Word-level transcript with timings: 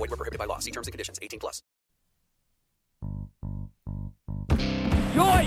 Void 0.00 0.08
where 0.08 0.16
prohibited 0.16 0.38
by 0.38 0.46
law. 0.46 0.58
See 0.60 0.70
terms 0.70 0.86
and 0.86 0.92
conditions. 0.92 1.18
18 1.20 1.38
plus. 1.40 1.62
Joy! 5.14 5.46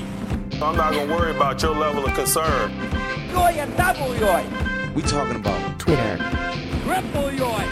I'm 0.61 0.77
not 0.77 0.93
gonna 0.93 1.11
worry 1.11 1.35
about 1.35 1.59
your 1.63 1.75
level 1.75 2.05
of 2.05 2.13
concern. 2.13 2.71
Joy 3.31 3.55
and 3.57 3.75
double 3.75 4.13
joy! 4.13 4.45
We 4.93 5.01
talking 5.01 5.37
about 5.37 5.79
Twitter. 5.79 6.17
Triple 6.83 7.31
joy! 7.31 7.65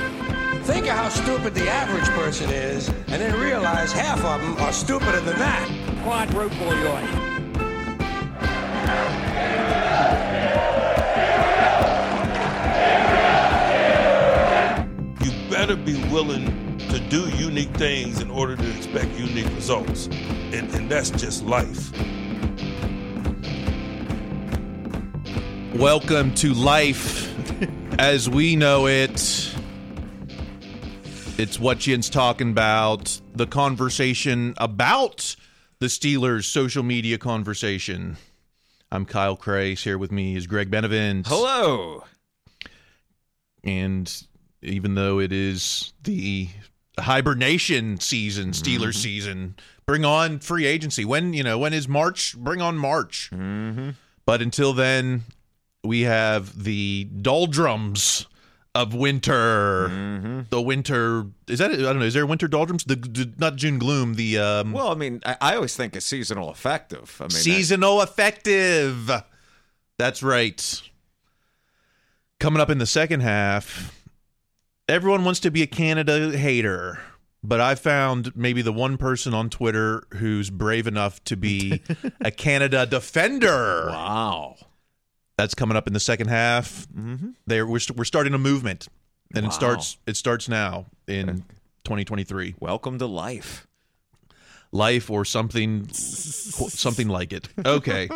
Think 0.63 0.87
of 0.87 0.93
how 0.93 1.09
stupid 1.09 1.53
the 1.53 1.69
average 1.69 2.09
person 2.15 2.49
is, 2.49 2.89
and 2.89 3.21
then 3.21 3.39
realize 3.39 3.91
half 3.91 4.23
of 4.25 4.41
them 4.41 4.57
are 4.57 4.73
stupider 4.73 5.21
than 5.21 5.37
that. 5.37 5.69
Quadruple 6.03 6.71
joy! 6.81 7.01
You 15.23 15.31
better 15.51 15.75
be 15.75 15.93
willing 16.11 16.70
to 16.91 16.99
do 16.99 17.29
unique 17.37 17.73
things 17.77 18.19
in 18.19 18.29
order 18.29 18.57
to 18.57 18.75
expect 18.75 19.17
unique 19.17 19.47
results. 19.55 20.07
And, 20.51 20.69
and 20.75 20.91
that's 20.91 21.09
just 21.09 21.45
life. 21.45 21.89
Welcome 25.73 26.35
to 26.35 26.53
life 26.53 27.33
as 27.97 28.29
we 28.29 28.57
know 28.57 28.87
it. 28.87 29.55
It's 31.37 31.57
what 31.57 31.77
Yinz 31.77 32.11
talking 32.11 32.51
about. 32.51 33.21
The 33.35 33.47
conversation 33.47 34.53
about 34.57 35.37
the 35.79 35.85
Steelers' 35.85 36.43
social 36.43 36.83
media 36.83 37.17
conversation. 37.17 38.17
I'm 38.91 39.05
Kyle 39.05 39.37
Crace. 39.37 39.85
Here 39.85 39.97
with 39.97 40.11
me 40.11 40.35
is 40.35 40.45
Greg 40.45 40.69
Benevent. 40.69 41.25
Hello. 41.27 42.03
And 43.63 44.13
even 44.61 44.95
though 44.95 45.19
it 45.19 45.31
is 45.31 45.93
the 46.03 46.49
hibernation 46.99 47.99
season, 47.99 48.51
Steelers 48.51 48.95
season, 48.95 49.55
bring 49.85 50.05
on 50.05 50.39
free 50.39 50.65
agency. 50.65 51.05
When, 51.05 51.33
you 51.33 51.43
know, 51.43 51.57
when 51.57 51.73
is 51.73 51.87
March? 51.87 52.37
Bring 52.37 52.61
on 52.61 52.77
March. 52.77 53.29
Mm-hmm. 53.33 53.91
But 54.25 54.41
until 54.41 54.73
then, 54.73 55.23
we 55.83 56.01
have 56.01 56.63
the 56.63 57.05
doldrums 57.05 58.27
of 58.73 58.93
winter. 58.93 59.89
Mm-hmm. 59.89 60.41
The 60.49 60.61
winter 60.61 61.25
is 61.47 61.59
that? 61.59 61.71
I 61.71 61.75
don't 61.75 61.99
know. 61.99 62.05
Is 62.05 62.13
there 62.13 62.25
winter 62.25 62.47
doldrums? 62.47 62.83
The, 62.83 62.95
the 62.95 63.33
not 63.37 63.55
June 63.55 63.79
gloom. 63.79 64.15
The 64.15 64.37
um, 64.37 64.71
Well, 64.71 64.89
I 64.89 64.95
mean, 64.95 65.21
I, 65.25 65.37
I 65.41 65.55
always 65.55 65.75
think 65.75 65.95
it's 65.95 66.05
seasonal 66.05 66.51
effective. 66.51 67.17
I 67.19 67.23
mean, 67.23 67.31
seasonal 67.31 68.01
effective. 68.01 69.11
That's 69.97 70.23
right. 70.23 70.81
Coming 72.39 72.61
up 72.61 72.69
in 72.69 72.79
the 72.79 72.85
second 72.85 73.19
half, 73.19 74.00
everyone 74.91 75.23
wants 75.23 75.39
to 75.39 75.51
be 75.51 75.61
a 75.61 75.67
Canada 75.67 76.37
hater. 76.37 76.99
But 77.43 77.59
I 77.59 77.73
found 77.75 78.35
maybe 78.35 78.61
the 78.61 78.73
one 78.73 78.97
person 78.97 79.33
on 79.33 79.49
Twitter 79.49 80.03
who's 80.15 80.49
brave 80.51 80.85
enough 80.85 81.23
to 81.23 81.35
be 81.35 81.81
a 82.21 82.29
Canada 82.29 82.85
defender. 82.85 83.87
wow. 83.87 84.57
That's 85.37 85.55
coming 85.55 85.75
up 85.75 85.87
in 85.87 85.93
the 85.93 85.99
second 85.99 86.27
half. 86.27 86.87
Mm-hmm. 86.89 87.29
There, 87.47 87.65
we're, 87.65 87.79
we're 87.95 88.03
starting 88.03 88.35
a 88.35 88.37
movement, 88.37 88.89
and 89.33 89.43
Wow. 89.45 89.49
it 89.49 89.53
starts. 89.53 89.97
It 90.05 90.15
starts 90.17 90.47
now 90.47 90.85
in 91.07 91.37
2023. 91.83 92.55
Welcome 92.59 92.99
to 92.99 93.07
life. 93.07 93.65
Life 94.71 95.09
or 95.09 95.25
something, 95.25 95.87
something 95.93 97.07
like 97.07 97.33
it. 97.33 97.49
Okay. 97.65 98.07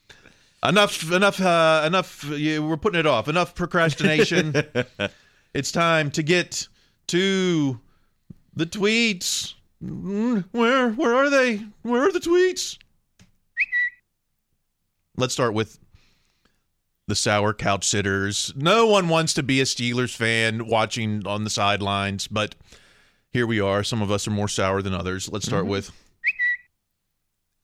enough. 0.66 1.12
Enough. 1.12 1.40
Uh, 1.42 1.82
enough. 1.86 2.24
Yeah, 2.30 2.60
we're 2.60 2.78
putting 2.78 3.00
it 3.00 3.06
off. 3.06 3.28
Enough 3.28 3.54
procrastination. 3.54 4.54
it's 5.54 5.72
time 5.72 6.10
to 6.12 6.22
get 6.22 6.68
to 7.08 7.80
the 8.54 8.66
tweets. 8.66 9.54
Mm, 9.82 10.44
Where? 10.52 10.90
Where 10.90 11.14
are 11.14 11.30
they? 11.30 11.64
Where 11.82 12.04
are 12.04 12.12
the 12.12 12.20
tweets? 12.20 12.78
Let's 15.16 15.34
start 15.34 15.54
with 15.54 15.78
the 17.08 17.14
sour 17.14 17.52
couch 17.52 17.86
sitters. 17.86 18.52
No 18.56 18.86
one 18.86 19.08
wants 19.08 19.34
to 19.34 19.42
be 19.42 19.60
a 19.60 19.64
Steelers 19.64 20.14
fan 20.14 20.66
watching 20.66 21.26
on 21.26 21.44
the 21.44 21.50
sidelines, 21.50 22.28
but 22.28 22.54
here 23.30 23.46
we 23.46 23.60
are. 23.60 23.82
Some 23.84 24.00
of 24.02 24.10
us 24.10 24.26
are 24.26 24.32
more 24.32 24.48
sour 24.48 24.82
than 24.82 24.94
others. 24.94 25.30
Let's 25.30 25.46
start 25.46 25.66
with 25.66 25.90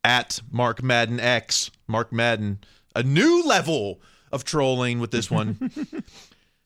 at 0.05 0.41
Mark 0.51 0.83
Madden 0.83 1.21
X. 1.21 1.71
Mark 1.87 2.13
Madden, 2.13 2.59
a 2.95 3.03
new 3.03 3.43
level 3.45 4.01
of 4.33 4.45
trolling 4.45 5.01
with 5.01 5.11
this 5.11 5.31
one. 5.31 5.71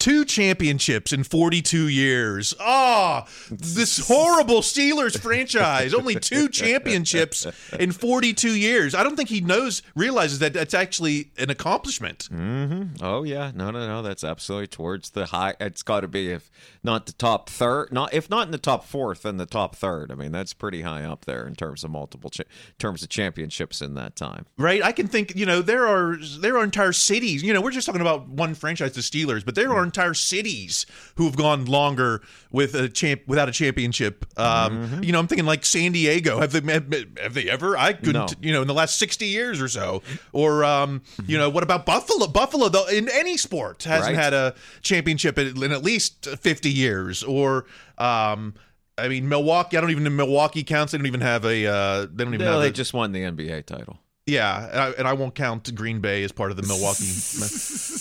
Two 0.03 0.25
championships 0.25 1.13
in 1.13 1.23
42 1.23 1.87
years. 1.87 2.55
Ah, 2.59 3.25
this 3.49 4.09
horrible 4.09 4.61
Steelers 4.61 5.17
franchise. 5.17 5.95
Only 5.95 6.17
two 6.17 6.49
championships 6.49 7.47
in 7.79 7.93
42 7.93 8.51
years. 8.57 8.97
I 8.97 9.05
don't 9.05 9.15
think 9.15 9.29
he 9.29 9.41
knows, 9.41 9.81
realizes 9.95 10.41
that 10.41 10.55
that's 10.55 10.75
actually 10.75 11.31
an 11.39 11.51
accomplishment. 11.51 12.29
Mm-hmm. 12.33 12.97
Oh 13.05 13.23
yeah, 13.23 13.53
no, 13.55 13.71
no, 13.71 13.87
no. 13.87 14.03
That's 14.03 14.25
absolutely 14.25 14.67
towards 14.67 15.11
the 15.11 15.27
high. 15.27 15.55
It's 15.61 15.85
got 15.85 16.01
to 16.01 16.09
be 16.09 16.33
if 16.33 16.51
not 16.83 17.07
the 17.07 17.13
top 17.13 17.49
third, 17.49 17.93
not 17.93 18.13
if 18.13 18.29
not 18.29 18.47
in 18.47 18.51
the 18.51 18.59
top 18.59 18.85
fourth, 18.85 19.23
then 19.23 19.37
the 19.37 19.47
top 19.47 19.77
third. 19.77 20.11
I 20.11 20.17
mean, 20.17 20.33
that's 20.33 20.53
pretty 20.53 20.83
high 20.83 21.05
up 21.05 21.27
there 21.27 21.47
in 21.47 21.55
terms 21.55 21.85
of 21.85 21.93
multiple 21.93 22.29
cha- 22.29 22.43
terms 22.77 23.05
of 23.05 23.09
championships 23.09 23.81
in 23.81 23.95
that 23.95 24.17
time. 24.17 24.47
right? 24.59 24.83
I 24.83 24.91
can 24.91 25.07
think, 25.07 25.37
you 25.37 25.47
know, 25.47 25.63
there 25.63 25.87
are 25.87 26.17
there 26.41 26.57
are 26.59 26.65
entire 26.65 26.93
cities. 26.93 27.45
You 27.45 27.53
know, 27.55 27.61
we're 27.61 27.71
just 27.71 27.87
talking 27.87 28.01
about 28.01 28.27
one 28.29 28.57
franchise, 28.57 28.95
the 28.95 29.01
Steelers, 29.01 29.45
but 29.45 29.55
there 29.55 29.73
are 29.73 29.92
entire 29.93 30.15
cities 30.15 30.87
who 31.17 31.27
have 31.27 31.37
gone 31.37 31.67
longer 31.67 32.23
with 32.51 32.75
a 32.75 32.89
champ 32.89 33.23
without 33.27 33.49
a 33.49 33.53
championship. 33.53 34.25
Um, 34.39 35.01
You 35.03 35.13
know, 35.13 35.19
I'm 35.19 35.27
thinking 35.27 35.47
like 35.47 35.65
San 35.65 35.93
Diego. 35.93 36.41
Have 36.41 36.53
they 36.53 36.73
have, 36.73 36.93
have 37.21 37.35
they 37.35 37.49
ever? 37.51 37.77
I 37.77 37.93
couldn't. 37.93 38.15
No. 38.15 38.27
You 38.41 38.53
know, 38.53 38.63
in 38.63 38.69
the 38.69 38.75
last 38.75 38.99
60 38.99 39.27
years 39.27 39.61
or 39.61 39.69
so. 39.69 40.03
Or 40.33 40.65
um, 40.65 41.03
you 41.27 41.37
know, 41.39 41.51
what 41.51 41.63
about 41.63 41.85
Buffalo? 41.87 42.27
Buffalo, 42.27 42.69
though, 42.69 42.87
in 42.89 43.09
any 43.11 43.37
sport 43.37 43.83
hasn't 43.85 44.17
Right. 44.17 44.23
had 44.25 44.33
a 44.35 44.55
championship 44.81 45.39
in, 45.39 45.63
in 45.63 45.73
at 45.73 45.83
least 45.83 46.27
50 46.27 46.71
years. 46.71 47.23
Or 47.23 47.67
um. 47.99 48.55
I 48.99 49.09
mean, 49.09 49.27
Milwaukee. 49.27 49.79
I 49.79 49.81
don't 49.81 49.91
even 49.91 50.05
know 50.05 50.11
Milwaukee 50.11 50.63
counts. 50.63 50.93
They 50.93 50.99
don't 50.99 51.07
even 51.07 51.23
have 51.23 51.47
a. 51.47 51.67
Uh, 51.67 52.01
they 52.13 52.25
don't 52.25 52.35
even 52.35 52.45
No, 52.45 52.53
have. 52.53 52.61
they 52.61 52.69
a, 52.69 52.73
just 52.73 52.93
won 52.93 53.13
the 53.13 53.21
NBA 53.21 53.65
title. 53.65 53.99
Yeah, 54.27 54.69
and 54.71 54.81
I, 54.81 54.91
and 54.99 55.09
I 55.09 55.13
won't 55.15 55.35
count 55.35 55.75
Green 55.75 56.01
Bay 56.01 56.23
as 56.23 56.33
part 56.33 56.51
of 56.51 56.57
the 56.57 56.63
Milwaukee. 56.63 57.11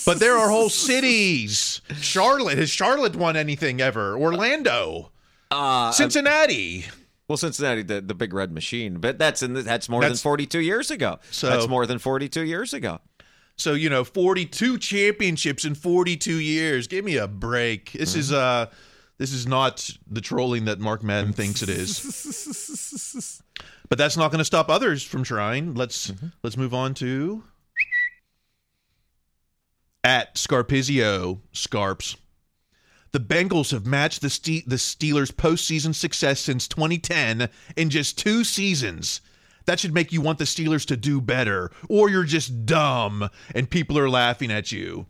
but 0.06 0.20
there 0.20 0.36
are 0.36 0.48
whole 0.48 0.68
cities. 0.68 1.80
Charlotte 2.00 2.58
has 2.58 2.70
Charlotte 2.70 3.16
won 3.16 3.36
anything 3.36 3.80
ever? 3.80 4.16
Orlando, 4.16 5.10
Uh, 5.50 5.90
Cincinnati. 5.92 6.86
Well, 7.28 7.36
Cincinnati, 7.36 7.82
the, 7.82 8.00
the 8.00 8.14
big 8.14 8.34
red 8.34 8.52
machine, 8.52 8.98
but 8.98 9.18
that's 9.18 9.42
in 9.42 9.54
the, 9.54 9.62
that's 9.62 9.88
more 9.88 10.02
than 10.02 10.14
42 10.14 10.60
years 10.60 10.90
ago. 10.90 11.18
So- 11.30 11.48
that's 11.48 11.68
more 11.68 11.86
than 11.86 11.98
42 11.98 12.42
years 12.44 12.72
ago. 12.74 13.00
So 13.56 13.74
you 13.74 13.90
know, 13.90 14.02
forty-two 14.02 14.78
championships 14.78 15.66
in 15.66 15.74
forty-two 15.74 16.38
years. 16.38 16.86
Give 16.88 17.04
me 17.04 17.18
a 17.18 17.28
break. 17.28 17.92
This 17.92 18.16
is 18.16 18.32
uh, 18.32 18.66
this 19.22 19.32
is 19.32 19.46
not 19.46 19.88
the 20.10 20.20
trolling 20.20 20.64
that 20.64 20.80
Mark 20.80 21.04
Madden 21.04 21.32
thinks 21.32 21.62
it 21.62 21.68
is. 21.68 23.40
But 23.88 23.98
that's 23.98 24.16
not 24.16 24.30
going 24.30 24.38
to 24.38 24.44
stop 24.46 24.70
others 24.70 25.02
from 25.02 25.22
trying. 25.22 25.74
Let's 25.74 26.10
mm-hmm. 26.10 26.28
let's 26.42 26.56
move 26.56 26.72
on 26.72 26.94
to 26.94 27.44
at 30.02 30.38
Scarpizio 30.38 31.42
Scarps. 31.52 32.16
The 33.10 33.20
Bengals 33.20 33.70
have 33.70 33.84
matched 33.84 34.22
the 34.22 34.30
Ste- 34.30 34.66
the 34.66 34.76
Steelers' 34.76 35.30
postseason 35.30 35.94
success 35.94 36.40
since 36.40 36.66
2010 36.68 37.50
in 37.76 37.90
just 37.90 38.16
two 38.16 38.44
seasons. 38.44 39.20
That 39.66 39.78
should 39.78 39.92
make 39.92 40.10
you 40.10 40.22
want 40.22 40.38
the 40.38 40.44
Steelers 40.44 40.86
to 40.86 40.96
do 40.96 41.20
better, 41.20 41.70
or 41.86 42.08
you're 42.08 42.24
just 42.24 42.64
dumb 42.64 43.28
and 43.54 43.68
people 43.68 43.98
are 43.98 44.08
laughing 44.08 44.50
at 44.50 44.72
you. 44.72 45.04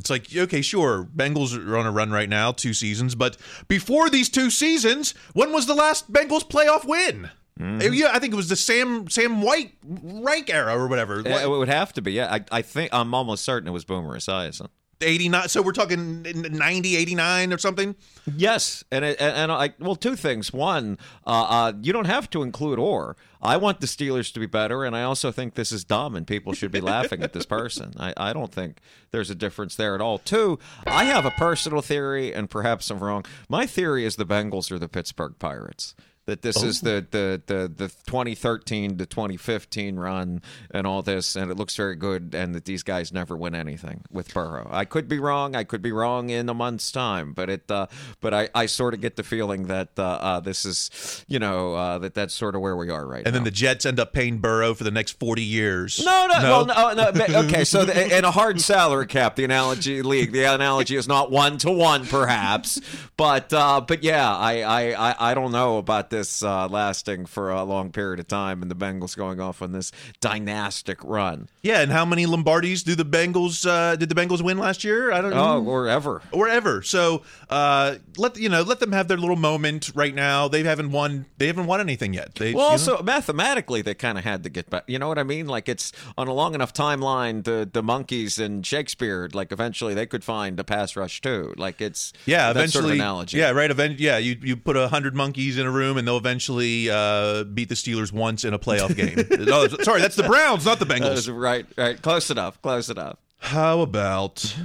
It's 0.00 0.08
like, 0.08 0.34
okay, 0.34 0.62
sure, 0.62 1.06
Bengals 1.14 1.54
are 1.54 1.76
on 1.76 1.84
a 1.84 1.90
run 1.90 2.10
right 2.10 2.28
now, 2.28 2.52
two 2.52 2.72
seasons, 2.72 3.14
but 3.14 3.36
before 3.68 4.08
these 4.08 4.30
two 4.30 4.50
seasons, 4.50 5.12
when 5.34 5.52
was 5.52 5.66
the 5.66 5.74
last 5.74 6.10
Bengals 6.10 6.42
playoff 6.42 6.86
win? 6.86 7.28
Mm-hmm. 7.60 7.92
Yeah, 7.92 8.08
I 8.10 8.18
think 8.18 8.32
it 8.32 8.36
was 8.36 8.48
the 8.48 8.56
Sam 8.56 9.10
Sam 9.10 9.42
Wyche 9.42 9.72
rank 9.84 10.48
era 10.48 10.74
or 10.74 10.88
whatever. 10.88 11.20
It, 11.20 11.26
it 11.26 11.50
would 11.50 11.68
have 11.68 11.92
to 11.92 12.02
be. 12.02 12.12
Yeah, 12.12 12.32
I, 12.32 12.44
I 12.50 12.62
think 12.62 12.94
I'm 12.94 13.12
almost 13.12 13.44
certain 13.44 13.68
it 13.68 13.72
was 13.72 13.84
Boomer 13.84 14.16
Esiason. 14.16 14.68
89 15.02 15.48
so 15.48 15.62
we're 15.62 15.72
talking 15.72 16.22
90 16.22 16.96
89 16.96 17.52
or 17.52 17.58
something 17.58 17.94
Yes, 18.36 18.84
and 18.90 19.04
and 19.04 19.50
I 19.50 19.74
well, 19.78 19.96
two 19.96 20.16
things. 20.16 20.52
One, 20.52 20.98
uh, 21.26 21.46
uh, 21.48 21.72
you 21.80 21.92
don't 21.92 22.06
have 22.06 22.28
to 22.30 22.42
include 22.42 22.78
or. 22.78 23.16
I 23.42 23.56
want 23.56 23.80
the 23.80 23.86
Steelers 23.86 24.32
to 24.34 24.40
be 24.40 24.46
better, 24.46 24.84
and 24.84 24.94
I 24.94 25.02
also 25.02 25.32
think 25.32 25.54
this 25.54 25.72
is 25.72 25.82
dumb, 25.82 26.14
and 26.14 26.26
people 26.26 26.52
should 26.52 26.70
be 26.70 26.82
laughing 26.82 27.22
at 27.22 27.32
this 27.32 27.46
person. 27.46 27.94
I, 27.98 28.12
I 28.16 28.32
don't 28.34 28.52
think 28.52 28.78
there's 29.12 29.30
a 29.30 29.34
difference 29.34 29.76
there 29.76 29.94
at 29.94 30.02
all. 30.02 30.18
Two, 30.18 30.58
I 30.86 31.04
have 31.04 31.24
a 31.24 31.30
personal 31.30 31.80
theory, 31.80 32.34
and 32.34 32.50
perhaps 32.50 32.90
I'm 32.90 32.98
wrong. 32.98 33.24
My 33.48 33.66
theory 33.66 34.04
is 34.04 34.16
the 34.16 34.26
Bengals 34.26 34.70
are 34.70 34.78
the 34.78 34.88
Pittsburgh 34.88 35.34
Pirates. 35.38 35.94
That 36.30 36.42
this 36.42 36.62
is 36.62 36.80
the, 36.80 37.04
the, 37.10 37.42
the, 37.44 37.66
the 37.68 37.88
2013 38.06 38.98
to 38.98 39.06
2015 39.06 39.96
run 39.96 40.42
and 40.70 40.86
all 40.86 41.02
this, 41.02 41.34
and 41.34 41.50
it 41.50 41.56
looks 41.56 41.74
very 41.74 41.96
good, 41.96 42.36
and 42.36 42.54
that 42.54 42.66
these 42.66 42.84
guys 42.84 43.12
never 43.12 43.36
win 43.36 43.56
anything 43.56 44.04
with 44.12 44.32
Burrow. 44.32 44.68
I 44.70 44.84
could 44.84 45.08
be 45.08 45.18
wrong. 45.18 45.56
I 45.56 45.64
could 45.64 45.82
be 45.82 45.90
wrong 45.90 46.30
in 46.30 46.48
a 46.48 46.54
month's 46.54 46.92
time, 46.92 47.32
but 47.32 47.50
it. 47.50 47.68
Uh, 47.68 47.88
but 48.20 48.32
I, 48.32 48.48
I 48.54 48.66
sort 48.66 48.94
of 48.94 49.00
get 49.00 49.16
the 49.16 49.24
feeling 49.24 49.66
that 49.66 49.90
uh, 49.98 50.02
uh, 50.02 50.40
this 50.40 50.64
is, 50.64 51.24
you 51.26 51.40
know, 51.40 51.74
uh, 51.74 51.98
that 51.98 52.14
that's 52.14 52.32
sort 52.32 52.54
of 52.54 52.60
where 52.60 52.76
we 52.76 52.90
are 52.90 53.04
right 53.04 53.24
now. 53.24 53.28
and 53.28 53.32
now. 53.34 53.38
then 53.38 53.44
the 53.44 53.50
Jets 53.50 53.84
end 53.84 53.98
up 53.98 54.12
paying 54.12 54.38
Burrow 54.38 54.74
for 54.74 54.84
the 54.84 54.92
next 54.92 55.18
40 55.18 55.42
years 55.42 56.00
No, 56.04 56.28
no, 56.28 56.42
well, 56.42 56.66
no, 56.66 57.10
no. 57.10 57.38
Okay, 57.40 57.64
so 57.64 57.84
the, 57.84 58.16
in 58.16 58.24
a 58.24 58.30
hard 58.30 58.60
salary 58.70 59.06
cap, 59.06 59.34
the 59.34 59.44
analogy 59.44 60.02
league, 60.02 60.30
the 60.30 60.44
analogy 60.44 60.94
is 60.94 61.08
not 61.08 61.30
one 61.30 61.58
to 61.58 61.70
one, 61.72 62.06
perhaps, 62.06 62.80
but 63.16 63.52
uh, 63.52 63.80
but 63.80 64.04
yeah, 64.04 64.32
I, 64.32 64.60
I, 64.60 65.10
I, 65.10 65.30
I 65.30 65.34
don't 65.34 65.52
know 65.52 65.78
about 65.78 66.10
this 66.10 66.19
uh, 66.42 66.68
lasting 66.68 67.26
for 67.26 67.50
a 67.50 67.64
long 67.64 67.90
period 67.92 68.20
of 68.20 68.28
time, 68.28 68.62
and 68.62 68.70
the 68.70 68.74
Bengals 68.74 69.16
going 69.16 69.40
off 69.40 69.62
on 69.62 69.72
this 69.72 69.92
dynastic 70.20 70.98
run. 71.04 71.48
yeah 71.62 71.80
and 71.80 71.90
how 71.92 72.04
many 72.04 72.24
lombardis 72.26 72.82
do 72.84 72.94
the 72.94 73.04
bengals 73.04 73.66
uh 73.68 73.96
did 73.96 74.08
the 74.08 74.14
bengals 74.14 74.40
win 74.42 74.56
last 74.58 74.84
year 74.84 75.12
i 75.12 75.20
don't 75.20 75.30
know 75.30 75.40
Oh, 75.58 75.64
or 75.64 75.88
ever. 75.88 76.22
or 76.32 76.48
ever 76.48 76.80
so 76.82 77.22
uh 77.50 77.96
let 78.16 78.36
you 78.38 78.48
know 78.48 78.62
let 78.62 78.78
them 78.80 78.92
have 78.92 79.08
their 79.08 79.16
little 79.16 79.36
moment 79.36 79.90
right 79.94 80.14
now 80.14 80.46
they 80.48 80.62
haven't 80.62 80.92
won 80.92 81.26
they 81.38 81.46
haven't 81.48 81.66
won 81.66 81.80
anything 81.80 82.14
yet 82.14 82.34
they 82.36 82.54
Well, 82.54 82.78
you 82.78 82.86
know? 82.86 83.02
mathematically, 83.02 83.82
they 83.82 83.94
kind 83.94 84.16
of 84.18 84.24
had 84.24 84.42
to 84.44 84.48
get 84.50 84.70
back. 84.70 84.84
You 84.86 84.98
know 84.98 85.08
what 85.08 85.18
I 85.18 85.22
mean? 85.24 85.46
Like 85.46 85.68
it's 85.68 85.92
on 86.16 86.28
a 86.28 86.32
long 86.32 86.54
enough 86.54 86.72
timeline. 86.72 87.44
The 87.44 87.68
the 87.70 87.82
monkeys 87.82 88.38
and 88.38 88.64
Shakespeare, 88.64 89.28
like 89.32 89.50
eventually 89.52 89.94
they 89.94 90.06
could 90.06 90.22
find 90.24 90.58
a 90.60 90.64
pass 90.64 90.96
rush 90.96 91.20
too. 91.20 91.52
Like 91.56 91.80
it's 91.80 92.12
yeah 92.26 92.50
eventually 92.50 92.82
sort 92.82 92.84
of 92.86 92.90
analogy. 93.00 93.38
yeah 93.38 93.50
right 93.50 93.70
event 93.70 93.98
yeah 94.00 94.18
you 94.18 94.36
you 94.42 94.56
put 94.56 94.76
a 94.76 94.88
hundred 94.88 95.14
monkeys 95.14 95.58
in 95.58 95.66
a 95.66 95.70
room 95.70 95.98
and 96.00 96.08
they'll 96.08 96.16
eventually 96.16 96.90
uh 96.90 97.44
beat 97.44 97.68
the 97.68 97.76
steelers 97.76 98.12
once 98.12 98.44
in 98.44 98.52
a 98.52 98.58
playoff 98.58 98.96
game 98.96 99.24
oh, 99.52 99.68
sorry 99.82 100.00
that's 100.00 100.16
the 100.16 100.24
browns 100.24 100.64
not 100.64 100.80
the 100.80 100.86
bengals 100.86 101.20
was 101.28 101.30
right, 101.30 101.66
right, 101.76 102.00
close 102.02 102.30
enough, 102.30 102.60
close 102.62 102.88
enough. 102.88 103.18
How 103.38 103.80
about 103.80 104.56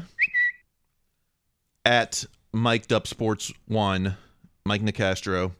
at 1.85 2.25
Mic'd 2.53 2.91
Up 2.91 3.07
Sports 3.07 3.51
One, 3.67 4.17
Mike 4.65 4.81
Nicastro, 4.81 5.51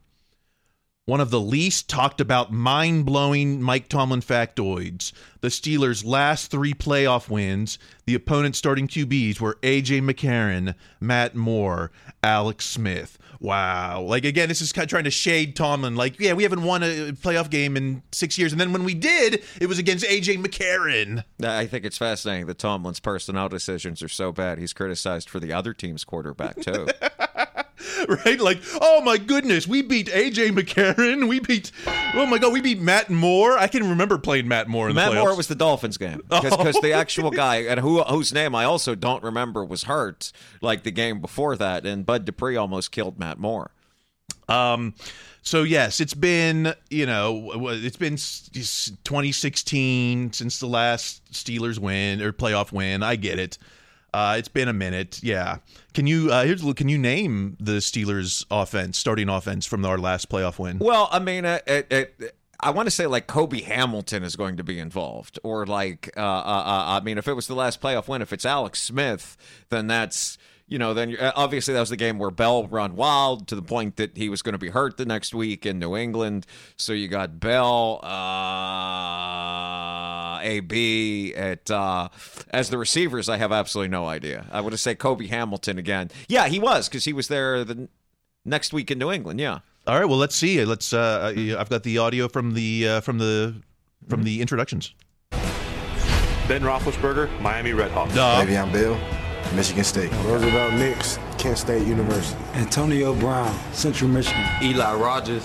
one 1.06 1.22
of 1.22 1.30
the 1.30 1.40
least 1.40 1.88
talked 1.88 2.20
about, 2.20 2.52
mind 2.52 3.06
blowing 3.06 3.62
Mike 3.62 3.90
Tomlin 3.90 4.22
factoids. 4.22 5.12
The 5.42 5.50
Steelers' 5.50 6.04
last 6.04 6.50
three 6.50 6.74
playoff 6.74 7.30
wins, 7.30 7.78
the 8.06 8.16
opponent's 8.16 8.58
starting 8.58 8.88
QBs 8.88 9.40
were 9.40 9.60
AJ 9.62 10.02
McCarron, 10.02 10.74
Matt 11.00 11.36
Moore, 11.36 11.92
Alex 12.24 12.66
Smith. 12.66 13.20
Wow. 13.40 14.02
Like, 14.02 14.26
again, 14.26 14.50
this 14.50 14.62
is 14.62 14.72
kind 14.72 14.84
of 14.84 14.90
trying 14.90 15.04
to 15.06 15.12
shade 15.12 15.56
Tomlin. 15.56 15.96
Like, 15.96 16.20
yeah, 16.20 16.34
we 16.34 16.44
haven't 16.44 16.64
won 16.64 16.84
a 16.84 17.12
playoff 17.12 17.50
game 17.50 17.78
in 17.78 18.02
six 18.12 18.38
years. 18.38 18.52
And 18.52 18.60
then 18.60 18.74
when 18.74 18.84
we 18.84 18.94
did, 18.94 19.44
it 19.60 19.68
was 19.68 19.80
against 19.80 20.06
AJ 20.06 20.44
McCarron. 20.44 21.24
I 21.44 21.66
think 21.66 21.86
it's 21.86 21.98
fascinating 21.98 22.48
that 22.48 22.58
Tomlin's 22.58 23.00
personnel 23.00 23.50
decisions 23.50 24.02
are 24.02 24.10
so 24.10 24.32
bad. 24.32 24.58
He's 24.58 24.74
criticized 24.74 25.30
for 25.30 25.40
the 25.40 25.54
other 25.54 25.74
team's 25.74 26.04
quarterback 26.04 26.60
too. 26.62 26.88
right? 28.26 28.40
Like, 28.40 28.62
oh 28.82 29.02
my 29.02 29.18
goodness, 29.18 29.68
we 29.68 29.82
beat 29.82 30.08
AJ 30.08 30.52
McCarron. 30.52 31.28
We 31.28 31.40
beat, 31.40 31.72
oh 32.14 32.26
my 32.26 32.38
god, 32.38 32.54
we 32.54 32.62
beat 32.62 32.80
Matt 32.80 33.10
Moore. 33.10 33.58
I 33.58 33.68
can 33.68 33.90
remember 33.90 34.18
playing 34.18 34.48
Matt 34.48 34.68
Moore 34.68 34.90
in 34.90 34.96
Matt 34.96 35.10
the 35.12 35.12
playoffs. 35.12 35.16
Matt 35.16 35.24
Moore 35.26 35.36
was 35.38 35.48
the 35.48 35.56
Dolphins 35.56 35.98
game 35.98 36.22
because 36.30 36.80
the 36.82 36.94
actual 36.94 37.32
guy 37.32 37.58
and 37.58 37.80
who 37.80 38.02
whose 38.04 38.34
name 38.34 38.56
I 38.56 38.64
also 38.66 38.96
don't 38.96 39.24
remember 39.24 39.64
was 39.66 39.84
hurt 39.84 40.32
like 40.62 40.84
the 40.84 40.92
game 40.92 41.20
before 41.22 41.56
that, 41.58 41.86
and 41.86 42.06
Bud 42.06 42.26
Dupree 42.26 42.56
almost 42.56 42.92
killed 42.92 43.20
Matt 43.20 43.38
Moore. 43.40 43.72
Um, 44.48 44.94
so 45.42 45.64
yes, 45.64 46.00
it's 46.00 46.14
been 46.14 46.74
you 46.90 47.06
know 47.06 47.70
it's 47.72 47.98
been 47.98 48.14
s- 48.14 48.50
s- 48.56 48.92
2016 49.04 50.34
since 50.34 50.60
the 50.60 50.68
last 50.68 51.24
Steelers 51.32 51.80
win 51.80 52.22
or 52.22 52.32
playoff 52.32 52.72
win. 52.72 53.04
I 53.04 53.16
get 53.16 53.40
it. 53.40 53.58
Uh, 54.16 54.38
it's 54.38 54.48
been 54.48 54.70
a 54.70 54.74
minute. 54.74 55.20
Yeah. 55.22 55.58
Can 55.94 56.08
you 56.08 56.32
uh, 56.32 56.46
here's 56.46 56.64
can 56.76 56.88
you 56.88 56.98
name 56.98 57.58
the 57.60 57.80
Steelers 57.80 58.46
offense 58.50 58.98
starting 58.98 59.28
offense 59.28 59.66
from 59.66 59.84
our 59.84 59.98
last 59.98 60.30
playoff 60.30 60.58
win? 60.58 60.80
Well, 60.80 61.10
I 61.12 61.20
mean, 61.20 61.44
uh, 61.44 61.60
it, 61.68 61.88
it, 61.92 62.38
I 62.62 62.70
want 62.70 62.88
to 62.88 62.92
say 62.92 63.08
like 63.08 63.28
Cobi 63.28 63.64
Hamilton 63.64 64.24
is 64.24 64.38
going 64.38 64.56
to 64.56 64.64
be 64.64 64.80
involved, 64.80 65.38
or 65.44 65.66
like, 65.66 66.14
uh, 66.16 66.22
uh, 66.22 66.24
uh, 66.24 66.86
I 66.88 67.02
mean, 67.02 67.18
if 67.18 67.28
it 67.28 67.34
was 67.34 67.48
the 67.48 67.56
last 67.56 67.82
playoff 67.82 68.08
win, 68.08 68.22
if 68.22 68.32
it's 68.32 68.46
Alex 68.46 68.82
Smith, 68.82 69.36
then 69.70 69.88
that's. 69.88 70.38
You 70.68 70.80
know, 70.80 70.96
then 70.96 71.12
you're, 71.12 71.32
obviously 71.36 71.76
that 71.76 71.80
was 71.80 71.92
the 71.92 71.96
game 71.96 72.18
where 72.18 72.32
Bell 72.32 72.66
run 72.66 72.96
wild 72.96 73.48
to 73.50 73.56
the 73.56 73.62
point 73.62 73.98
that 73.98 74.18
he 74.18 74.30
was 74.30 74.42
going 74.42 74.54
to 74.54 74.58
be 74.58 74.70
hurt 74.70 74.98
the 74.98 75.06
next 75.06 75.32
week 75.36 75.64
in 75.64 75.78
New 75.78 75.96
England. 75.96 76.48
So 76.76 76.92
you 76.92 77.08
got 77.08 77.40
Bell, 77.40 78.00
uh, 78.02 78.08
AB 80.46 81.34
at 81.36 81.70
uh, 81.70 82.10
as 82.52 82.70
the 82.70 82.78
receivers. 82.78 83.28
I 83.28 83.38
have 83.38 83.52
absolutely 83.52 83.90
no 83.90 84.08
idea. 84.08 84.46
I 84.52 84.62
would 84.62 84.74
have 84.74 84.80
said 84.80 85.00
Cobi 85.00 85.28
Hamilton 85.28 85.78
again. 85.78 86.12
Yeah, 86.28 86.48
he 86.48 86.60
was 86.60 86.88
because 86.88 87.06
he 87.06 87.14
was 87.14 87.28
there 87.28 87.64
the 87.64 87.90
next 88.46 88.72
week 88.72 88.92
in 88.92 89.00
New 89.00 89.12
England. 89.12 89.40
Yeah. 89.40 89.60
All 89.88 90.00
right. 90.00 90.06
Well, 90.06 90.18
let's 90.18 90.36
see. 90.36 90.64
Let's. 90.64 90.94
Uh, 90.94 91.34
I've 91.58 91.70
got 91.70 91.84
the 91.84 91.98
audio 91.98 92.28
from 92.28 92.54
the 92.54 92.88
uh, 92.88 93.02
from 93.02 93.18
the 93.18 93.56
from 94.08 94.24
the 94.24 94.42
introductions. 94.42 94.94
Ben 96.48 96.62
Roethlisberger, 96.62 97.42
Miami 97.42 97.72
Redhawks. 97.72 98.12
Le'Veon 98.12 98.72
Bell, 98.72 99.00
Michigan 99.56 99.84
State. 99.84 100.12
Roosevelt 100.26 100.74
Nix, 100.74 101.18
Kent 101.40 101.58
State 101.58 101.88
University. 101.88 102.40
Antonio 102.54 103.16
Brown, 103.16 103.58
Central 103.74 104.12
Michigan. 104.12 104.46
Eli 104.62 104.94
Rogers, 104.96 105.44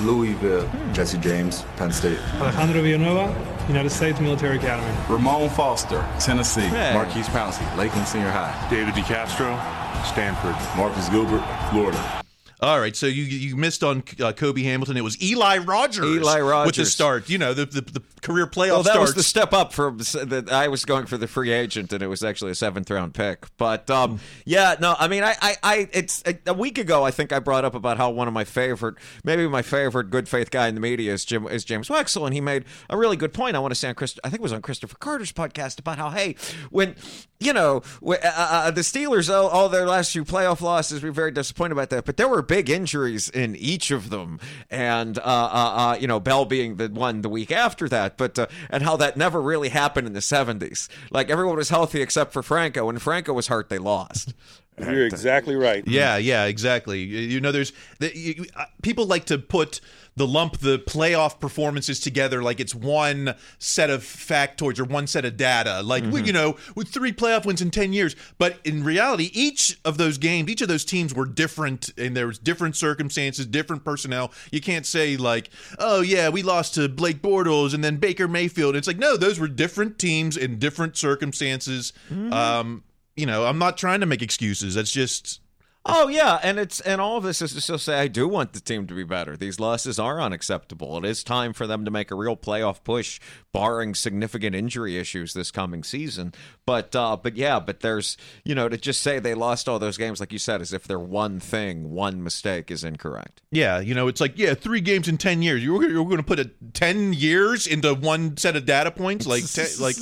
Louisville. 0.00 0.66
Hmm. 0.66 0.92
Jesse 0.92 1.18
James, 1.18 1.64
Penn 1.76 1.92
State. 1.92 2.18
Alejandro 2.40 2.82
Villanueva, 2.82 3.34
United 3.68 3.90
States 3.90 4.20
Military 4.20 4.56
Academy. 4.58 4.92
Ramon 5.08 5.48
Foster, 5.50 6.04
Tennessee. 6.18 6.60
Hey. 6.62 6.92
Maurkice 6.94 7.28
Pouncey, 7.28 7.64
Lakeland 7.76 8.06
Senior 8.06 8.30
High. 8.30 8.54
David 8.70 8.94
DeCastro, 8.94 9.56
Stanford. 10.04 10.56
Marcus 10.76 11.08
Gilbert, 11.08 11.44
Florida. 11.70 12.25
All 12.66 12.80
right, 12.80 12.96
so 12.96 13.06
you 13.06 13.22
you 13.22 13.54
missed 13.54 13.84
on 13.84 14.02
uh, 14.20 14.32
Cobi 14.32 14.64
Hamilton. 14.64 14.96
It 14.96 15.04
was 15.04 15.22
Eli 15.22 15.58
Rogers. 15.58 16.04
Eli 16.04 16.40
Rogers 16.40 16.66
with 16.66 16.74
the 16.74 16.90
start. 16.90 17.30
You 17.30 17.38
know 17.38 17.54
the 17.54 17.64
the, 17.64 17.80
the 17.80 18.02
career 18.22 18.48
playoff 18.48 18.70
Well, 18.70 18.82
that 18.82 18.94
starts. 18.94 19.10
was 19.10 19.14
the 19.14 19.22
step 19.22 19.52
up 19.52 19.72
from 19.72 19.98
that. 19.98 20.48
I 20.50 20.66
was 20.66 20.84
going 20.84 21.06
for 21.06 21.16
the 21.16 21.28
free 21.28 21.52
agent, 21.52 21.92
and 21.92 22.02
it 22.02 22.08
was 22.08 22.24
actually 22.24 22.50
a 22.50 22.54
seventh 22.56 22.90
round 22.90 23.14
pick. 23.14 23.46
But 23.56 23.88
um, 23.88 24.18
yeah, 24.44 24.74
no, 24.80 24.96
I 24.98 25.06
mean, 25.06 25.22
I, 25.22 25.36
I, 25.40 25.56
I, 25.62 25.88
it's 25.92 26.24
a 26.44 26.54
week 26.54 26.78
ago. 26.78 27.04
I 27.04 27.12
think 27.12 27.32
I 27.32 27.38
brought 27.38 27.64
up 27.64 27.76
about 27.76 27.98
how 27.98 28.10
one 28.10 28.26
of 28.26 28.34
my 28.34 28.42
favorite, 28.42 28.96
maybe 29.22 29.46
my 29.46 29.62
favorite 29.62 30.10
good 30.10 30.28
faith 30.28 30.50
guy 30.50 30.66
in 30.66 30.74
the 30.74 30.80
media 30.80 31.12
is 31.12 31.24
Jim 31.24 31.46
is 31.46 31.64
James 31.64 31.88
Wexell, 31.88 32.24
and 32.24 32.34
he 32.34 32.40
made 32.40 32.64
a 32.90 32.96
really 32.96 33.16
good 33.16 33.32
point. 33.32 33.54
I 33.54 33.60
want 33.60 33.70
to 33.70 33.76
say 33.76 33.88
on 33.88 33.94
Chris, 33.94 34.18
I 34.24 34.28
think 34.28 34.40
it 34.40 34.42
was 34.42 34.52
on 34.52 34.62
Christopher 34.62 34.96
Carter's 34.96 35.30
podcast 35.30 35.78
about 35.78 35.98
how 35.98 36.10
hey, 36.10 36.34
when 36.70 36.96
you 37.38 37.52
know 37.52 37.82
when, 38.00 38.18
uh, 38.24 38.32
uh, 38.34 38.70
the 38.72 38.80
Steelers, 38.80 39.32
all, 39.32 39.46
all 39.46 39.68
their 39.68 39.86
last 39.86 40.10
few 40.10 40.24
playoff 40.24 40.60
losses, 40.60 41.00
we're 41.00 41.12
very 41.12 41.30
disappointed 41.30 41.74
about 41.74 41.90
that. 41.90 42.04
But 42.04 42.16
there 42.16 42.26
were 42.26 42.42
big 42.42 42.55
injuries 42.62 43.28
in 43.28 43.56
each 43.56 43.90
of 43.90 44.10
them, 44.10 44.40
and 44.70 45.18
uh, 45.18 45.22
uh, 45.22 45.24
uh, 45.24 45.96
you 46.00 46.06
know 46.06 46.20
Bell 46.20 46.44
being 46.44 46.76
the 46.76 46.88
one 46.88 47.22
the 47.22 47.28
week 47.28 47.52
after 47.52 47.88
that, 47.88 48.16
but 48.16 48.38
uh, 48.38 48.46
and 48.70 48.82
how 48.82 48.96
that 48.96 49.16
never 49.16 49.40
really 49.40 49.68
happened 49.68 50.06
in 50.06 50.12
the 50.12 50.20
'70s. 50.20 50.88
Like 51.10 51.30
everyone 51.30 51.56
was 51.56 51.68
healthy 51.68 52.02
except 52.02 52.32
for 52.32 52.42
Franco. 52.42 52.86
When 52.86 52.98
Franco 52.98 53.32
was 53.32 53.48
hurt, 53.48 53.68
they 53.68 53.78
lost. 53.78 54.34
You're 54.78 55.06
exactly 55.06 55.56
right. 55.56 55.86
Yeah, 55.86 56.16
yeah, 56.16 56.44
exactly. 56.44 57.02
You 57.02 57.40
know, 57.40 57.52
there's 57.52 57.72
the, 57.98 58.16
you, 58.16 58.44
uh, 58.54 58.66
people 58.82 59.06
like 59.06 59.24
to 59.26 59.38
put 59.38 59.80
the 60.16 60.26
lump 60.26 60.58
the 60.58 60.78
playoff 60.78 61.38
performances 61.38 62.00
together 62.00 62.42
like 62.42 62.58
it's 62.58 62.74
one 62.74 63.34
set 63.58 63.90
of 63.90 64.00
factoids 64.00 64.78
or 64.78 64.84
one 64.84 65.06
set 65.06 65.26
of 65.26 65.36
data. 65.36 65.82
Like 65.82 66.04
we, 66.04 66.22
you 66.22 66.32
know, 66.32 66.56
with 66.74 66.88
three 66.88 67.12
playoff 67.12 67.44
wins 67.44 67.60
in 67.60 67.70
ten 67.70 67.92
years, 67.92 68.16
but 68.38 68.58
in 68.64 68.82
reality, 68.82 69.30
each 69.34 69.78
of 69.84 69.98
those 69.98 70.16
games, 70.16 70.50
each 70.50 70.62
of 70.62 70.68
those 70.68 70.84
teams 70.86 71.14
were 71.14 71.26
different, 71.26 71.90
and 71.98 72.16
there 72.16 72.26
was 72.26 72.38
different 72.38 72.76
circumstances, 72.76 73.44
different 73.46 73.84
personnel. 73.84 74.32
You 74.50 74.62
can't 74.62 74.86
say 74.86 75.16
like, 75.18 75.50
oh 75.78 76.00
yeah, 76.00 76.30
we 76.30 76.42
lost 76.42 76.74
to 76.74 76.88
Blake 76.88 77.20
Bortles 77.20 77.74
and 77.74 77.84
then 77.84 77.96
Baker 77.98 78.26
Mayfield. 78.26 78.74
It's 78.74 78.86
like 78.86 78.98
no, 78.98 79.16
those 79.18 79.38
were 79.38 79.48
different 79.48 79.98
teams 79.98 80.36
in 80.36 80.58
different 80.58 80.96
circumstances. 80.96 81.92
Um, 82.10 82.82
you 83.16 83.26
know, 83.26 83.46
I'm 83.46 83.58
not 83.58 83.76
trying 83.76 84.00
to 84.00 84.06
make 84.06 84.22
excuses. 84.22 84.74
That's 84.74 84.92
just 84.92 85.40
Oh 85.88 86.08
yeah, 86.08 86.40
and 86.42 86.58
it's 86.58 86.80
and 86.80 87.00
all 87.00 87.16
of 87.16 87.22
this 87.22 87.40
is 87.40 87.54
to 87.54 87.60
still 87.60 87.78
say 87.78 88.00
I 88.00 88.08
do 88.08 88.26
want 88.26 88.52
the 88.52 88.60
team 88.60 88.88
to 88.88 88.94
be 88.94 89.04
better. 89.04 89.36
These 89.36 89.60
losses 89.60 90.00
are 90.00 90.20
unacceptable. 90.20 90.98
It 90.98 91.04
is 91.04 91.22
time 91.22 91.52
for 91.52 91.68
them 91.68 91.84
to 91.84 91.92
make 91.92 92.10
a 92.10 92.16
real 92.16 92.36
playoff 92.36 92.82
push, 92.82 93.20
barring 93.56 93.94
significant 93.94 94.54
injury 94.54 94.98
issues 94.98 95.32
this 95.32 95.50
coming 95.50 95.82
season. 95.82 96.34
But 96.66 96.94
uh, 96.94 97.16
but 97.16 97.36
yeah, 97.36 97.58
but 97.58 97.80
there's 97.80 98.18
you 98.44 98.54
know 98.54 98.68
to 98.68 98.76
just 98.76 99.00
say 99.00 99.18
they 99.18 99.32
lost 99.34 99.66
all 99.66 99.78
those 99.78 99.96
games 99.96 100.20
like 100.20 100.30
you 100.30 100.38
said 100.38 100.60
as 100.60 100.74
if 100.74 100.84
they're 100.86 100.98
one 100.98 101.40
thing, 101.40 101.90
one 101.90 102.22
mistake 102.22 102.70
is 102.70 102.84
incorrect. 102.84 103.40
Yeah, 103.50 103.80
you 103.80 103.94
know, 103.94 104.08
it's 104.08 104.20
like 104.20 104.36
yeah, 104.38 104.52
three 104.52 104.82
games 104.82 105.08
in 105.08 105.16
ten 105.16 105.40
years. 105.40 105.64
You're 105.64 105.88
you're 105.88 106.04
going 106.04 106.18
to 106.18 106.22
put 106.22 106.38
a 106.38 106.50
ten 106.74 107.14
years 107.14 107.66
into 107.66 107.94
one 107.94 108.36
set 108.36 108.56
of 108.56 108.66
data 108.66 108.90
points, 108.90 109.26
like 109.26 109.46
te- 109.46 109.82
like 109.82 109.96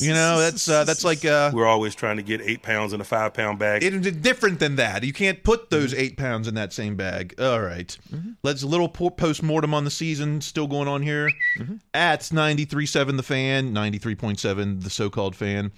you 0.00 0.12
know, 0.12 0.40
that's 0.40 0.68
uh, 0.68 0.82
that's 0.82 1.04
like 1.04 1.24
uh, 1.24 1.52
We're 1.54 1.66
always 1.66 1.94
trying 1.94 2.16
to 2.16 2.24
get 2.24 2.40
eight 2.40 2.62
pounds 2.62 2.92
in 2.92 3.00
a 3.00 3.04
five 3.04 3.34
pound 3.34 3.60
bag. 3.60 3.84
it's 3.84 4.16
different 4.16 4.58
than 4.58 4.76
that. 4.76 5.04
You 5.04 5.12
can't 5.12 5.44
put 5.44 5.70
those 5.70 5.94
eight 5.94 6.16
pounds 6.16 6.48
in 6.48 6.54
that 6.54 6.72
same 6.72 6.96
bag. 6.96 7.34
All 7.40 7.60
right. 7.60 7.96
let's 8.42 8.64
a 8.64 8.66
little 8.66 8.88
post 8.88 9.44
mortem 9.44 9.74
on 9.74 9.84
the 9.84 9.90
season 9.92 10.40
still 10.40 10.66
going 10.66 10.88
on 10.88 11.02
here. 11.02 11.30
At 11.94 12.32
ninety 12.32 12.64
three 12.64 12.86
seven, 12.96 13.18
the 13.18 13.22
fan 13.22 13.74
ninety 13.74 13.98
three 13.98 14.14
point 14.14 14.40
seven, 14.40 14.80
the 14.80 14.88
so 14.88 15.10
called 15.10 15.36
fan. 15.36 15.70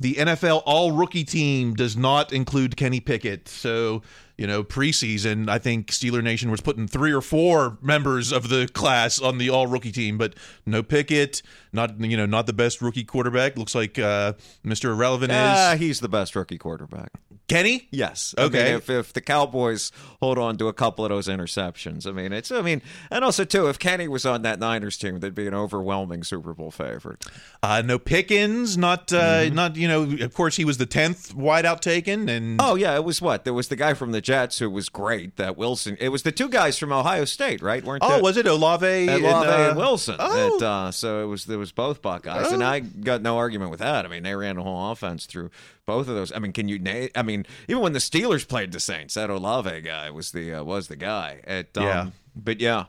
The 0.00 0.14
NFL 0.14 0.64
all 0.66 0.90
rookie 0.90 1.22
team 1.22 1.74
does 1.74 1.96
not 1.96 2.32
include 2.32 2.76
Kenny 2.76 2.98
Pickett. 2.98 3.46
So, 3.46 4.02
you 4.38 4.46
know, 4.46 4.64
preseason, 4.64 5.48
I 5.48 5.58
think 5.58 5.88
Steeler 5.88 6.22
Nation 6.22 6.50
was 6.50 6.60
putting 6.60 6.88
three 6.88 7.12
or 7.12 7.20
four 7.20 7.78
members 7.82 8.32
of 8.32 8.48
the 8.48 8.68
class 8.72 9.20
on 9.20 9.38
the 9.38 9.50
all 9.50 9.66
rookie 9.66 9.92
team, 9.92 10.18
but 10.18 10.34
no 10.66 10.82
Pickett, 10.82 11.42
not, 11.72 12.00
you 12.00 12.16
know, 12.16 12.26
not 12.26 12.46
the 12.46 12.52
best 12.52 12.80
rookie 12.82 13.04
quarterback. 13.04 13.56
Looks 13.56 13.74
like 13.74 13.98
uh, 13.98 14.32
Mr. 14.64 14.86
Irrelevant 14.92 15.32
Ah, 15.32 15.72
is 15.74 15.80
he's 15.80 16.00
the 16.00 16.08
best 16.08 16.34
rookie 16.34 16.58
quarterback. 16.58 17.10
Kenny? 17.48 17.88
Yes. 17.90 18.34
I 18.38 18.42
Okay. 18.44 18.64
mean, 18.64 18.74
if, 18.76 18.88
if 18.88 19.12
the 19.12 19.20
Cowboys 19.20 19.92
hold 20.20 20.38
on 20.38 20.56
to 20.58 20.68
a 20.68 20.72
couple 20.72 21.04
of 21.04 21.10
those 21.10 21.28
interceptions, 21.28 22.06
I 22.06 22.12
mean, 22.12 22.32
it's, 22.32 22.50
I 22.50 22.62
mean, 22.62 22.80
and 23.10 23.24
also, 23.24 23.44
too, 23.44 23.68
if 23.68 23.78
Kenny 23.78 24.08
was 24.08 24.24
on 24.24 24.40
that 24.42 24.58
Niners 24.58 24.96
team, 24.96 25.20
they'd 25.20 25.34
be 25.34 25.46
an 25.46 25.52
overwhelming 25.52 26.22
Super 26.24 26.54
Bowl 26.54 26.70
favorite. 26.70 27.24
Uh, 27.62 27.82
no 27.84 27.98
Pickens, 27.98 28.78
not, 28.78 29.12
uh, 29.12 29.50
not, 29.50 29.76
you 29.76 29.86
know, 29.86 30.02
of 30.24 30.32
course, 30.32 30.56
he 30.56 30.64
was 30.64 30.78
the 30.78 30.86
10th 30.86 31.34
wideout 31.34 31.80
taken. 31.80 32.28
And 32.30 32.58
Oh, 32.60 32.74
yeah. 32.74 32.94
It 32.94 33.04
was 33.04 33.20
what? 33.20 33.44
There 33.44 33.52
was 33.52 33.68
the 33.68 33.76
guy 33.76 33.92
from 33.92 34.12
the 34.12 34.21
Jets 34.22 34.58
who 34.58 34.70
was 34.70 34.88
great, 34.88 35.36
that 35.36 35.56
Wilson. 35.56 35.96
It 36.00 36.08
was 36.08 36.22
the 36.22 36.32
two 36.32 36.48
guys 36.48 36.78
from 36.78 36.92
Ohio 36.92 37.24
State, 37.26 37.60
right? 37.60 37.84
Weren't 37.84 38.02
Oh, 38.04 38.20
was 38.20 38.36
it 38.36 38.46
Olave 38.46 38.86
and, 38.86 39.10
and, 39.10 39.24
uh, 39.26 39.66
and 39.70 39.76
Wilson. 39.76 40.16
oh. 40.18 40.56
It, 40.56 40.62
uh, 40.62 40.90
so 40.90 41.22
it 41.22 41.26
was 41.26 41.44
there 41.44 41.58
was 41.58 41.72
both 41.72 42.00
Buckeyes, 42.00 42.52
and 42.52 42.62
Oh. 42.62 42.66
I 42.66 42.80
got 42.80 43.20
no 43.22 43.36
argument 43.36 43.70
with 43.70 43.80
that. 43.80 44.04
I 44.04 44.08
mean, 44.08 44.22
they 44.22 44.34
ran 44.34 44.56
the 44.56 44.62
whole 44.62 44.90
offense 44.92 45.26
through 45.26 45.50
both 45.84 46.08
of 46.08 46.14
those. 46.14 46.32
I 46.32 46.38
mean, 46.38 46.52
can 46.52 46.68
you? 46.68 46.80
I 47.14 47.22
mean, 47.22 47.44
even 47.68 47.82
when 47.82 47.92
the 47.92 47.98
Steelers 47.98 48.46
played 48.46 48.72
the 48.72 48.80
Saints, 48.80 49.14
that 49.14 49.28
Olave 49.30 49.80
guy 49.82 50.10
was 50.10 50.30
the 50.32 50.54
uh, 50.54 50.62
was 50.64 50.88
the 50.88 50.96
guy. 50.96 51.40
At, 51.46 51.76
um, 51.76 51.84
Yeah. 51.84 52.06
but 52.34 52.60
yeah, 52.60 52.84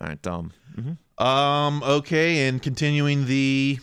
at, 0.00 0.26
um, 0.26 0.52
mhm. 0.76 0.96
Um, 1.24 1.82
okay, 1.82 2.46
and 2.46 2.62
continuing 2.62 3.26
the 3.26 3.78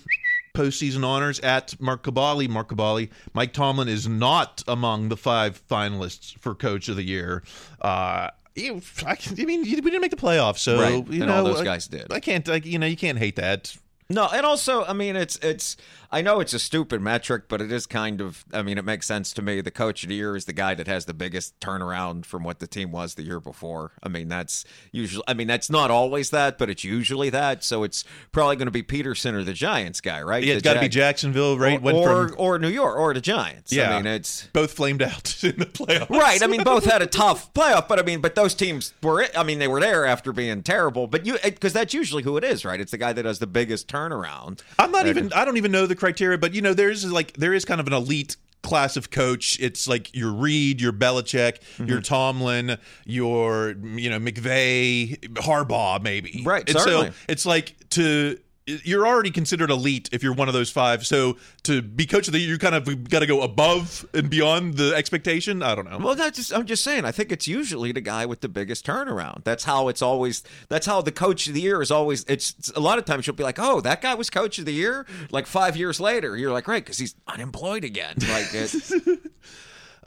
postseason 0.56 1.06
honors 1.06 1.40
at 1.42 1.80
Mark 1.80 2.04
Kaboly. 2.04 2.48
Mark 2.50 2.70
Kaboly, 2.70 3.10
Mike 3.34 3.54
Tomlin 3.54 3.88
is 3.88 4.08
not 4.08 4.64
among 4.68 5.10
the 5.10 5.18
five 5.18 5.62
finalists 5.68 6.38
for 6.40 6.56
Coach 6.56 6.90
of 6.90 6.96
the 6.96 7.04
Year. 7.04 7.44
Uh, 7.82 8.30
you, 8.56 8.82
I, 9.06 9.18
mean, 9.36 9.62
we 9.64 9.76
didn't 9.76 10.02
make 10.02 10.12
the 10.12 10.18
playoffs, 10.18 10.60
so 10.60 10.80
Right, 10.80 11.08
you 11.08 11.22
and 11.22 11.28
know 11.28 11.38
all 11.38 11.44
those 11.44 11.62
guys 11.62 11.88
did. 11.88 12.12
I 12.12 12.20
can't, 12.20 12.48
like, 12.48 12.66
you 12.66 12.80
know, 12.80 12.88
you 12.88 12.96
can't 12.96 13.18
hate 13.18 13.36
that. 13.36 13.76
No, 14.10 14.28
and 14.32 14.46
also, 14.46 14.86
I 14.86 14.94
mean, 14.94 15.16
it's 15.16 15.38
it's. 15.38 15.78
I 16.12 16.22
know 16.22 16.40
it's 16.40 16.54
a 16.54 16.60
stupid 16.60 17.02
metric, 17.02 17.46
but 17.50 17.60
it 17.60 17.72
is 17.72 17.88
kind 17.88 18.22
of. 18.22 18.46
I 18.54 18.62
mean, 18.62 18.78
it 18.78 18.86
makes 18.86 19.08
sense 19.08 19.34
to 19.34 19.42
me. 19.42 19.62
The 19.62 19.72
coach 19.72 20.04
of 20.04 20.10
the 20.10 20.16
year 20.16 20.36
is 20.36 20.46
the 20.46 20.54
guy 20.54 20.76
that 20.76 20.86
has 20.86 21.06
the 21.06 21.14
biggest 21.14 21.60
turnaround 21.60 22.24
from 22.24 22.44
what 22.44 22.60
the 22.60 22.68
team 22.68 22.92
was 22.92 23.16
the 23.16 23.24
year 23.24 23.40
before. 23.40 23.94
I 24.04 24.10
mean, 24.10 24.28
that's 24.30 24.64
usually. 24.92 25.24
I 25.28 25.34
mean, 25.34 25.48
that's 25.48 25.72
not 25.72 25.90
always 25.90 26.30
that, 26.30 26.60
but 26.60 26.70
it's 26.70 26.84
usually 26.84 27.32
that. 27.32 27.64
So 27.64 27.84
it's 27.84 28.04
probably 28.32 28.58
going 28.58 28.68
to 28.68 28.72
be 28.72 28.84
Pederson 28.84 29.34
or 29.34 29.44
the 29.44 29.54
Giants 29.54 30.02
guy, 30.02 30.22
right? 30.22 30.44
Yeah, 30.44 30.54
it's 30.54 30.64
got 30.64 30.76
to 30.76 30.82
be 30.82 30.90
Jacksonville, 30.90 31.58
right? 31.58 31.84
Or, 31.84 31.94
or, 31.94 32.28
from 32.30 32.36
or 32.38 32.60
New 32.60 32.70
York 32.70 32.96
or 32.98 33.12
the 33.16 33.22
Giants. 33.22 33.74
yeah, 33.74 33.96
I 33.96 33.98
mean, 33.98 34.06
it's 34.06 34.46
both 34.54 34.74
flamed 34.74 35.02
out 35.02 35.36
in 35.44 35.58
the 35.58 35.66
playoffs. 35.66 36.12
Right. 36.12 36.44
I 36.44 36.48
mean, 36.48 36.64
both 36.64 36.86
had 36.86 37.02
a 37.02 37.08
tough 37.08 37.52
playoff, 37.56 37.88
but 37.88 37.98
I 37.98 38.04
mean, 38.04 38.22
but 38.22 38.36
those 38.36 38.54
teams 38.54 38.94
were. 39.02 39.26
I 39.36 39.42
mean, 39.42 39.58
they 39.58 39.68
were 39.68 39.80
there 39.80 40.06
after 40.06 40.32
being 40.32 40.62
terrible. 40.62 41.08
But 41.08 41.26
you, 41.26 41.38
because 41.44 41.74
that's 41.74 41.96
usually 41.96 42.22
who 42.22 42.38
it 42.38 42.44
is, 42.44 42.64
right? 42.64 42.80
It's 42.80 42.92
the 42.92 43.00
guy 43.00 43.12
that 43.12 43.26
has 43.26 43.40
the 43.40 43.48
biggest 43.48 43.88
turnaround. 43.96 44.62
I'm 44.78 44.92
not 44.92 45.08
even. 45.08 45.32
I 45.34 45.46
don't 45.46 45.58
even 45.58 45.72
know 45.72 45.86
the 45.88 45.96
criteria, 45.96 46.38
but 46.38 46.54
you 46.54 46.62
know, 46.62 46.74
there's 46.74 47.10
like 47.12 47.34
there 47.34 47.54
is 47.54 47.66
kind 47.66 47.80
of 47.80 47.88
an 47.88 47.94
elite 47.94 48.36
class 48.64 48.98
of 48.98 49.12
coach. 49.12 49.60
It's 49.60 49.88
like 49.88 50.14
your 50.16 50.32
Reid, 50.32 50.82
your 50.82 50.92
Belichick, 50.94 51.60
Mm-hmm. 51.78 51.86
your 51.86 52.02
Tomlin, 52.02 52.78
your 53.06 53.76
you 53.96 54.10
know 54.10 54.20
McVay, 54.20 55.20
Harbaugh, 55.36 56.02
maybe. 56.02 56.42
Right, 56.46 56.68
And 56.70 56.80
certainly. 56.80 57.08
so 57.08 57.14
it's 57.28 57.46
like 57.46 57.76
to. 57.92 58.40
You're 58.68 59.06
already 59.06 59.30
considered 59.30 59.70
elite 59.70 60.10
if 60.12 60.24
you're 60.24 60.34
one 60.34 60.48
of 60.48 60.56
those 60.56 60.72
five. 60.72 61.06
So 61.06 61.38
to 61.64 61.84
be 61.84 62.08
coach 62.08 62.28
of 62.28 62.34
the 62.34 62.40
year, 62.40 62.50
you 62.50 62.58
kind 62.58 62.74
of 62.74 63.10
got 63.10 63.20
to 63.20 63.28
go 63.28 63.42
above 63.42 64.08
and 64.14 64.28
beyond 64.28 64.78
the 64.78 64.96
expectation. 64.96 65.62
I 65.62 65.76
don't 65.76 65.88
know. 65.90 66.00
Well, 66.00 66.16
that's 66.16 66.38
just, 66.38 66.52
I'm 66.54 66.66
just 66.66 66.84
saying. 66.84 67.06
I 67.06 67.12
think 67.12 67.32
it's 67.32 67.48
usually 67.48 67.92
the 67.92 68.02
guy 68.02 68.26
with 68.26 68.42
the 68.42 68.50
biggest 68.50 68.84
turnaround. 68.86 69.44
That's 69.44 69.66
how 69.66 69.88
it's 69.88 70.02
always. 70.02 70.42
That's 70.68 70.88
how 70.88 71.02
the 71.02 71.12
coach 71.12 71.48
of 71.48 71.54
the 71.54 71.62
year 71.62 71.82
is 71.82 71.92
always. 71.92 72.24
It's, 72.28 72.56
it's 72.58 72.72
a 72.72 72.80
lot 72.80 72.98
of 72.98 73.06
times 73.06 73.28
you'll 73.28 73.36
be 73.36 73.44
like, 73.44 73.60
oh, 73.60 73.82
that 73.82 74.02
guy 74.02 74.16
was 74.16 74.32
coach 74.32 74.58
of 74.58 74.66
the 74.66 74.74
year. 74.74 75.06
Like 75.30 75.46
five 75.46 75.78
years 75.78 76.00
later, 76.00 76.36
you're 76.36 76.52
like, 76.52 76.68
right, 76.68 76.84
because 76.84 76.98
he's 76.98 77.14
unemployed 77.28 77.84
again. 77.84 78.16
Like, 78.18 78.48
it, 78.54 79.20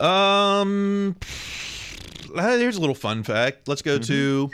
Um, 0.01 1.17
uh, 2.37 2.57
here's 2.57 2.77
a 2.77 2.81
little 2.81 2.95
fun 2.95 3.23
fact. 3.23 3.69
Let's 3.69 3.83
go 3.83 3.99
to 3.99 4.51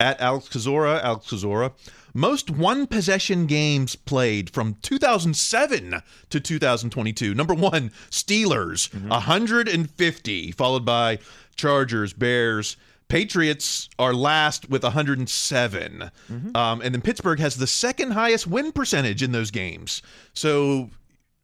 at 0.00 0.20
Alex 0.20 0.48
Kozora. 0.48 1.02
Alex 1.02 1.26
Kozora. 1.26 1.72
Most 2.16 2.48
one 2.48 2.86
possession 2.86 3.46
games 3.46 3.96
played 3.96 4.48
from 4.50 4.76
2007 4.82 6.00
to 6.30 6.40
2022. 6.40 7.34
Number 7.34 7.54
one, 7.54 7.90
Steelers, 8.10 8.88
150, 9.08 10.52
followed 10.52 10.84
by 10.84 11.18
Chargers, 11.56 12.12
Bears. 12.12 12.76
Patriots 13.08 13.90
are 13.98 14.14
last 14.14 14.70
with 14.70 14.82
107. 14.82 16.10
Um, 16.54 16.80
and 16.80 16.94
then 16.94 17.00
Pittsburgh 17.02 17.38
has 17.40 17.56
the 17.56 17.66
second 17.66 18.12
highest 18.12 18.46
win 18.46 18.72
percentage 18.72 19.22
in 19.22 19.32
those 19.32 19.50
games. 19.50 20.00
So 20.32 20.90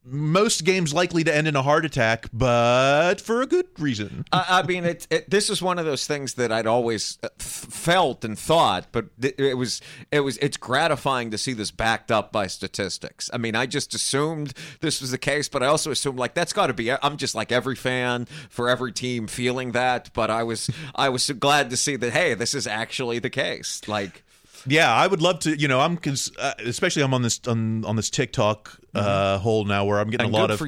most 0.04 0.64
games 0.64 0.94
likely 0.94 1.24
to 1.24 1.34
end 1.34 1.46
in 1.46 1.54
a 1.54 1.62
heart 1.62 1.84
attack, 1.84 2.26
but 2.32 3.20
for 3.20 3.42
a 3.42 3.46
good 3.46 3.66
reason. 3.78 4.24
I, 4.32 4.46
I 4.48 4.62
mean, 4.62 4.84
it, 4.84 5.06
it. 5.10 5.28
This 5.28 5.50
is 5.50 5.60
one 5.60 5.78
of 5.78 5.84
those 5.84 6.06
things 6.06 6.34
that 6.34 6.50
I'd 6.50 6.66
always 6.66 7.18
uh, 7.22 7.28
f- 7.38 7.44
felt 7.46 8.24
and 8.24 8.38
thought, 8.38 8.86
but 8.92 9.06
th- 9.20 9.34
it 9.36 9.54
was 9.54 9.80
it 10.10 10.20
was 10.20 10.38
it's 10.38 10.56
gratifying 10.56 11.30
to 11.32 11.38
see 11.38 11.52
this 11.52 11.70
backed 11.70 12.10
up 12.10 12.32
by 12.32 12.46
statistics. 12.46 13.28
I 13.32 13.38
mean, 13.38 13.54
I 13.54 13.66
just 13.66 13.94
assumed 13.94 14.54
this 14.80 15.02
was 15.02 15.10
the 15.10 15.18
case, 15.18 15.48
but 15.48 15.62
I 15.62 15.66
also 15.66 15.90
assumed 15.90 16.18
like 16.18 16.34
that's 16.34 16.54
got 16.54 16.68
to 16.68 16.74
be. 16.74 16.90
I'm 16.90 17.18
just 17.18 17.34
like 17.34 17.52
every 17.52 17.76
fan 17.76 18.26
for 18.48 18.70
every 18.70 18.92
team 18.92 19.26
feeling 19.26 19.72
that, 19.72 20.10
but 20.14 20.30
I 20.30 20.44
was 20.44 20.70
I 20.94 21.10
was 21.10 21.24
so 21.24 21.34
glad 21.34 21.68
to 21.70 21.76
see 21.76 21.96
that. 21.96 22.12
Hey, 22.12 22.32
this 22.34 22.54
is 22.54 22.66
actually 22.66 23.18
the 23.18 23.30
case. 23.30 23.82
Like. 23.86 24.24
Yeah, 24.66 24.92
I 24.94 25.06
would 25.06 25.22
love 25.22 25.38
to. 25.40 25.58
You 25.58 25.68
know, 25.68 25.80
I'm 25.80 25.96
cons- 25.96 26.30
uh, 26.38 26.52
especially 26.58 27.02
I'm 27.02 27.14
on 27.14 27.22
this 27.22 27.40
on, 27.46 27.82
on 27.86 27.96
this 27.96 28.10
TikTok 28.10 28.78
uh, 28.94 29.38
hole 29.38 29.64
now 29.64 29.84
where 29.84 29.98
I'm 30.00 30.10
getting 30.10 30.26
And 30.26 30.34
a 30.34 30.38
lot 30.38 30.50
of. 30.50 30.58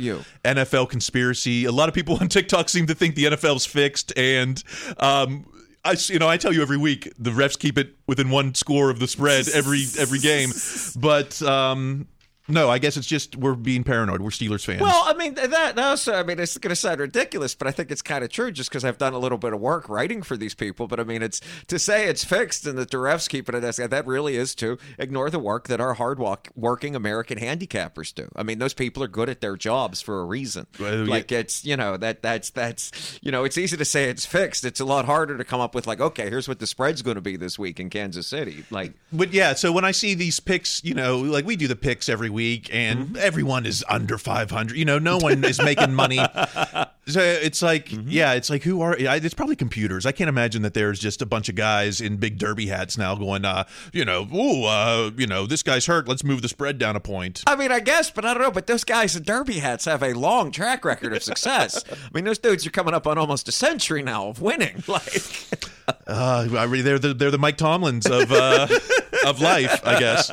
NFL 0.45 0.89
conspiracy. 0.91 1.65
A 1.65 1.73
lot 1.73 1.89
of 1.89 1.95
people 1.95 2.17
on 2.21 2.29
TikTok 2.29 2.69
seem 2.69 2.87
to 2.87 2.95
think 2.95 3.15
the 3.15 3.25
NFL's 3.25 3.67
fixed, 3.67 4.13
and 4.17 4.63
um, 4.99 5.47
I 5.85 5.97
you 6.07 6.19
know 6.19 6.29
I 6.29 6.37
tell 6.37 6.53
you 6.53 6.63
every 6.63 6.77
week 6.77 7.13
the 7.19 7.31
refs 7.31 7.59
keep 7.59 7.77
it 7.79 7.97
within 8.07 8.31
one 8.31 8.55
score 8.55 8.91
of 8.91 8.99
the 8.99 9.09
spread 9.09 9.49
every 9.49 9.85
every 9.99 10.19
game, 10.19 10.51
but 10.97 11.41
um, 11.43 12.07
no, 12.49 12.69
I 12.69 12.79
guess 12.79 12.97
it's 12.97 13.07
just 13.07 13.37
we're 13.37 13.55
being 13.55 13.85
paranoid. 13.85 14.21
We're 14.21 14.31
Steelers 14.31 14.65
fans. 14.65 14.81
Well, 14.81 15.03
I 15.07 15.15
mean 15.15 15.35
that 15.35 15.79
also. 15.79 16.15
I 16.15 16.25
mean, 16.25 16.41
it's 16.41 16.59
going 16.59 16.71
to 16.71 16.77
sound 16.77 16.99
ridiculous, 16.99 17.55
but 17.55 17.69
I 17.69 17.71
think 17.71 17.93
it's 17.93 18.03
kind 18.03 18.25
of 18.25 18.31
true, 18.31 18.51
just 18.51 18.69
because 18.69 18.85
I've 18.85 18.99
done 18.99 19.13
a 19.13 19.19
little 19.19 19.39
bit 19.39 19.53
of 19.53 19.61
work 19.61 19.89
writing 19.89 20.23
for 20.23 20.37
these 20.37 20.55
people. 20.55 20.89
But 20.89 20.99
I 20.99 21.05
mean, 21.05 21.23
it's 21.23 21.41
to 21.69 21.79
say 21.79 22.09
it's 22.09 22.25
fixed 22.25 22.67
and 22.67 22.77
that 22.79 22.91
the 22.91 22.97
refs 22.97 23.29
keep 23.29 23.49
it 23.49 23.55
as 23.55 23.77
that 23.77 24.07
really 24.07 24.37
is 24.37 24.57
to 24.57 24.77
ignore 24.99 25.31
the 25.31 25.39
work 25.39 25.69
that 25.69 25.81
our 25.81 25.95
hard 25.95 26.19
walk, 26.19 26.49
working 26.57 26.97
American 26.97 27.39
handicappers 27.39 28.13
do. 28.13 28.29
I 28.35 28.43
mean, 28.43 28.59
those 28.59 28.75
people 28.75 29.05
are 29.05 29.09
good 29.09 29.29
at 29.29 29.41
their 29.41 29.57
jobs 29.57 30.01
for 30.01 30.21
a 30.21 30.25
reason. 30.25 30.67
Well, 30.81 31.05
yeah. 31.07 31.11
like 31.11 31.31
it's 31.31 31.65
you 31.65 31.77
know 31.77 31.97
that 31.97 32.23
that's 32.23 32.51
that's 32.51 33.21
you 33.23 33.31
know 33.31 33.45
it's 33.45 33.57
easy 33.57 33.77
to 33.77 33.85
say 33.85 34.11
it's 34.11 34.27
fixed. 34.27 34.65
It's 34.65 34.81
a 34.81 34.85
lot 34.85 35.05
harder 35.05 35.39
to 35.39 35.45
come 35.45 35.61
up 35.61 35.77
with 35.77 35.87
like 35.87 36.01
okay, 36.01 36.29
here's 36.29 36.49
what 36.49 36.59
the 36.59 36.67
spread's 36.67 37.03
going 37.03 37.15
to 37.15 37.21
be 37.21 37.37
this 37.37 37.57
week 37.57 37.79
in 37.79 37.89
Kansas 37.89 38.27
City. 38.27 38.65
Like 38.71 38.95
But 39.13 39.33
yeah, 39.33 39.55
so 39.55 39.71
when 39.71 39.85
I 39.85 39.93
see 39.93 40.15
these 40.15 40.41
picks, 40.41 40.83
you 40.83 40.95
know, 40.95 41.19
like 41.19 41.47
we 41.47 41.55
do 41.55 41.69
the 41.69 41.77
picks 41.77 42.09
every 42.09 42.32
week, 42.33 42.69
and 42.73 43.01
Mm-hmm. 43.07 43.17
everyone 43.21 43.67
is 43.67 43.85
under 43.89 44.19
500. 44.19 44.77
You 44.77 44.85
know, 44.85 44.99
no 44.99 45.19
one 45.19 45.45
is 45.45 45.61
making 45.63 45.95
money. 45.95 46.19
So 47.09 47.19
it's 47.21 47.63
like, 47.63 47.87
Mm-hmm. 47.89 48.09
yeah, 48.11 48.35
it's 48.35 48.49
like 48.49 48.63
who 48.63 48.81
are? 48.81 48.95
It's 48.97 49.35
probably 49.35 49.57
computers. 49.57 50.07
I 50.07 50.13
can't 50.13 50.29
imagine 50.29 50.63
that 50.63 50.73
there's 50.73 51.01
just 51.01 51.21
a 51.21 51.27
bunch 51.27 51.49
of 51.49 51.57
guys 51.57 52.01
in 52.01 52.17
big 52.19 52.39
derby 52.39 52.67
hats 52.69 52.97
now 52.97 53.17
going, 53.17 53.45
uh, 53.45 53.65
you 53.93 54.05
know, 54.05 54.29
ooh, 54.33 54.63
uh, 54.67 55.11
you 55.17 55.27
know, 55.27 55.45
this 55.47 55.65
guy's 55.65 55.87
hurt. 55.87 56.07
Let's 56.07 56.23
move 56.23 56.43
the 56.43 56.49
spread 56.49 56.79
down 56.79 56.95
a 56.95 57.01
point. 57.01 57.43
I 57.49 57.57
mean, 57.57 57.73
I 57.73 57.81
guess, 57.81 58.09
but 58.13 58.25
I 58.25 58.33
don't 58.33 58.43
know. 58.45 58.53
But 58.53 58.69
those 58.69 58.85
guys 58.85 59.17
in 59.17 59.25
derby 59.25 59.59
hats 59.59 59.87
have 59.87 60.01
a 60.05 60.13
long 60.13 60.53
track 60.53 60.85
record 60.85 61.13
of 61.13 61.25
success. 61.25 61.83
I 61.91 61.97
mean, 62.15 62.23
those 62.23 62.39
dudes 62.39 62.65
are 62.69 62.71
coming 62.71 62.95
up 62.95 63.09
on 63.09 63.19
almost 63.19 63.49
a 63.49 63.53
century 63.53 64.05
now 64.05 64.29
of 64.29 64.41
winning. 64.41 64.85
Like, 64.93 65.23
Uh, 66.07 66.45
they're 66.69 66.99
the, 67.01 67.15
they're 67.15 67.33
the 67.33 67.39
Mike 67.39 67.57
Tomlins 67.59 68.07
of 68.09 68.31
uh, 68.31 68.69
of 69.29 69.41
life, 69.41 69.81
I 69.85 69.99
guess. 69.99 70.31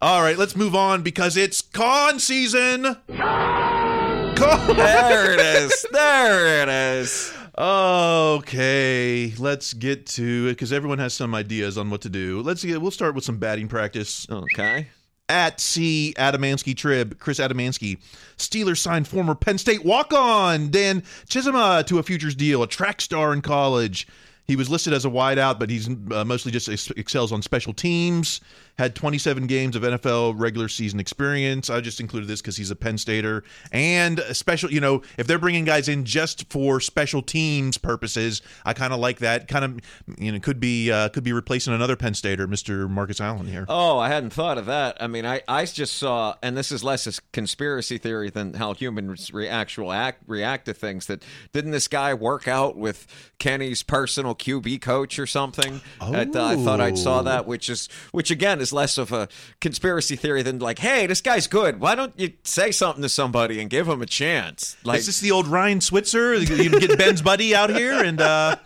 All 0.00 0.22
right, 0.22 0.38
let's 0.38 0.56
move 0.56 0.74
on 0.74 0.87
because 0.96 1.36
it's 1.36 1.60
con 1.62 2.18
season. 2.18 2.96
Con- 3.08 4.76
there 4.76 5.32
it 5.34 5.40
is. 5.40 5.86
There 5.92 6.62
it 6.62 6.68
is. 6.68 7.32
Okay, 7.58 9.34
let's 9.38 9.74
get 9.74 10.06
to 10.06 10.46
it 10.46 10.52
because 10.52 10.72
everyone 10.72 10.98
has 10.98 11.12
some 11.12 11.34
ideas 11.34 11.76
on 11.76 11.90
what 11.90 12.00
to 12.02 12.08
do. 12.08 12.40
Let's 12.40 12.64
get. 12.64 12.80
We'll 12.80 12.90
start 12.90 13.14
with 13.14 13.24
some 13.24 13.38
batting 13.38 13.68
practice. 13.68 14.26
Okay. 14.30 14.88
At 15.28 15.60
C. 15.60 16.14
Adamansky 16.16 16.76
Trib, 16.76 17.18
Chris 17.18 17.38
Adamansky. 17.38 17.98
Steelers 18.38 18.78
signed 18.78 19.06
former 19.06 19.34
Penn 19.34 19.58
State 19.58 19.84
walk 19.84 20.12
on 20.14 20.70
Dan 20.70 21.02
Chisena 21.28 21.84
to 21.86 21.98
a 21.98 22.02
futures 22.02 22.34
deal, 22.34 22.62
a 22.62 22.66
track 22.66 23.00
star 23.00 23.32
in 23.34 23.42
college. 23.42 24.06
He 24.46 24.56
was 24.56 24.70
listed 24.70 24.94
as 24.94 25.04
a 25.04 25.10
wideout, 25.10 25.58
but 25.58 25.68
he's 25.68 25.88
uh, 26.10 26.24
mostly 26.24 26.50
just 26.50 26.68
ex- 26.70 26.90
excels 26.92 27.32
on 27.32 27.42
special 27.42 27.74
teams. 27.74 28.40
Had 28.78 28.94
27 28.94 29.46
games 29.48 29.74
of 29.76 29.82
NFL 29.82 30.34
regular 30.38 30.68
season 30.68 31.00
experience. 31.00 31.68
I 31.68 31.80
just 31.80 31.98
included 32.00 32.28
this 32.28 32.40
because 32.40 32.56
he's 32.56 32.70
a 32.70 32.76
Penn 32.76 32.96
Stater 32.96 33.42
and 33.72 34.20
special. 34.32 34.70
You 34.70 34.80
know, 34.80 35.02
if 35.16 35.26
they're 35.26 35.38
bringing 35.38 35.64
guys 35.64 35.88
in 35.88 36.04
just 36.04 36.50
for 36.52 36.80
special 36.80 37.20
teams 37.20 37.76
purposes, 37.76 38.40
I 38.64 38.74
kind 38.74 38.92
of 38.92 39.00
like 39.00 39.18
that. 39.18 39.48
Kind 39.48 39.64
of, 39.64 39.80
you 40.18 40.30
know, 40.30 40.38
could 40.38 40.60
be 40.60 40.90
uh, 40.92 41.08
could 41.08 41.24
be 41.24 41.32
replacing 41.32 41.74
another 41.74 41.96
Penn 41.96 42.14
Stater, 42.14 42.46
Mr. 42.46 42.88
Marcus 42.88 43.20
Allen 43.20 43.46
here. 43.46 43.66
Oh, 43.68 43.98
I 43.98 44.08
hadn't 44.08 44.30
thought 44.30 44.58
of 44.58 44.66
that. 44.66 44.96
I 45.00 45.06
mean, 45.08 45.26
I, 45.26 45.42
I 45.48 45.64
just 45.64 45.94
saw, 45.94 46.34
and 46.42 46.56
this 46.56 46.70
is 46.70 46.84
less 46.84 47.06
a 47.06 47.20
conspiracy 47.32 47.98
theory 47.98 48.30
than 48.30 48.54
how 48.54 48.74
humans 48.74 49.32
re- 49.32 49.48
actual 49.48 49.90
act 49.92 50.22
react 50.28 50.66
to 50.66 50.74
things. 50.74 51.06
That 51.06 51.24
didn't 51.52 51.72
this 51.72 51.88
guy 51.88 52.14
work 52.14 52.46
out 52.46 52.76
with 52.76 53.06
Kenny's 53.40 53.82
personal 53.82 54.34
QB 54.36 54.80
coach 54.82 55.18
or 55.18 55.26
something? 55.26 55.80
At, 56.00 56.36
uh, 56.36 56.44
I 56.44 56.56
thought 56.56 56.80
I 56.80 56.94
saw 56.94 57.20
Oh. 57.20 57.22
that, 57.24 57.46
which 57.46 57.68
is 57.68 57.88
which 58.12 58.30
again 58.30 58.60
is 58.60 58.67
less 58.72 58.98
of 58.98 59.12
a 59.12 59.28
conspiracy 59.60 60.16
theory 60.16 60.42
than 60.42 60.58
like, 60.58 60.78
hey, 60.78 61.06
this 61.06 61.20
guy's 61.20 61.46
good. 61.46 61.80
Why 61.80 61.94
don't 61.94 62.12
you 62.18 62.32
say 62.42 62.70
something 62.70 63.02
to 63.02 63.08
somebody 63.08 63.60
and 63.60 63.68
give 63.70 63.88
him 63.88 64.02
a 64.02 64.06
chance? 64.06 64.76
Like, 64.84 65.00
Is 65.00 65.06
this 65.06 65.20
the 65.20 65.30
old 65.30 65.46
Ryan 65.46 65.80
Switzer? 65.80 66.34
You 66.34 66.78
get 66.80 66.98
Ben's 66.98 67.22
buddy 67.22 67.54
out 67.54 67.70
here 67.70 68.02
and. 68.02 68.20
uh 68.20 68.56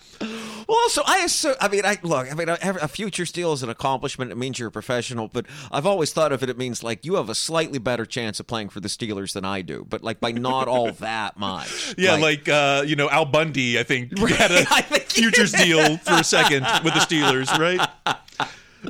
Well, 0.69 0.79
also, 0.79 1.03
I 1.05 1.19
assume. 1.25 1.55
I 1.61 1.69
mean, 1.69 1.85
I 1.85 1.99
look. 2.03 2.31
I 2.31 2.35
mean, 2.35 2.49
a, 2.49 2.87
future 2.89 3.27
steal 3.27 3.53
is 3.53 3.63
an 3.65 3.69
accomplishment. 3.69 4.31
It 4.31 4.37
means 4.37 4.59
you're 4.59 4.69
a 4.69 4.73
professional. 4.73 5.27
But 5.29 5.47
I've 5.73 5.87
always 5.87 6.13
thought 6.13 6.31
of 6.31 6.43
it. 6.45 6.49
It 6.49 6.57
means 6.57 6.85
like 6.85 7.05
you 7.05 7.17
have 7.17 7.29
a 7.29 7.35
slightly 7.35 7.81
better 7.81 8.07
chance 8.07 8.39
of 8.39 8.47
playing 8.47 8.69
for 8.69 8.79
the 8.79 8.89
Steelers 8.89 9.33
than 9.33 9.45
I 9.45 9.63
do. 9.63 9.85
But 9.89 10.05
like 10.05 10.21
by 10.21 10.31
not 10.31 10.69
all 10.69 10.93
that 11.01 11.37
much. 11.39 11.95
Yeah, 11.99 12.15
like, 12.15 12.49
uh, 12.49 12.85
you 12.87 12.95
know, 12.95 13.11
Al 13.11 13.25
Bundy, 13.25 13.79
I 13.79 13.83
think, 13.83 14.17
had 14.29 14.53
a 14.53 14.65
I 14.71 14.83
think 14.83 15.05
futures 15.11 15.51
deal 15.53 15.97
for 15.99 16.15
a 16.15 16.25
second 16.25 16.63
with 16.85 16.95
the 16.95 17.01
Steelers, 17.01 17.51
right? 17.59 17.87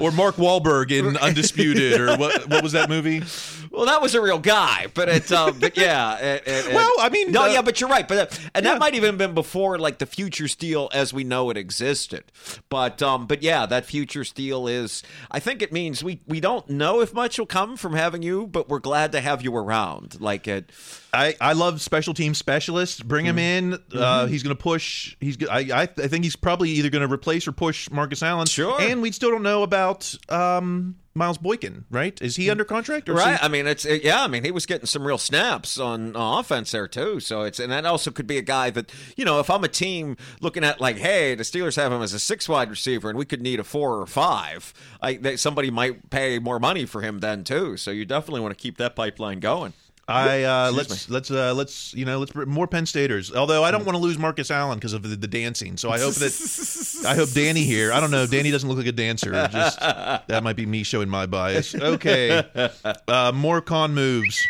Or 0.01 0.11
Mark 0.11 0.37
Wahlberg 0.37 0.91
in 0.91 1.17
Undisputed, 1.23 2.01
or 2.01 2.17
what? 2.17 2.49
What 2.49 2.63
was 2.63 2.73
that 2.73 2.89
movie? 2.89 3.23
Well, 3.71 3.87
that 3.87 4.01
was 4.03 4.15
a 4.15 4.21
real 4.23 4.39
guy, 4.39 4.87
but 4.95 5.09
it. 5.09 5.31
Uh, 5.31 5.53
but 5.53 5.77
yeah. 5.77 6.19
It, 6.23 6.43
it, 6.47 6.67
it- 6.69 6.75
Well, 6.75 6.91
I 6.99 7.09
mean, 7.09 7.31
no, 7.33 7.45
uh, 7.45 7.47
yeah, 7.49 7.63
but 7.63 7.81
you're 7.81 7.91
right. 7.91 8.07
But 8.07 8.19
uh, 8.19 8.37
and 8.55 8.65
that 8.67 8.79
might 8.79 8.95
even 8.95 9.09
have 9.09 9.19
been 9.19 9.35
before 9.35 9.79
like 9.79 9.99
the 9.99 10.07
future 10.07 10.49
steel 10.49 10.89
as 10.93 11.13
we 11.13 11.25
know 11.25 11.51
it 11.51 11.57
existed. 11.57 12.25
But 12.69 13.03
um, 13.03 13.27
but 13.27 13.43
yeah, 13.43 13.67
that 13.67 13.85
future 13.85 14.25
steel 14.25 14.67
is. 14.67 15.03
I 15.31 15.41
think 15.41 15.63
it 15.63 15.73
means 15.73 16.03
we 16.03 16.21
we 16.27 16.41
don't 16.41 16.69
know 16.71 17.01
if 17.01 17.13
much 17.13 17.39
will 17.39 17.47
come 17.47 17.77
from 17.77 17.95
having 17.95 18.23
you, 18.23 18.47
but 18.47 18.69
we're 18.69 18.79
glad 18.81 19.13
to 19.13 19.21
have 19.21 19.43
you 19.43 19.55
around. 19.57 20.21
Like 20.21 20.49
it. 20.49 20.71
I, 21.15 21.37
I 21.41 21.53
love 21.53 21.83
special 21.83 22.15
team 22.15 22.33
specialists. 22.35 23.01
Bring 23.01 23.27
him 23.27 23.39
in. 23.39 23.73
Mm-hmm. 23.73 23.99
Uh, 23.99 24.27
he's 24.27 24.43
going 24.43 24.57
to 24.57 24.63
push. 24.63 25.15
He's. 25.21 25.37
I, 25.47 25.59
I 25.59 25.83
I 25.83 25.87
think 25.87 26.25
he's 26.25 26.37
probably 26.37 26.71
either 26.71 26.89
going 26.89 27.07
to 27.07 27.13
replace 27.13 27.47
or 27.47 27.53
push 27.53 27.91
Marcus 27.91 28.23
Allen. 28.23 28.47
Sure. 28.47 28.81
And 28.81 29.03
we 29.03 29.13
still 29.13 29.31
don't 29.31 29.43
know 29.43 29.63
about 29.63 30.15
um, 30.31 30.97
Miles 31.15 31.37
Boykin. 31.37 31.85
Right? 31.91 32.21
Is 32.23 32.37
he 32.37 32.49
under 32.49 32.65
contract? 32.65 33.11
Or 33.11 33.15
Right. 33.15 33.39
he- 33.39 33.45
I 33.45 33.49
mean, 33.49 33.67
it's 33.67 33.85
it, 33.85 34.03
yeah. 34.03 34.25
I 34.25 34.27
mean, 34.27 34.43
he 34.43 34.51
was 34.51 34.65
getting 34.65 34.87
some 34.87 35.07
real 35.07 35.19
snaps 35.19 35.79
on 35.79 36.17
uh, 36.17 36.39
offense 36.39 36.71
there 36.71 36.89
too. 36.89 37.21
So 37.21 37.43
it's 37.43 37.61
and 37.61 37.71
that 37.71 37.85
also 37.85 38.11
could 38.11 38.27
be 38.27 38.39
a 38.39 38.43
guy 38.43 38.71
that 38.71 38.91
you 39.15 39.27
know, 39.27 39.39
if 39.39 39.51
I'm 39.51 39.65
a 39.65 39.69
team 39.69 40.17
looking 40.41 40.65
at 40.65 40.81
like, 40.81 40.97
hey, 40.97 41.35
the 41.35 41.43
Steelers 41.45 41.77
have 41.77 41.93
him 41.93 42.01
as 42.01 42.15
a 42.15 42.19
six 42.19 42.49
wide 42.49 42.71
receiver, 42.71 43.11
and 43.11 43.19
we 43.19 43.27
could 43.27 43.43
need 43.43 43.61
a 43.61 43.65
four 43.65 44.01
or 44.01 44.07
five. 44.07 44.73
I 45.03 45.17
they, 45.17 45.37
somebody 45.37 45.71
might 45.71 46.09
pay 46.09 46.39
more 46.39 46.59
money 46.59 46.87
for 46.87 47.03
him 47.03 47.19
then 47.19 47.45
too. 47.45 47.77
So 47.77 47.91
you 47.91 48.07
definitely 48.07 48.41
want 48.41 48.57
to 48.57 48.63
keep 48.63 48.79
that 48.79 48.97
pipeline 48.97 49.41
going. 49.41 49.75
I 50.09 50.43
uh, 50.43 50.73
let's 50.73 51.09
let's 51.09 51.31
uh, 51.31 51.55
let's 51.55 51.95
you 51.95 52.05
know 52.05 52.19
let's 52.19 52.35
more 52.35 52.67
Penn 52.67 52.87
Staters. 52.87 53.33
Although 53.33 53.63
I 53.63 53.71
don't 53.71 53.85
want 53.85 53.97
to 53.97 54.03
lose 54.03 54.19
Marcus 54.19 54.51
Allen 54.51 54.79
because 54.79 54.95
of 54.95 55.03
the, 55.03 55.15
the 55.15 55.29
dancing. 55.29 55.77
So 55.77 55.91
I 55.91 56.01
hope 56.01 56.15
that 56.15 57.05
I 57.09 57.15
hope 57.15 57.31
Danny 57.31 57.63
here. 57.63 57.93
I 57.93 58.01
don't 58.01 58.11
know. 58.11 58.27
Danny 58.27 58.51
doesn't 58.51 58.69
look 58.69 58.79
like 58.79 58.87
a 58.87 58.93
dancer. 58.93 59.31
Just 59.31 59.79
that 59.81 60.43
might 60.43 60.57
be 60.57 60.67
me 60.67 60.83
showing 60.83 61.09
my 61.09 61.27
bias. 61.27 61.75
Okay, 61.75 62.43
uh, 63.09 63.33
more 63.33 63.61
con 63.61 63.95
moves 63.95 64.45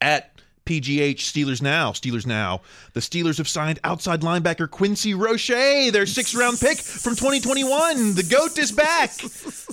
at 0.00 0.39
PGH 0.64 1.18
Steelers 1.18 1.62
now. 1.62 1.92
Steelers 1.92 2.26
now. 2.26 2.60
The 2.92 3.00
Steelers 3.00 3.38
have 3.38 3.48
signed 3.48 3.78
outside 3.84 4.20
linebacker 4.20 4.70
Quincy 4.70 5.14
Roche, 5.14 5.48
their 5.48 6.06
sixth 6.06 6.34
round 6.34 6.58
pick 6.60 6.78
from 6.78 7.16
2021. 7.16 8.14
The 8.14 8.22
GOAT 8.22 8.58
is 8.58 8.72
back. 8.72 9.12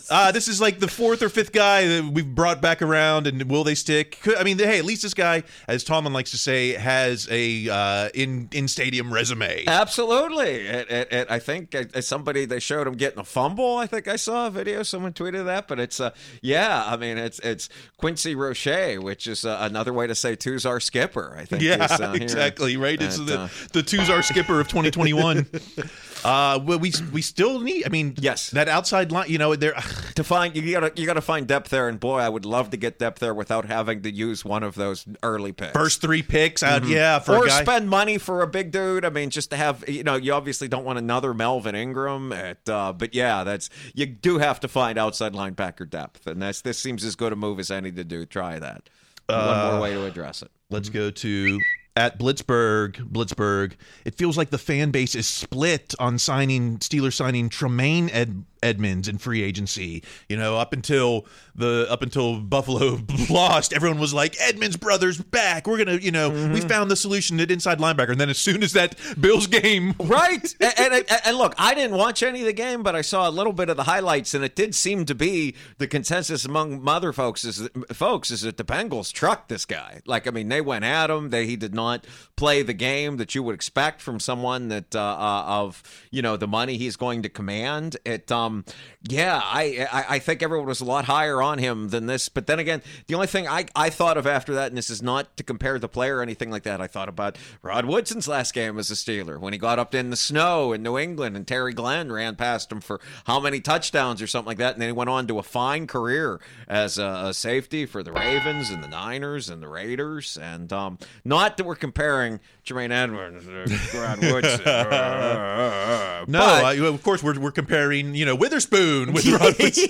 Uh, 0.10 0.32
this 0.32 0.48
is 0.48 0.62
like 0.62 0.80
the 0.80 0.88
fourth 0.88 1.22
or 1.22 1.30
fifth 1.30 1.52
guy 1.52 1.86
that 1.86 2.06
we've 2.06 2.34
brought 2.34 2.62
back 2.62 2.82
around, 2.82 3.28
and 3.28 3.50
will 3.50 3.64
they 3.64 3.76
stick? 3.76 4.20
I 4.38 4.44
mean, 4.44 4.58
hey, 4.58 4.80
at 4.80 4.86
least 4.86 5.02
this 5.02 5.14
guy, 5.14 5.44
as 5.68 5.84
Tomlin 5.84 6.14
likes 6.14 6.32
to 6.32 6.38
say, 6.38 6.74
has 6.74 7.28
a 7.30 7.70
uh, 7.70 8.10
in 8.14 8.50
in 8.52 8.68
stadium 8.68 9.14
resume. 9.14 9.66
Absolutely. 9.68 10.70
I 10.70 11.40
think 11.40 11.76
uh, 11.76 12.02
somebody 12.02 12.46
they 12.46 12.60
showed 12.60 12.88
him 12.88 12.96
getting 12.96 13.20
a 13.20 13.24
fumble. 13.24 13.78
I 13.78 13.88
think 13.88 14.08
I 14.08 14.16
saw 14.16 14.48
a 14.48 14.50
video. 14.50 14.84
Someone 14.84 15.14
tweeted 15.14 15.46
that, 15.46 15.68
but 15.68 15.80
it's 15.80 16.00
uh, 16.00 16.12
yeah. 16.42 16.86
I 16.88 16.96
mean, 16.96 17.18
it's 17.18 17.40
it's 17.40 17.70
Quincy 17.98 18.34
Roche, 18.36 18.98
which 18.98 19.28
is 19.28 19.46
uh, 19.46 19.58
another 19.62 19.94
way 19.94 20.08
to 20.08 20.16
say 20.16 20.36
Tuzar 20.36 20.82
skipper. 20.88 21.36
I 21.38 21.46
think. 21.46 21.62
Yeah, 21.62 21.86
is, 21.86 21.92
uh, 21.92 22.12
here. 22.14 22.22
exactly. 22.24 22.76
Right. 22.78 23.00
It's 23.02 23.18
the 23.18 23.42
uh, 23.42 23.48
the 23.74 23.84
Tuzar 23.84 24.24
Skipper 24.24 24.60
of 24.60 24.68
2021. 24.68 25.46
uh, 26.24 26.60
well, 26.64 26.80
we 26.80 26.92
we 27.12 27.22
still 27.22 27.60
need. 27.60 27.86
I 27.86 27.90
mean, 27.90 28.16
Yes. 28.18 28.50
that 28.52 28.68
outside 28.68 29.12
line. 29.12 29.30
You 29.30 29.38
know, 29.38 29.56
there. 29.56 29.74
to 30.16 30.24
find 30.24 30.56
you 30.56 30.72
gotta 30.72 30.92
you 30.96 31.06
gotta 31.06 31.22
find 31.22 31.46
depth 31.48 31.70
there, 31.70 31.88
and 31.88 32.00
boy, 32.00 32.18
I 32.20 32.30
would 32.30 32.46
love 32.46 32.72
to 32.72 32.78
get 32.78 32.98
depth 33.00 33.20
there 33.20 33.34
without 33.34 33.66
having 33.66 34.02
to 34.02 34.12
use 34.12 34.44
one 34.44 34.64
of 34.64 34.76
those 34.76 35.06
early 35.22 35.52
picks. 35.52 35.74
First 35.74 36.02
three 36.02 36.24
picks 36.24 36.64
out, 36.64 36.82
Mhm. 36.84 36.90
yeah, 36.90 37.20
for 37.20 37.36
or 37.38 37.46
a 37.46 37.48
guy. 37.48 37.62
spend 37.62 37.90
money 37.90 38.18
for 38.18 38.42
a 38.42 38.48
big 38.48 38.72
dude. 38.72 39.06
I 39.06 39.10
mean, 39.10 39.30
just 39.30 39.52
to 39.52 39.58
have 39.58 39.88
you 39.88 40.04
know, 40.04 40.16
you 40.16 40.34
obviously 40.34 40.68
don't 40.68 40.86
want 40.86 40.98
another 40.98 41.34
Melvin 41.34 41.76
Ingram. 41.76 42.32
At, 42.34 42.68
uh, 42.68 42.94
but 42.94 43.14
yeah, 43.14 43.44
that's 43.44 43.70
you 43.94 44.06
do 44.06 44.40
have 44.40 44.60
to 44.62 44.68
find 44.68 44.98
outside 44.98 45.34
linebacker 45.34 45.90
depth, 45.90 46.26
and 46.28 46.42
that's 46.42 46.62
this 46.62 46.80
seems 46.80 47.04
as 47.04 47.16
good 47.16 47.34
a 47.34 47.36
move 47.36 47.60
as 47.60 47.70
any 47.70 47.92
to 47.92 48.04
do. 48.04 48.26
Try 48.26 48.58
that. 48.60 48.90
One 49.28 49.38
Uh, 49.40 49.70
more 49.74 49.82
way 49.82 49.94
to 49.94 50.06
address 50.06 50.42
it. 50.42 50.50
Let's 50.70 50.90
mm-hmm. 50.90 50.98
go 50.98 51.12
to 51.12 51.60
at 51.98 52.20
Blitzburgh. 52.20 52.94
Blitzburgh. 53.10 53.74
It 54.06 54.16
feels 54.16 54.38
like 54.38 54.52
the 54.52 54.60
fan 54.60 54.92
base 54.92 55.16
is 55.16 55.28
split 55.28 55.96
on 56.00 56.20
signing 56.20 56.78
Steelers 56.78 57.14
signing 57.14 57.50
Tremaine 57.50 58.10
Ed, 58.12 58.46
Edmunds 58.62 59.08
in 59.08 59.18
free 59.18 59.42
agency. 59.42 60.04
You 60.30 60.38
know, 60.38 60.58
up 60.58 60.74
until 60.74 61.26
the 61.56 61.88
up 61.90 62.04
until 62.04 62.40
Buffalo 62.40 63.00
lost, 63.30 63.74
everyone 63.74 64.00
was 64.00 64.14
like, 64.14 64.36
Edmunds 64.40 64.78
brothers 64.78 65.18
back. 65.18 65.68
We're 65.68 65.78
gonna, 65.78 65.98
you 65.98 66.12
know, 66.12 66.30
we 66.30 66.36
mm-hmm. 66.36 66.68
found 66.68 66.92
the 66.92 66.96
solution 66.96 67.40
at 67.40 67.50
inside 67.50 67.80
linebacker. 67.80 68.12
And 68.12 68.22
then 68.22 68.30
as 68.30 68.38
soon 68.38 68.62
as 68.62 68.74
that 68.74 68.96
Bills 69.20 69.48
game, 69.48 69.96
right? 70.00 70.56
and, 70.60 70.94
and, 70.94 71.06
and 71.26 71.38
look, 71.38 71.56
I 71.58 71.74
didn't 71.74 71.98
watch 71.98 72.22
any 72.22 72.42
of 72.42 72.46
the 72.46 72.54
game, 72.54 72.84
but 72.84 72.96
I 72.96 73.02
saw 73.02 73.28
a 73.28 73.32
little 73.32 73.54
bit 73.54 73.70
of 73.70 73.78
the 73.78 73.84
highlights, 73.84 74.36
and 74.36 74.44
it 74.44 74.56
did 74.56 74.76
seem 74.76 75.06
to 75.06 75.16
be 75.16 75.56
the 75.80 75.88
consensus 75.88 76.46
among 76.46 76.88
other 76.88 77.12
folks 77.12 77.44
is 77.44 77.70
folks 77.92 78.32
is 78.32 78.42
that 78.42 78.58
the 78.58 78.64
Bengals 78.64 79.12
trucked 79.12 79.50
this 79.50 79.66
guy. 79.66 80.02
Like, 80.06 80.28
I 80.28 80.32
mean, 80.32 80.50
they 80.50 80.62
went 80.62 80.86
at 80.86 81.10
him. 81.10 81.30
They 81.30 81.46
he 81.48 81.56
did 81.56 81.74
not 81.74 81.87
play 82.36 82.62
the 82.62 82.74
game 82.74 83.18
that 83.18 83.34
you 83.36 83.44
would 83.44 83.56
expect 83.56 84.02
from 84.02 84.20
someone 84.20 84.70
that 84.70 84.96
uh, 84.96 85.00
uh, 85.00 85.44
of 85.48 85.84
you 86.12 86.22
know 86.22 86.38
the 86.38 86.48
money 86.48 86.78
he's 86.78 86.96
going 86.96 87.24
to 87.24 87.30
command. 87.30 87.98
It, 88.06 88.32
um, 88.32 88.64
yeah, 89.04 89.42
I, 89.44 89.88
I 89.92 90.06
I 90.16 90.20
think 90.20 90.44
everyone 90.44 90.68
was 90.68 90.82
a 90.82 90.86
lot 90.86 91.06
higher 91.06 91.42
on 91.42 91.58
him 91.58 91.90
than 91.90 92.06
this. 92.06 92.30
But 92.30 92.48
then 92.48 92.60
again, 92.60 92.82
the 93.08 93.16
only 93.16 93.28
thing 93.28 93.48
I 93.48 93.66
I 93.76 93.90
thought 93.90 94.18
of 94.18 94.28
after 94.28 94.54
that, 94.56 94.68
and 94.68 94.78
this 94.78 94.90
is 94.90 95.02
not 95.02 95.36
to 95.38 95.44
compare 95.44 95.80
the 95.80 95.90
player 95.90 96.18
or 96.18 96.22
anything 96.22 96.52
like 96.52 96.64
that. 96.64 96.82
I 96.82 96.88
thought 96.88 97.10
about 97.10 97.38
Rod 97.62 97.86
Woodson's 97.86 98.28
last 98.28 98.54
game 98.54 98.78
as 98.78 98.92
a 98.92 98.96
Steeler 98.96 99.40
when 99.40 99.54
he 99.54 99.60
got 99.60 99.80
up 99.80 99.96
in 99.96 100.10
the 100.10 100.16
snow 100.16 100.74
in 100.74 100.84
New 100.84 100.98
England, 100.98 101.36
and 101.36 101.48
Terry 101.48 101.74
Glenn 101.74 102.12
ran 102.12 102.36
past 102.36 102.72
him 102.72 102.82
for 102.82 103.00
how 103.26 103.40
many 103.40 103.60
touchdowns 103.60 104.22
or 104.22 104.28
something 104.28 104.48
like 104.48 104.58
that, 104.58 104.74
and 104.74 104.82
then 104.82 104.90
he 104.90 104.94
went 104.94 105.10
on 105.10 105.28
to 105.28 105.40
a 105.40 105.44
fine 105.44 105.88
career 105.88 106.40
as 106.68 106.98
a, 106.98 107.28
a 107.28 107.34
safety 107.34 107.86
for 107.86 108.04
the 108.04 108.12
Ravens 108.12 108.70
and 108.70 108.84
the 108.84 108.88
Niners 108.88 109.50
and 109.50 109.62
the 109.62 109.68
Raiders. 109.68 110.38
And 110.38 110.72
um, 110.74 110.98
not 111.24 111.58
that 111.58 111.64
we're 111.66 111.76
comparing 111.78 112.40
Jermaine 112.66 112.92
Edwards 112.92 113.46
to 113.46 113.98
Rod 114.00 114.20
Woodson. 114.22 114.62
Uh, 114.66 114.70
uh, 114.70 114.94
uh, 114.94 116.26
no, 116.28 116.40
But- 116.40 116.66
I, 116.66 116.74
of 116.86 117.02
course 117.04 117.24
we're 117.24 117.40
we're 117.40 117.52
comparing, 117.52 118.14
you 118.16 118.26
know, 118.26 118.36
Witherspoon 118.36 119.14
with 119.14 119.26
Rod 119.28 119.56
Woodson. 119.60 119.88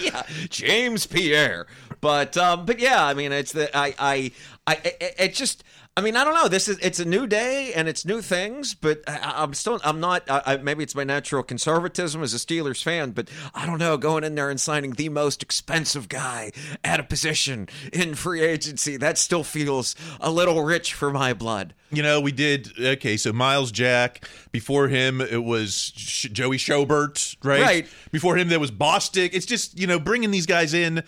yeah, 0.00 0.22
James 0.48 1.06
Pierre. 1.06 1.66
But 2.00 2.36
um, 2.36 2.66
but 2.66 2.78
yeah, 2.78 3.04
I 3.04 3.14
mean, 3.14 3.32
it's 3.32 3.52
the 3.52 3.74
I 3.76 3.94
I 3.98 4.30
I 4.66 4.74
it, 4.84 5.14
it 5.18 5.34
just. 5.34 5.62
I 5.96 6.00
mean, 6.00 6.16
I 6.16 6.24
don't 6.24 6.34
know. 6.34 6.48
This 6.48 6.66
is 6.66 6.76
it's 6.80 6.98
a 6.98 7.04
new 7.04 7.24
day 7.24 7.72
and 7.72 7.86
it's 7.86 8.04
new 8.04 8.20
things, 8.20 8.74
but 8.74 9.00
I, 9.06 9.34
I'm 9.44 9.54
still 9.54 9.78
I'm 9.84 10.00
not. 10.00 10.28
I, 10.28 10.42
I- 10.44 10.56
maybe 10.56 10.82
it's 10.82 10.96
my 10.96 11.04
natural 11.04 11.44
conservatism 11.44 12.20
as 12.20 12.34
a 12.34 12.38
Steelers 12.38 12.82
fan, 12.82 13.12
but 13.12 13.28
I 13.54 13.64
don't 13.64 13.78
know. 13.78 13.96
Going 13.96 14.24
in 14.24 14.34
there 14.34 14.50
and 14.50 14.60
signing 14.60 14.90
the 14.94 15.08
most 15.08 15.40
expensive 15.40 16.08
guy 16.08 16.50
at 16.82 16.98
a 16.98 17.04
position 17.04 17.68
in 17.92 18.16
free 18.16 18.40
agency 18.42 18.96
that 18.96 19.18
still 19.18 19.44
feels 19.44 19.94
a 20.20 20.32
little 20.32 20.64
rich 20.64 20.94
for 20.94 21.12
my 21.12 21.32
blood. 21.32 21.74
You 21.92 22.02
know, 22.02 22.20
we 22.20 22.32
did 22.32 22.72
okay. 22.76 23.16
So 23.16 23.32
Myles 23.32 23.70
Jack. 23.70 24.28
Before 24.50 24.88
him, 24.88 25.20
it 25.20 25.44
was 25.44 25.92
Sh- 25.94 26.26
Joey 26.32 26.56
Schobert, 26.56 27.36
right? 27.44 27.62
Right. 27.62 27.88
Before 28.10 28.36
him, 28.36 28.48
there 28.48 28.58
was 28.58 28.72
Bostic. 28.72 29.30
It's 29.32 29.46
just 29.46 29.78
you 29.78 29.86
know 29.86 30.00
bringing 30.00 30.32
these 30.32 30.46
guys 30.46 30.74
in. 30.74 31.04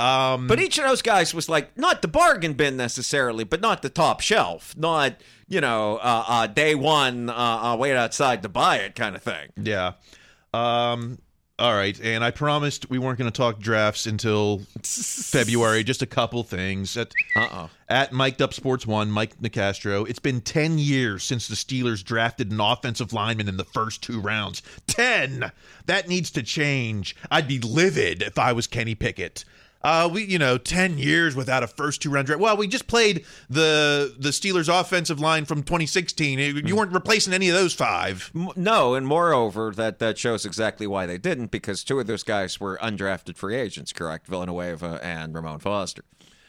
Um, 0.00 0.46
But 0.46 0.60
each 0.60 0.78
of 0.78 0.84
those 0.84 1.02
guys 1.02 1.34
was 1.34 1.48
like 1.48 1.76
not 1.76 2.02
the 2.02 2.08
bargain 2.08 2.52
bin 2.52 2.76
necessarily, 2.76 3.44
but 3.44 3.60
not 3.60 3.82
the 3.82 3.90
top 3.90 4.20
shelf, 4.20 4.76
not 4.76 5.14
you 5.48 5.60
know 5.60 5.96
uh, 5.96 6.24
uh, 6.28 6.46
day 6.46 6.74
one, 6.74 7.28
uh, 7.30 7.32
uh, 7.34 7.76
wait 7.76 7.96
outside 7.96 8.42
to 8.42 8.48
buy 8.48 8.76
it 8.76 8.94
kind 8.94 9.16
of 9.16 9.22
thing. 9.22 9.48
yeah. 9.56 9.92
Um. 10.54 11.18
All 11.60 11.74
right, 11.74 11.98
and 12.00 12.22
I 12.22 12.30
promised 12.30 12.88
we 12.88 13.00
weren't 13.00 13.18
going 13.18 13.28
to 13.28 13.36
talk 13.36 13.58
drafts 13.58 14.06
until 14.06 14.58
February. 14.84 15.82
Just 15.82 16.02
a 16.02 16.06
couple 16.06 16.44
things. 16.44 16.96
At 16.96 17.12
uh-oh. 17.34 17.68
at 17.88 18.12
Mic'd 18.12 18.40
Up 18.40 18.54
Sports 18.54 18.86
One, 18.86 19.10
Mike 19.10 19.36
Nicastro. 19.40 20.08
It's 20.08 20.20
been 20.20 20.40
ten 20.40 20.78
years 20.78 21.24
since 21.24 21.48
the 21.48 21.56
Steelers 21.56 22.04
drafted 22.04 22.52
an 22.52 22.60
offensive 22.60 23.12
lineman 23.12 23.48
in 23.48 23.56
the 23.56 23.64
first 23.64 24.04
two 24.04 24.20
rounds. 24.20 24.62
Ten. 24.86 25.50
That 25.86 26.06
needs 26.06 26.30
to 26.30 26.44
change. 26.44 27.16
I'd 27.28 27.48
be 27.48 27.58
livid 27.58 28.22
if 28.22 28.38
I 28.38 28.52
was 28.52 28.68
Kenny 28.68 28.94
Pickett. 28.94 29.44
Uh, 29.82 30.08
we 30.12 30.24
you 30.24 30.38
know 30.38 30.58
ten 30.58 30.98
years 30.98 31.36
without 31.36 31.62
a 31.62 31.66
first 31.66 32.02
two 32.02 32.10
round 32.10 32.26
draft. 32.26 32.40
Well, 32.40 32.56
we 32.56 32.66
just 32.66 32.86
played 32.86 33.24
the 33.48 34.14
the 34.18 34.30
Steelers 34.30 34.68
offensive 34.68 35.20
line 35.20 35.44
from 35.44 35.62
2016. 35.62 36.38
You 36.66 36.76
weren't 36.76 36.92
replacing 36.92 37.32
any 37.32 37.48
of 37.48 37.54
those 37.54 37.74
five. 37.74 38.30
No, 38.56 38.94
and 38.94 39.06
moreover, 39.06 39.72
that 39.76 39.98
that 40.00 40.18
shows 40.18 40.44
exactly 40.44 40.86
why 40.86 41.06
they 41.06 41.18
didn't 41.18 41.50
because 41.50 41.84
two 41.84 42.00
of 42.00 42.06
those 42.06 42.22
guys 42.24 42.58
were 42.58 42.78
undrafted 42.82 43.36
free 43.36 43.54
agents, 43.54 43.92
correct? 43.92 44.26
Villanueva 44.26 44.98
and 45.02 45.34
Ramon 45.34 45.60
Foster. 45.60 46.02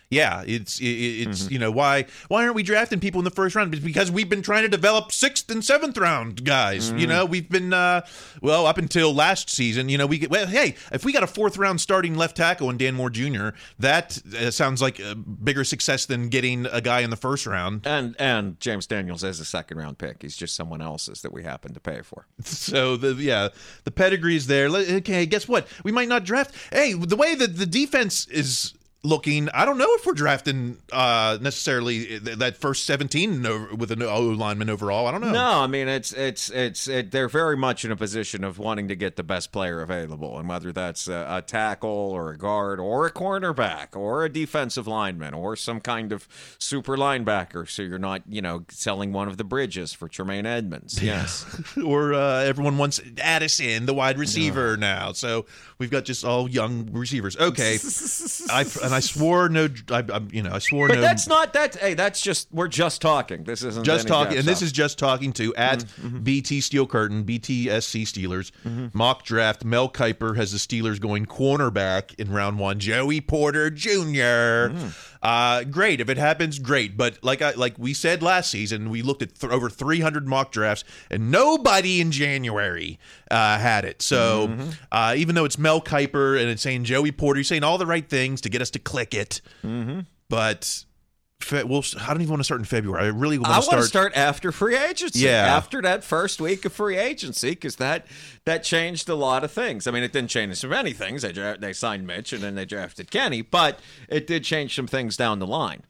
Yeah, 0.10 0.44
it's 0.48 0.80
it, 0.80 0.86
it's 0.86 1.52
you 1.52 1.60
know 1.60 1.70
why 1.70 2.06
why 2.30 2.44
aren't 2.44 2.56
we 2.56 2.64
drafting 2.64 3.00
people 3.00 3.20
in 3.20 3.26
the 3.26 3.30
first 3.32 3.56
round? 3.56 3.76
It's 3.76 3.84
because 3.84 4.10
we've 4.10 4.28
been 4.30 4.42
trying 4.42 4.64
to 4.64 4.70
develop 4.70 5.12
sixth 5.12 5.52
and 5.52 5.64
seventh 5.64 5.98
round 6.00 6.44
guys. 6.44 6.92
You 6.92 7.06
know, 7.06 7.26
we've 7.26 7.48
been 7.48 7.74
uh, 7.74 8.02
well 8.42 8.66
up 8.66 8.80
until 8.80 9.14
last 9.14 9.52
season. 9.52 9.88
You 9.88 10.00
know, 10.00 10.08
we 10.08 10.18
get 10.18 10.32
well. 10.32 10.48
Hey, 10.48 10.76
if 10.92 11.06
we 11.06 11.14
got 11.14 11.22
a 11.22 11.28
fourth 11.28 11.58
round 11.58 11.80
starting 11.80 12.16
left 12.16 12.38
tackle 12.38 12.72
and 12.72 12.80
Dan 12.80 12.96
Moore 12.96 13.12
Jr., 13.12 13.50
that 13.78 14.20
uh, 14.36 14.50
sounds 14.50 14.82
like 14.82 15.00
a 15.00 15.14
bigger 15.14 15.64
success 15.64 16.08
than 16.08 16.30
getting 16.30 16.66
a 16.66 16.82
guy 16.82 17.02
in 17.02 17.12
the 17.12 17.16
first 17.16 17.46
round. 17.46 17.86
And 17.86 18.16
and 18.20 18.60
James 18.60 18.88
Daniels 18.88 19.24
as 19.24 19.40
a 19.40 19.46
second 19.46 19.78
round 19.78 20.00
pick. 20.00 20.24
He's 20.24 20.36
just 20.36 20.56
someone 20.56 20.82
else's 20.82 21.22
that 21.22 21.32
we 21.32 21.44
happen 21.44 21.76
to 21.76 21.80
pay 21.80 22.02
for. 22.02 22.26
So 22.70 22.98
the 22.98 23.14
yeah, 23.14 23.50
the 23.84 23.92
pedigree 23.92 24.36
is 24.36 24.48
there. 24.48 24.70
Okay, 24.70 25.26
guess 25.26 25.48
what? 25.48 25.68
We 25.84 25.92
might 25.92 26.08
not 26.08 26.24
draft. 26.24 26.54
Hey, 26.72 26.94
the 26.94 27.16
way 27.16 27.36
that 27.36 27.58
the 27.58 27.66
defense 27.66 28.28
is 28.28 28.74
looking, 29.04 29.48
I 29.50 29.64
don't 29.64 29.78
know 29.78 29.88
if 29.96 30.06
we're 30.06 30.14
drafting 30.14 30.78
uh 30.92 31.38
necessarily 31.42 32.18
that 32.20 32.58
first 32.58 32.86
17 32.86 33.78
with 33.78 33.92
an 33.92 34.02
O 34.04 34.22
lineman 34.22 34.70
overall. 34.70 35.08
I 35.08 35.12
don't 35.12 35.22
know. 35.22 35.32
No, 35.32 35.62
I 35.62 35.68
mean 35.68 35.88
it's 35.88 36.12
it's 36.12 36.50
it's 36.50 36.88
it, 36.88 37.12
they're 37.12 37.30
very 37.30 37.56
much 37.56 37.86
in 37.86 37.92
a 37.92 37.96
position 37.96 38.44
of 38.44 38.60
wanting 38.60 38.88
to 38.90 38.96
get 38.96 39.16
the 39.16 39.24
best 39.24 39.52
player 39.52 39.82
available, 39.82 40.38
and 40.38 40.50
whether 40.50 40.72
that's 40.72 41.08
a, 41.08 41.26
a 41.30 41.42
tackle 41.42 41.90
or 41.90 42.32
a 42.32 42.38
guard 42.38 42.80
or 42.80 43.06
a 43.06 43.12
cornerback 43.12 43.96
or 43.96 44.26
a 44.26 44.30
defensive 44.30 44.88
lineman 44.88 45.34
or 45.34 45.56
some 45.56 45.80
kind 45.80 46.12
of 46.12 46.28
super 46.60 46.98
linebacker, 46.98 47.70
so 47.70 47.82
you're 47.82 48.00
not 48.00 48.22
you 48.28 48.42
know 48.42 48.66
selling 48.70 49.14
one 49.14 49.28
of 49.28 49.38
the 49.38 49.44
bridges 49.44 49.94
for 49.94 50.08
Tremaine 50.10 50.46
Edmunds. 50.46 51.02
Yes, 51.02 51.46
or 51.84 52.14
uh, 52.14 52.42
everyone 52.42 52.78
wants 52.78 53.00
Addison, 53.22 53.86
the 53.86 53.94
wide 53.94 54.18
receiver 54.18 54.76
now. 54.76 55.14
So 55.14 55.46
we've 55.78 55.92
got 55.92 56.06
just 56.06 56.26
all 56.26 56.50
young 56.50 56.90
receivers. 56.92 57.38
Okay, 57.38 57.76
I 58.50 58.64
and 58.90 58.96
I 58.96 59.00
swore 59.00 59.50
no. 59.50 59.70
I, 59.90 60.04
I 60.12 60.22
you 60.32 60.42
know 60.42 60.52
I 60.52 60.60
swore 60.60 60.88
but 60.88 60.96
no. 60.96 61.02
that's 61.02 61.28
not 61.28 61.54
that. 61.54 61.76
Hey, 61.76 61.94
that's 61.94 62.22
just 62.22 62.52
we're 62.52 62.68
just 62.68 63.02
talking. 63.02 63.44
This 63.44 63.64
isn't 63.64 63.86
just 63.86 64.08
talking, 64.08 64.38
and 64.38 64.48
this 64.48 64.62
is 64.62 64.72
just 64.72 64.98
talking 64.98 65.32
to 65.34 65.56
at 65.56 65.80
mm-hmm, 65.80 66.08
mm-hmm. 66.08 66.20
BT 66.24 66.62
Steel 66.62 66.88
Curtain, 66.88 67.24
BTSC 67.24 68.04
Steelers 68.04 68.52
mm-hmm. 68.66 68.88
mock 68.94 69.24
draft. 69.24 69.64
Mel 69.64 69.90
Kiper 69.90 70.36
has 70.36 70.52
the 70.52 70.58
Steelers 70.58 71.00
going 71.00 71.26
cornerback 71.26 72.20
in 72.20 72.32
round 72.32 72.60
one. 72.60 72.80
Joey 72.80 73.22
Porter 73.22 73.70
Jr. 73.70 74.76
Uh, 75.22 75.64
great 75.66 76.00
if 76.00 76.08
it 76.10 76.18
happens, 76.18 76.60
great. 76.60 76.96
But 76.96 77.22
like 77.24 77.42
I 77.42 77.52
like 77.52 77.78
we 77.78 77.94
said 77.94 78.24
last 78.24 78.50
season, 78.52 78.90
we 78.90 79.02
looked 79.02 79.22
at 79.22 79.36
th- 79.36 79.52
over 79.52 79.70
300 79.70 80.28
mock 80.28 80.52
drafts, 80.52 80.84
and 81.12 81.30
nobody 81.30 82.00
in 82.00 82.12
January 82.12 82.98
uh, 83.30 83.58
had 83.58 83.84
it. 83.84 84.02
So 84.02 84.48
uh, 84.92 85.16
even 85.18 85.36
though 85.36 85.46
it's 85.46 85.58
Mel 85.58 85.82
Kiper 85.82 86.40
and 86.40 86.50
it's 86.50 86.62
saying 86.62 86.86
Joey 86.86 87.12
Porter, 87.12 87.40
you're 87.40 87.44
saying 87.44 87.64
all 87.64 87.78
the 87.78 87.86
right 87.86 88.08
things 88.08 88.40
to 88.42 88.50
get 88.50 88.62
us 88.62 88.70
to 88.72 88.80
click 88.80 89.14
it, 89.14 89.42
but. 90.30 90.86
Fe- 91.42 91.64
We'll, 91.64 91.84
I 92.00 92.08
don't 92.08 92.22
even 92.22 92.32
want 92.32 92.42
to 92.42 92.44
start 92.44 92.60
in 92.60 92.66
February. 92.66 93.06
I 93.06 93.08
really 93.08 93.38
want 93.38 93.50
I 93.52 93.62
to 93.62 93.68
want 93.68 93.80
to 93.82 93.88
start. 93.88 94.12
start 94.14 94.18
after 94.18 94.52
free 94.52 94.76
agency. 94.78 95.20
Yeah. 95.20 95.56
after 95.56 95.82
that 95.82 96.04
first 96.04 96.42
week 96.42 96.66
of 96.66 96.74
free 96.74 96.98
agency, 96.98 97.52
because 97.52 97.78
that 97.78 98.06
that 98.46 98.64
changed 98.64 99.08
a 99.08 99.16
lot 99.16 99.44
of 99.46 99.52
things. 99.52 99.88
I 99.88 99.92
mean, 99.92 100.04
it 100.04 100.12
didn't 100.12 100.30
change 100.30 100.58
so 100.58 100.68
many 100.68 100.92
things. 100.92 101.22
They 101.22 101.32
dra- 101.32 101.58
they 101.58 101.72
signed 101.72 102.06
Mitch 102.06 102.34
and 102.34 102.44
then 102.44 102.56
they 102.56 102.66
drafted 102.66 103.10
Kenny, 103.10 103.42
but 103.42 103.80
it 104.10 104.28
did 104.28 104.44
change 104.44 104.76
some 104.76 104.88
things 104.88 105.16
down 105.16 105.40
the 105.40 105.48
line. 105.48 105.84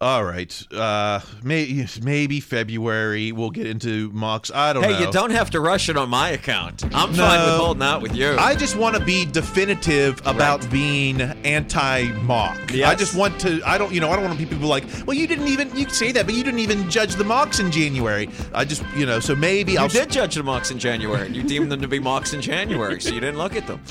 All 0.00 0.22
right. 0.22 0.66
Uh, 0.72 1.18
may, 1.42 1.84
maybe 2.04 2.38
February 2.38 3.32
we'll 3.32 3.50
get 3.50 3.66
into 3.66 4.10
mocks. 4.12 4.48
I 4.54 4.72
don't 4.72 4.84
hey, 4.84 4.92
know. 4.92 5.00
you 5.00 5.10
don't 5.10 5.32
have 5.32 5.50
to 5.50 5.60
rush 5.60 5.88
it 5.88 5.96
on 5.96 6.08
my 6.08 6.28
account. 6.30 6.84
I'm 6.94 7.10
No. 7.16 7.26
fine 7.26 7.44
with 7.44 7.56
holding 7.56 7.82
out 7.82 8.00
with 8.00 8.14
you. 8.14 8.36
I 8.38 8.54
just 8.54 8.76
want 8.76 8.94
to 8.94 9.04
be 9.04 9.24
definitive 9.24 10.22
about 10.24 10.70
being 10.70 11.20
anti-mock. 11.20 12.72
Yes. 12.72 12.88
I 12.88 12.94
just 12.94 13.16
want 13.16 13.40
to. 13.40 13.60
I 13.66 13.76
don't. 13.76 13.92
You 13.92 14.00
know. 14.00 14.08
I 14.10 14.14
don't 14.14 14.24
want 14.24 14.38
to 14.38 14.44
be 14.44 14.48
people 14.48 14.68
like, 14.68 14.84
well, 15.04 15.16
you 15.16 15.26
didn't 15.26 15.48
even. 15.48 15.68
You 15.76 15.86
can 15.86 15.94
say 15.94 16.12
that, 16.12 16.26
but 16.26 16.34
you 16.36 16.44
didn't 16.44 16.60
even 16.60 16.88
judge 16.88 17.16
the 17.16 17.24
mocks 17.24 17.58
in 17.58 17.72
January. 17.72 18.28
I 18.54 18.64
just, 18.64 18.84
you 18.96 19.04
know. 19.04 19.18
So 19.18 19.34
maybe 19.34 19.72
you 19.72 19.80
I'll. 19.80 19.88
did 19.88 20.10
judge 20.10 20.36
the 20.36 20.44
mocks 20.44 20.70
in 20.70 20.78
January, 20.78 21.26
and 21.26 21.34
you 21.34 21.42
deemed 21.42 21.72
them 21.72 21.80
to 21.80 21.88
be 21.88 21.98
mocks 21.98 22.34
in 22.34 22.40
January, 22.40 23.00
so 23.00 23.12
you 23.12 23.18
didn't 23.20 23.38
look 23.38 23.56
at 23.56 23.66
them. 23.66 23.82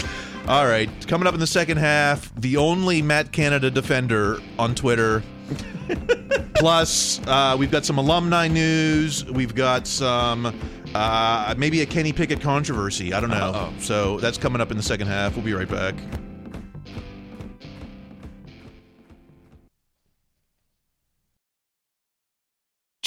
All 0.48 0.68
right. 0.68 0.90
Coming 1.10 1.28
up 1.28 1.34
in 1.34 1.42
the 1.42 1.48
second 1.48 1.78
half, 1.80 2.34
the 2.40 2.56
only 2.56 3.02
Matt 3.02 3.34
Canada 3.34 3.70
defender 3.70 4.40
on 4.58 4.74
Twitter. 4.74 5.22
Plus, 6.56 7.22
uh, 7.28 7.56
we've 7.58 7.72
got 7.72 7.86
some 7.86 7.98
alumni 7.98 8.48
news. 8.48 9.26
We've 9.26 9.54
got 9.54 9.88
some. 9.88 10.54
Uh, 10.96 11.54
maybe 11.58 11.82
a 11.82 11.86
Kenny 11.86 12.14
Pickett 12.14 12.42
controversy. 12.42 13.14
I 13.14 13.20
don't 13.20 13.30
know. 13.30 13.52
Uh-oh. 13.54 13.74
So 13.80 14.18
that's 14.20 14.38
coming 14.38 14.62
up 14.62 14.72
in 14.72 14.78
the 14.78 14.84
second 14.84 15.08
half. 15.08 15.36
We'll 15.36 15.46
be 15.46 15.54
right 15.54 15.70
back. 15.70 15.96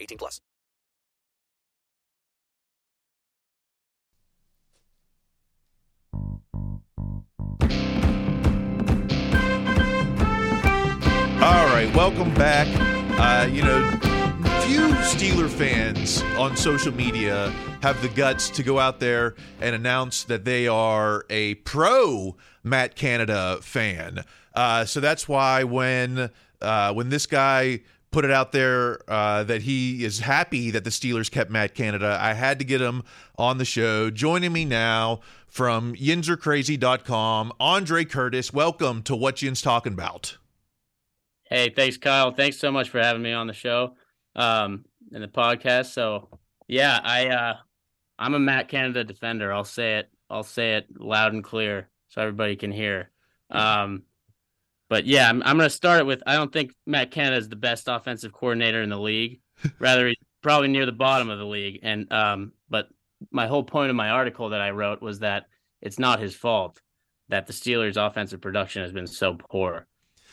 18 0.00 0.18
plus. 0.18 0.40
All 11.42 11.66
right, 11.66 11.88
welcome 11.94 12.34
back. 12.34 12.66
Uh, 13.18 13.46
you 13.46 13.62
know, 13.62 13.88
few 14.62 14.88
Steeler 15.04 15.48
fans 15.48 16.22
on 16.36 16.56
social 16.56 16.92
media 16.92 17.50
have 17.82 18.02
the 18.02 18.08
guts 18.08 18.50
to 18.50 18.64
go 18.64 18.80
out 18.80 18.98
there 18.98 19.36
and 19.60 19.76
announce 19.76 20.24
that 20.24 20.44
they 20.44 20.66
are 20.66 21.24
a 21.30 21.54
pro 21.56 22.36
Matt 22.64 22.96
Canada 22.96 23.58
fan. 23.62 24.24
Uh, 24.54 24.84
so 24.84 24.98
that's 24.98 25.28
why 25.28 25.62
when 25.62 26.30
uh, 26.60 26.92
when 26.92 27.10
this 27.10 27.26
guy 27.26 27.80
put 28.16 28.24
it 28.24 28.30
out 28.30 28.50
there 28.50 28.98
uh, 29.08 29.44
that 29.44 29.60
he 29.60 30.02
is 30.02 30.20
happy 30.20 30.70
that 30.70 30.84
the 30.84 30.90
Steelers 30.90 31.30
kept 31.30 31.50
Matt 31.50 31.74
Canada, 31.74 32.16
I 32.18 32.32
had 32.32 32.58
to 32.60 32.64
get 32.64 32.80
him 32.80 33.02
on 33.36 33.58
the 33.58 33.66
show. 33.66 34.08
Joining 34.08 34.54
me 34.54 34.64
now 34.64 35.20
from 35.48 35.94
yinzercrazy.com, 35.94 37.52
Andre 37.60 38.06
Curtis. 38.06 38.54
Welcome 38.54 39.02
to 39.02 39.14
What 39.14 39.36
Yinz 39.36 39.62
Talking 39.62 39.92
About. 39.92 40.38
Hey, 41.44 41.68
thanks, 41.68 41.98
Kyle. 41.98 42.32
Thanks 42.32 42.56
so 42.56 42.72
much 42.72 42.88
for 42.88 43.02
having 43.02 43.20
me 43.20 43.34
on 43.34 43.48
the 43.48 43.52
show 43.52 43.96
um, 44.34 44.86
and 45.12 45.22
the 45.22 45.28
podcast. 45.28 45.92
So, 45.92 46.30
yeah, 46.68 46.98
I 47.04 47.28
uh, 47.28 47.56
I'm 48.18 48.32
a 48.32 48.38
Matt 48.38 48.68
Canada 48.68 49.04
defender. 49.04 49.52
I'll 49.52 49.62
say 49.62 49.98
it. 49.98 50.08
I'll 50.30 50.42
say 50.42 50.76
it 50.76 50.86
loud 50.98 51.34
and 51.34 51.44
clear 51.44 51.90
so 52.08 52.22
everybody 52.22 52.56
can 52.56 52.72
hear. 52.72 53.10
Um, 53.50 54.04
but 54.88 55.06
yeah, 55.06 55.28
I'm, 55.28 55.42
I'm 55.42 55.56
going 55.56 55.68
to 55.68 55.74
start 55.74 56.00
it 56.00 56.06
with 56.06 56.22
I 56.26 56.34
don't 56.34 56.52
think 56.52 56.72
Matt 56.86 57.10
Canada 57.10 57.36
is 57.36 57.48
the 57.48 57.56
best 57.56 57.88
offensive 57.88 58.32
coordinator 58.32 58.82
in 58.82 58.90
the 58.90 58.98
league. 58.98 59.40
Rather, 59.78 60.08
he's 60.08 60.16
probably 60.42 60.68
near 60.68 60.86
the 60.86 60.92
bottom 60.92 61.30
of 61.30 61.38
the 61.38 61.46
league. 61.46 61.80
And 61.82 62.10
um, 62.12 62.52
but 62.68 62.88
my 63.30 63.46
whole 63.46 63.64
point 63.64 63.90
of 63.90 63.96
my 63.96 64.10
article 64.10 64.50
that 64.50 64.60
I 64.60 64.70
wrote 64.70 65.02
was 65.02 65.20
that 65.20 65.46
it's 65.80 65.98
not 65.98 66.20
his 66.20 66.34
fault 66.34 66.80
that 67.28 67.46
the 67.46 67.52
Steelers' 67.52 67.96
offensive 67.96 68.40
production 68.40 68.82
has 68.82 68.92
been 68.92 69.06
so 69.06 69.34
poor. 69.34 69.86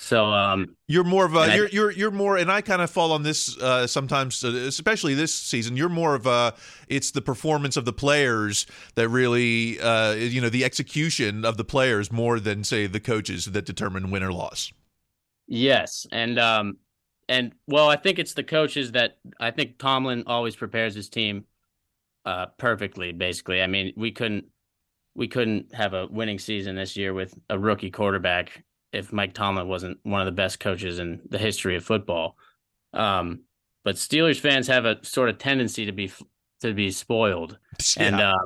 So 0.03 0.25
um, 0.33 0.75
You're 0.87 1.05
more 1.05 1.25
of 1.25 1.33
a 1.33 1.55
you're 1.55 1.69
you're 1.69 1.91
you're 1.91 2.11
more, 2.11 2.35
and 2.35 2.51
I 2.51 2.59
kind 2.59 2.81
of 2.81 2.89
fall 2.89 3.13
on 3.13 3.23
this 3.23 3.57
uh, 3.57 3.87
sometimes, 3.87 4.43
uh, 4.43 4.49
especially 4.49 5.13
this 5.13 5.33
season. 5.33 5.77
You're 5.77 5.87
more 5.87 6.13
of 6.13 6.25
a 6.25 6.53
it's 6.89 7.11
the 7.11 7.21
performance 7.21 7.77
of 7.77 7.85
the 7.85 7.93
players 7.93 8.65
that 8.95 9.07
really, 9.07 9.79
uh, 9.79 10.11
you 10.11 10.41
know, 10.41 10.49
the 10.49 10.65
execution 10.65 11.45
of 11.45 11.55
the 11.55 11.63
players 11.63 12.11
more 12.11 12.41
than 12.41 12.65
say 12.65 12.85
the 12.85 12.99
coaches 12.99 13.45
that 13.45 13.65
determine 13.65 14.11
win 14.11 14.23
or 14.23 14.33
loss. 14.33 14.73
Yes, 15.47 16.05
and 16.11 16.37
um, 16.37 16.79
and 17.29 17.53
well, 17.67 17.87
I 17.87 17.95
think 17.95 18.19
it's 18.19 18.33
the 18.33 18.43
coaches 18.43 18.91
that 18.91 19.19
I 19.39 19.51
think 19.51 19.77
Tomlin 19.77 20.25
always 20.27 20.57
prepares 20.57 20.95
his 20.95 21.07
team 21.07 21.45
uh 22.25 22.47
perfectly. 22.57 23.13
Basically, 23.13 23.61
I 23.61 23.67
mean, 23.67 23.93
we 23.95 24.11
couldn't 24.11 24.47
we 25.15 25.29
couldn't 25.29 25.73
have 25.73 25.93
a 25.93 26.07
winning 26.07 26.39
season 26.39 26.75
this 26.75 26.97
year 26.97 27.13
with 27.13 27.33
a 27.49 27.57
rookie 27.57 27.91
quarterback 27.91 28.63
if 28.93 29.11
Mike 29.11 29.33
Tomlin 29.33 29.67
wasn't 29.67 29.99
one 30.03 30.21
of 30.21 30.25
the 30.25 30.31
best 30.31 30.59
coaches 30.59 30.99
in 30.99 31.21
the 31.29 31.39
history 31.39 31.75
of 31.75 31.83
football. 31.83 32.37
Um, 32.93 33.41
but 33.83 33.95
Steelers 33.95 34.39
fans 34.39 34.67
have 34.67 34.85
a 34.85 35.03
sort 35.03 35.29
of 35.29 35.39
tendency 35.39 35.85
to 35.85 35.91
be 35.91 36.11
to 36.61 36.73
be 36.73 36.91
spoiled, 36.91 37.57
and 37.97 38.21
uh, 38.21 38.37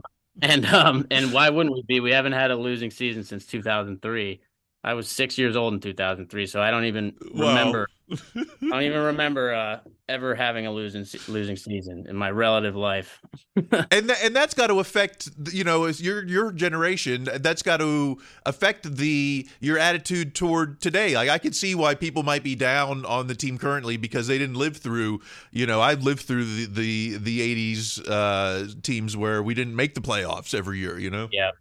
and 0.42 0.66
um, 0.66 1.06
and 1.12 1.32
why 1.34 1.50
wouldn't 1.50 1.76
we 1.76 1.84
be? 1.88 2.00
We 2.00 2.12
haven't 2.12 2.34
had 2.34 2.50
a 2.50 2.56
losing 2.56 2.90
season 2.90 3.24
since 3.24 3.46
2003. 3.46 4.42
I 4.88 4.94
was 4.94 5.10
six 5.10 5.38
years 5.38 5.58
old 5.58 5.74
in 5.74 5.82
2003, 5.82 6.48
so 6.48 6.62
I 6.62 6.72
don't 6.72 6.86
even 6.86 7.14
remember. 7.34 7.90
I 8.10 8.46
don't 8.62 8.84
even 8.84 9.02
remember 9.12 9.54
uh, 9.54 9.80
ever 10.08 10.34
having 10.34 10.66
a 10.66 10.72
losing 10.72 11.06
losing 11.28 11.58
season 11.58 12.06
in 12.08 12.16
my 12.16 12.32
relative 12.32 12.74
life. 12.74 13.22
and 13.58 14.08
th- 14.08 14.18
and 14.24 14.34
that's 14.34 14.54
got 14.54 14.68
to 14.68 14.80
affect 14.80 15.30
you 15.52 15.66
know 15.66 15.84
as 15.84 16.02
your 16.02 16.26
your 16.26 16.54
generation 16.54 17.28
that's 17.42 17.62
got 17.64 17.82
to 17.82 18.18
affect 18.46 18.96
the 18.96 19.46
your 19.60 19.78
attitude 19.78 20.34
toward 20.36 20.80
today 20.80 21.16
like 21.16 21.28
i 21.30 21.38
could 21.38 21.56
see 21.56 21.74
why 21.74 21.96
people 21.96 22.24
might 22.24 22.44
be 22.44 22.56
down 22.56 23.04
on 23.06 23.28
the 23.28 23.36
team 23.36 23.58
currently 23.58 23.98
because 23.98 24.28
they 24.28 24.38
didn't 24.38 24.56
live 24.56 24.78
through 24.78 25.20
you 25.52 25.66
know 25.66 25.82
i 25.82 25.96
lived 25.96 26.22
through 26.22 26.46
the 26.46 26.66
the, 26.68 27.18
the 27.18 27.74
80s 27.74 28.04
uh 28.08 28.72
teams 28.84 29.18
where 29.18 29.42
we 29.42 29.54
didn't 29.54 29.76
make 29.76 29.96
the 29.96 30.02
playoffs 30.02 30.54
every 30.54 30.78
year 30.78 31.00
you 31.00 31.10
know 31.10 31.28
Yeah, 31.32 31.52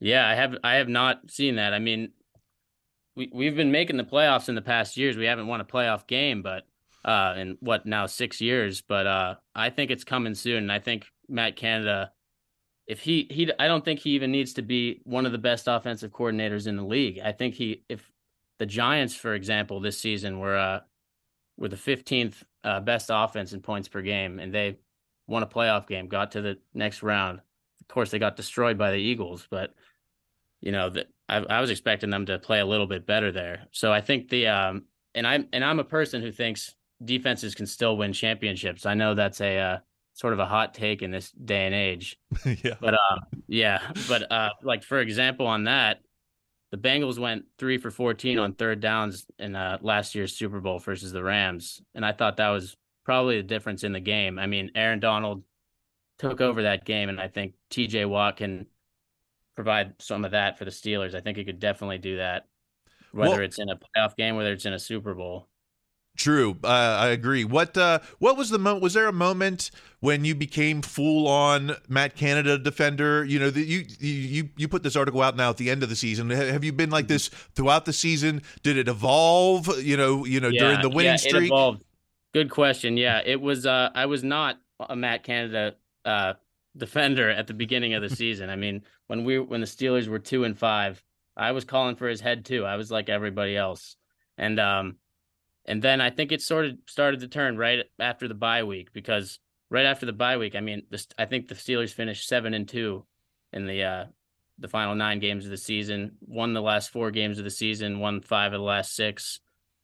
yeah, 0.00 0.26
I 0.26 0.34
have 0.34 0.56
I 0.64 0.74
have 0.76 0.88
not 0.88 1.30
seen 1.30 1.56
that. 1.56 1.74
I 1.74 1.78
mean, 1.78 2.12
we 3.20 3.30
we've 3.32 3.56
been 3.56 3.70
making 3.70 3.98
the 3.98 4.04
playoffs 4.04 4.48
in 4.48 4.54
the 4.54 4.62
past 4.62 4.96
years. 4.96 5.16
We 5.16 5.26
haven't 5.26 5.46
won 5.46 5.60
a 5.60 5.64
playoff 5.64 6.06
game, 6.06 6.40
but 6.40 6.64
uh, 7.04 7.34
in 7.36 7.58
what 7.60 7.84
now 7.84 8.06
six 8.06 8.40
years. 8.40 8.80
But 8.80 9.06
uh, 9.06 9.34
I 9.54 9.68
think 9.68 9.90
it's 9.90 10.04
coming 10.04 10.34
soon. 10.34 10.58
And 10.64 10.72
I 10.72 10.78
think 10.78 11.06
Matt 11.28 11.56
Canada, 11.56 12.12
if 12.86 13.00
he 13.00 13.26
he, 13.30 13.50
I 13.58 13.68
don't 13.68 13.84
think 13.84 14.00
he 14.00 14.10
even 14.10 14.32
needs 14.32 14.54
to 14.54 14.62
be 14.62 15.02
one 15.04 15.26
of 15.26 15.32
the 15.32 15.38
best 15.38 15.68
offensive 15.68 16.12
coordinators 16.12 16.66
in 16.66 16.76
the 16.76 16.84
league. 16.84 17.20
I 17.22 17.32
think 17.32 17.54
he 17.54 17.84
if 17.90 18.10
the 18.58 18.66
Giants, 18.66 19.14
for 19.14 19.34
example, 19.34 19.80
this 19.80 19.98
season 19.98 20.38
were 20.38 20.56
uh 20.56 20.80
were 21.58 21.68
the 21.68 21.76
fifteenth 21.76 22.42
uh, 22.64 22.80
best 22.80 23.10
offense 23.12 23.52
in 23.52 23.60
points 23.60 23.88
per 23.88 24.00
game, 24.00 24.38
and 24.38 24.54
they 24.54 24.78
won 25.26 25.42
a 25.42 25.46
playoff 25.46 25.86
game, 25.86 26.08
got 26.08 26.32
to 26.32 26.40
the 26.40 26.58
next 26.72 27.02
round. 27.02 27.40
Of 27.80 27.88
course, 27.88 28.10
they 28.10 28.18
got 28.18 28.36
destroyed 28.36 28.78
by 28.78 28.92
the 28.92 28.98
Eagles, 28.98 29.46
but 29.50 29.74
you 30.62 30.72
know 30.72 30.88
that 30.88 31.08
I, 31.30 31.38
I 31.38 31.60
was 31.60 31.70
expecting 31.70 32.10
them 32.10 32.26
to 32.26 32.38
play 32.38 32.60
a 32.60 32.66
little 32.66 32.86
bit 32.86 33.06
better 33.06 33.30
there. 33.30 33.68
So 33.70 33.92
I 33.92 34.00
think 34.00 34.28
the 34.28 34.48
um 34.48 34.84
and 35.14 35.26
I'm 35.26 35.48
and 35.52 35.64
I'm 35.64 35.78
a 35.78 35.84
person 35.84 36.22
who 36.22 36.32
thinks 36.32 36.74
defenses 37.04 37.54
can 37.54 37.66
still 37.66 37.96
win 37.96 38.12
championships. 38.12 38.86
I 38.86 38.94
know 38.94 39.14
that's 39.14 39.40
a 39.40 39.58
uh, 39.58 39.78
sort 40.12 40.32
of 40.32 40.38
a 40.38 40.46
hot 40.46 40.74
take 40.74 41.02
in 41.02 41.10
this 41.10 41.30
day 41.30 41.66
and 41.66 41.74
age. 41.74 42.18
yeah. 42.44 42.74
But 42.80 42.94
uh, 42.94 43.18
yeah, 43.46 43.80
but 44.08 44.30
uh, 44.30 44.50
like 44.62 44.82
for 44.82 45.00
example, 45.00 45.46
on 45.46 45.64
that, 45.64 46.00
the 46.70 46.76
Bengals 46.76 47.18
went 47.18 47.44
three 47.58 47.78
for 47.78 47.90
14 47.90 48.38
on 48.38 48.54
third 48.54 48.80
downs 48.80 49.26
in 49.38 49.56
uh, 49.56 49.78
last 49.80 50.14
year's 50.14 50.36
Super 50.36 50.60
Bowl 50.60 50.78
versus 50.78 51.12
the 51.12 51.22
Rams. 51.22 51.82
And 51.94 52.04
I 52.04 52.12
thought 52.12 52.36
that 52.36 52.50
was 52.50 52.76
probably 53.04 53.38
the 53.38 53.42
difference 53.42 53.82
in 53.82 53.92
the 53.92 54.00
game. 54.00 54.38
I 54.38 54.46
mean, 54.46 54.70
Aaron 54.74 55.00
Donald 55.00 55.42
took 56.18 56.40
over 56.40 56.62
that 56.62 56.84
game, 56.84 57.08
and 57.08 57.20
I 57.20 57.28
think 57.28 57.54
TJ 57.70 58.08
Watt 58.08 58.36
can 58.36 58.66
provide 59.54 59.94
some 59.98 60.24
of 60.24 60.32
that 60.32 60.58
for 60.58 60.64
the 60.64 60.70
Steelers. 60.70 61.14
I 61.14 61.20
think 61.20 61.36
he 61.36 61.44
could 61.44 61.60
definitely 61.60 61.98
do 61.98 62.16
that, 62.16 62.46
whether 63.12 63.36
Well- 63.36 63.40
it's 63.40 63.58
in 63.58 63.68
a 63.68 63.76
playoff 63.76 64.16
game, 64.16 64.36
whether 64.36 64.52
it's 64.52 64.66
in 64.66 64.72
a 64.72 64.78
Super 64.78 65.14
Bowl. 65.14 65.48
True, 66.16 66.58
uh, 66.64 66.66
I 66.66 67.08
agree. 67.08 67.44
What 67.44 67.78
uh, 67.78 68.00
what 68.18 68.36
was 68.36 68.50
the 68.50 68.58
moment? 68.58 68.82
Was 68.82 68.94
there 68.94 69.06
a 69.06 69.12
moment 69.12 69.70
when 70.00 70.24
you 70.24 70.34
became 70.34 70.82
full 70.82 71.26
on 71.26 71.76
Matt 71.88 72.14
Canada 72.14 72.58
defender? 72.58 73.24
You 73.24 73.38
know, 73.38 73.48
the, 73.48 73.62
you 73.62 73.86
you 74.00 74.50
you 74.56 74.68
put 74.68 74.82
this 74.82 74.96
article 74.96 75.22
out 75.22 75.36
now 75.36 75.50
at 75.50 75.56
the 75.56 75.70
end 75.70 75.82
of 75.82 75.88
the 75.88 75.96
season. 75.96 76.28
Have 76.28 76.64
you 76.64 76.72
been 76.72 76.90
like 76.90 77.06
this 77.08 77.28
throughout 77.54 77.84
the 77.84 77.92
season? 77.92 78.42
Did 78.62 78.76
it 78.76 78.88
evolve? 78.88 79.68
You 79.82 79.96
know, 79.96 80.26
you 80.26 80.40
know 80.40 80.50
during 80.50 80.82
the 80.82 80.90
winning 80.90 81.12
yeah, 81.12 81.16
streak. 81.16 81.44
It 81.44 81.46
evolved. 81.46 81.84
Good 82.34 82.50
question. 82.50 82.96
Yeah, 82.96 83.22
it 83.24 83.40
was. 83.40 83.64
Uh, 83.64 83.90
I 83.94 84.06
was 84.06 84.22
not 84.22 84.60
a 84.80 84.96
Matt 84.96 85.22
Canada 85.22 85.76
uh, 86.04 86.34
defender 86.76 87.28
at 87.28 87.46
the 87.46 87.54
beginning 87.54 87.94
of 87.94 88.02
the 88.02 88.10
season. 88.16 88.50
I 88.50 88.56
mean, 88.56 88.82
when 89.06 89.24
we 89.24 89.38
when 89.38 89.60
the 89.60 89.66
Steelers 89.66 90.08
were 90.08 90.18
two 90.18 90.44
and 90.44 90.58
five, 90.58 91.02
I 91.36 91.52
was 91.52 91.64
calling 91.64 91.96
for 91.96 92.08
his 92.08 92.20
head 92.20 92.44
too. 92.44 92.64
I 92.64 92.76
was 92.76 92.90
like 92.90 93.08
everybody 93.08 93.56
else, 93.56 93.96
and 94.38 94.58
um, 94.58 94.96
and 95.66 95.82
then 95.82 96.00
I 96.00 96.10
think 96.10 96.32
it 96.32 96.42
sort 96.42 96.66
of 96.66 96.78
started 96.86 97.20
to 97.20 97.28
turn 97.28 97.56
right 97.56 97.84
after 97.98 98.28
the 98.28 98.34
bye 98.34 98.64
week 98.64 98.92
because 98.92 99.38
right 99.70 99.86
after 99.86 100.06
the 100.06 100.12
bye 100.12 100.36
week, 100.36 100.54
I 100.54 100.60
mean, 100.60 100.82
this 100.90 101.06
I 101.18 101.26
think 101.26 101.48
the 101.48 101.54
Steelers 101.54 101.92
finished 101.92 102.28
seven 102.28 102.54
and 102.54 102.68
two 102.68 103.06
in 103.52 103.66
the 103.66 103.84
uh 103.84 104.04
the 104.58 104.68
final 104.68 104.94
nine 104.94 105.20
games 105.20 105.46
of 105.46 105.50
the 105.50 105.56
season, 105.56 106.12
won 106.20 106.52
the 106.52 106.60
last 106.60 106.90
four 106.90 107.10
games 107.10 107.38
of 107.38 107.44
the 107.44 107.50
season, 107.50 107.98
won 107.98 108.20
five 108.20 108.52
of 108.52 108.60
the 108.60 108.64
last 108.64 108.94
six. 108.94 109.40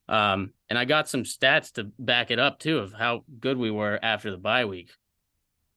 Um, 0.08 0.52
and 0.68 0.78
I 0.78 0.84
got 0.84 1.08
some 1.08 1.24
stats 1.24 1.72
to 1.72 1.84
back 1.98 2.30
it 2.30 2.38
up 2.38 2.58
too 2.58 2.78
of 2.78 2.92
how 2.92 3.24
good 3.40 3.56
we 3.56 3.70
were 3.70 3.98
after 4.02 4.30
the 4.30 4.36
bye 4.36 4.66
week. 4.66 4.90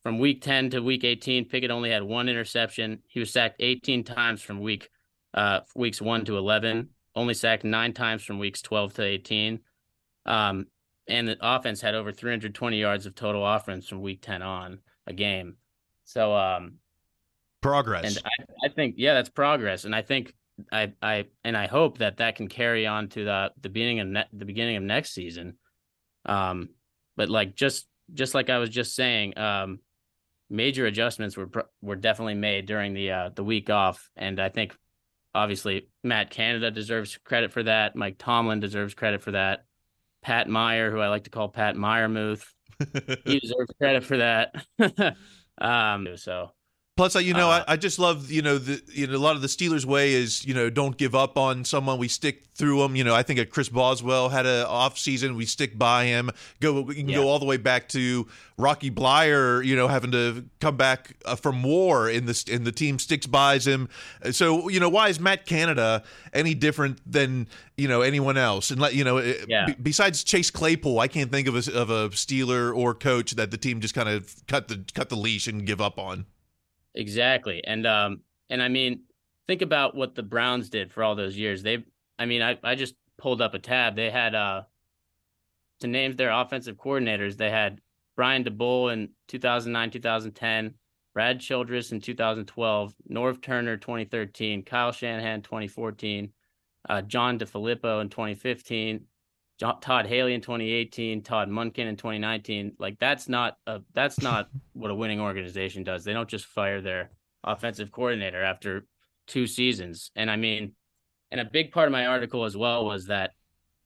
From 0.01 0.17
week 0.17 0.41
10 0.41 0.71
to 0.71 0.79
week 0.79 1.03
18, 1.03 1.45
Pickett 1.45 1.71
only 1.71 1.91
had 1.91 2.03
one 2.03 2.29
interception. 2.29 2.99
He 3.07 3.19
was 3.19 3.31
sacked 3.31 3.57
18 3.59 4.03
times 4.03 4.41
from 4.41 4.62
week 4.62 4.89
uh, 5.33 5.62
weeks 5.75 6.01
1 6.01 6.25
to 6.25 6.38
11, 6.38 6.89
only 7.15 7.33
sacked 7.33 7.63
nine 7.63 7.93
times 7.93 8.23
from 8.23 8.39
weeks 8.39 8.62
12 8.62 8.93
to 8.95 9.03
18. 9.03 9.59
Um, 10.25 10.67
and 11.07 11.27
the 11.27 11.38
offense 11.41 11.81
had 11.81 11.95
over 11.95 12.12
320 12.12 12.79
yards 12.79 13.05
of 13.05 13.15
total 13.15 13.45
offense 13.45 13.88
from 13.88 14.01
week 14.01 14.21
10 14.21 14.41
on 14.41 14.79
a 15.05 15.13
game. 15.13 15.57
So, 16.05 16.35
um, 16.35 16.75
Progress. 17.62 18.05
and 18.05 18.25
I, 18.25 18.67
I 18.67 18.69
think, 18.69 18.95
yeah, 18.97 19.13
that's 19.15 19.29
progress. 19.29 19.83
And 19.83 19.93
I 19.93 20.01
think 20.01 20.33
I, 20.71 20.93
I, 21.01 21.25
and 21.43 21.57
I 21.57 21.67
hope 21.67 21.97
that 21.97 22.17
that 22.17 22.35
can 22.35 22.47
carry 22.47 22.88
on 22.88 23.09
to 23.09 23.25
the 23.25 23.51
the 23.62 23.69
beginning 23.69 23.99
of 23.99 24.07
ne- 24.07 24.27
the 24.33 24.45
beginning 24.45 24.77
of 24.77 24.83
next 24.83 25.13
season. 25.13 25.57
Um, 26.25 26.69
but 27.15 27.29
like 27.29 27.55
just 27.55 27.88
just 28.13 28.33
like 28.33 28.49
I 28.49 28.57
was 28.57 28.69
just 28.69 28.95
saying, 28.95 29.38
um, 29.38 29.79
major 30.49 30.85
adjustments 30.85 31.38
were 31.38 31.49
were 31.81 31.95
definitely 31.95 32.35
made 32.35 32.65
during 32.65 32.93
the 32.93 33.12
uh, 33.12 33.29
the 33.35 33.43
week 33.43 33.69
off, 33.69 34.09
and 34.15 34.39
I 34.39 34.49
think 34.49 34.75
obviously 35.33 35.89
Matt 36.03 36.29
Canada 36.31 36.71
deserves 36.71 37.17
credit 37.23 37.51
for 37.51 37.63
that. 37.63 37.95
Mike 37.95 38.15
Tomlin 38.17 38.59
deserves 38.59 38.93
credit 38.93 39.21
for 39.21 39.31
that. 39.31 39.65
Pat 40.21 40.49
Meyer, 40.49 40.91
who 40.91 40.99
I 40.99 41.07
like 41.07 41.23
to 41.25 41.29
call 41.29 41.49
Pat 41.49 41.75
Meyermuth, 41.75 42.45
he 43.25 43.39
deserves 43.39 43.71
credit 43.77 44.03
for 44.03 44.17
that. 44.17 44.65
um, 45.62 46.07
so 46.17 46.51
Plus, 46.99 47.15
I- 47.15 47.21
you 47.21 47.33
know, 47.33 47.49
Uh, 47.49 47.63
I, 47.65 47.73
I 47.73 47.77
just 47.77 47.97
love, 47.97 48.29
you 48.29 48.41
know, 48.41 48.57
the 48.57 48.81
you 48.93 49.07
know 49.07 49.15
a 49.15 49.17
lot 49.17 49.38
of 49.38 49.41
the 49.41 49.47
Steelers' 49.47 49.85
way 49.85 50.12
is, 50.12 50.43
you 50.45 50.53
know, 50.53 50.69
don't 50.69 50.97
give 50.97 51.15
up 51.15 51.38
on 51.38 51.63
someone. 51.63 51.97
We 51.97 52.09
stick 52.09 52.43
through 52.55 52.79
them. 52.81 52.97
You 52.97 53.05
know, 53.05 53.15
I 53.15 53.23
think 53.23 53.39
a 53.39 53.45
Chris 53.45 53.69
Boswell 53.69 54.27
had 54.27 54.45
an 54.45 54.65
off 54.65 54.97
season. 54.99 55.35
We 55.38 55.45
stick 55.45 55.77
by 55.77 56.03
him. 56.07 56.29
Go, 56.59 56.81
we 56.81 56.95
can 56.95 57.07
Yeah. 57.07 57.15
go 57.19 57.29
all 57.29 57.39
the 57.39 57.45
way 57.45 57.55
back 57.55 57.88
to 57.89 58.27
Rocky 58.57 58.91
Bleier. 58.91 59.65
You 59.65 59.77
know, 59.77 59.88
having 59.88 60.12
to 60.12 60.43
come 60.59 60.75
back 60.75 61.15
uh, 61.23 61.38
from 61.38 61.63
war 61.63 62.09
in 62.09 62.25
the 62.25 62.43
in 62.51 62.65
the 62.65 62.71
team 62.73 62.99
sticks 62.99 63.25
buys 63.25 63.65
him. 63.65 63.88
So, 64.31 64.67
you 64.67 64.81
know, 64.81 64.89
why 64.89 65.07
is 65.07 65.21
Matt 65.21 65.45
Canada 65.45 66.03
any 66.33 66.53
different 66.53 66.99
than 67.09 67.47
you 67.77 67.88
know 67.88 68.01
anyone 68.01 68.35
else? 68.35 68.71
And 68.71 68.81
let 68.81 68.93
you 68.93 69.05
know, 69.05 69.19
Yeah. 69.47 69.67
be- 69.67 69.75
besides 69.81 70.21
Chase 70.25 70.51
Claypool, 70.51 70.99
I 70.99 71.07
can't 71.07 71.31
think 71.31 71.47
of 71.47 71.55
a, 71.55 71.73
of 71.73 71.89
a 71.89 72.09
Steeler 72.09 72.75
or 72.75 72.93
coach 72.93 73.31
that 73.35 73.51
the 73.51 73.57
team 73.57 73.79
just 73.79 73.93
kind 73.95 74.09
of 74.09 74.35
cut 74.47 74.67
the 74.67 74.83
cut 74.93 75.07
the 75.07 75.15
leash 75.15 75.47
and 75.47 75.65
give 75.65 75.79
up 75.79 75.97
on. 75.97 76.25
Exactly. 76.95 77.63
And 77.63 77.86
um 77.86 78.21
and 78.49 78.62
I 78.62 78.67
mean, 78.67 79.02
think 79.47 79.62
about 79.62 79.95
what 79.95 80.15
the 80.15 80.23
Browns 80.23 80.69
did 80.69 80.91
for 80.91 81.04
all 81.04 81.15
those 81.15 81.38
years. 81.38 81.63
They 81.63 81.84
I 82.17 82.25
mean, 82.25 82.41
I, 82.41 82.58
I 82.63 82.75
just 82.75 82.95
pulled 83.17 83.41
up 83.41 83.54
a 83.54 83.60
tab. 83.60 83.95
They 83.95 84.10
had 84.10 84.36
uh 84.36 84.63
to 85.82 85.88
name 85.88 86.15
their 86.15 86.32
offensive 86.32 86.78
coordinators, 86.78 87.38
they 87.38 87.49
had 87.49 87.80
Brian 88.15 88.43
Daboll 88.43 88.91
in 88.91 89.10
2009, 89.28 89.91
2010, 89.91 90.73
Brad 91.13 91.39
Childress 91.39 91.91
in 91.91 92.02
2012, 92.02 92.93
Norv 93.10 93.41
Turner 93.41 93.78
2013, 93.78 94.63
Kyle 94.63 94.91
Shanahan 94.91 95.41
2014, 95.41 96.32
uh, 96.89 97.02
John 97.04 97.39
DeFilippo 97.39 98.02
in 98.02 98.10
2015, 98.10 98.97
John, 98.97 99.06
Todd 99.60 100.08
Haley 100.08 100.34
in 100.34 100.41
2018, 100.41 101.22
Todd 101.22 101.50
Monken 101.50 101.80
in 101.80 101.98
2019. 101.98 102.74
Like 102.80 102.98
that's 102.98 103.28
not 103.28 103.58
a 103.67 103.82
that's 103.93 104.22
not 104.22 104.50
what 104.74 104.91
a 104.91 104.95
winning 104.95 105.19
organization 105.19 105.84
does. 105.84 106.04
They 106.04 106.13
don't 106.13 106.30
just 106.30 106.45
fire 106.45 106.82
their 106.82 107.12
offensive 107.43 107.91
coordinator 107.91 108.41
after 108.41 108.86
two 109.28 109.48
seasons. 109.48 110.12
And 110.15 110.32
I 110.32 110.38
mean, 110.38 110.74
and 111.32 111.41
a 111.41 111.45
big 111.45 111.72
part 111.72 111.88
of 111.88 111.91
my 111.91 112.08
article 112.08 112.45
as 112.45 112.56
well 112.56 112.86
was 112.86 113.08
that 113.08 113.32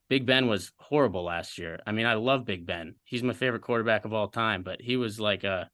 Big 0.09 0.25
Ben 0.25 0.47
was 0.47 0.71
horrible 0.77 1.23
last 1.23 1.57
year. 1.57 1.79
I 1.87 1.91
mean, 1.91 2.05
I 2.05 2.13
love 2.13 2.45
Big 2.45 2.65
Ben. 2.65 2.95
He's 3.03 3.23
my 3.23 3.33
favorite 3.33 3.63
quarterback 3.63 4.05
of 4.05 4.13
all 4.13 4.27
time, 4.27 4.61
but 4.61 4.79
he 4.79 4.95
was 4.95 5.19
like 5.19 5.43
a 5.43 5.69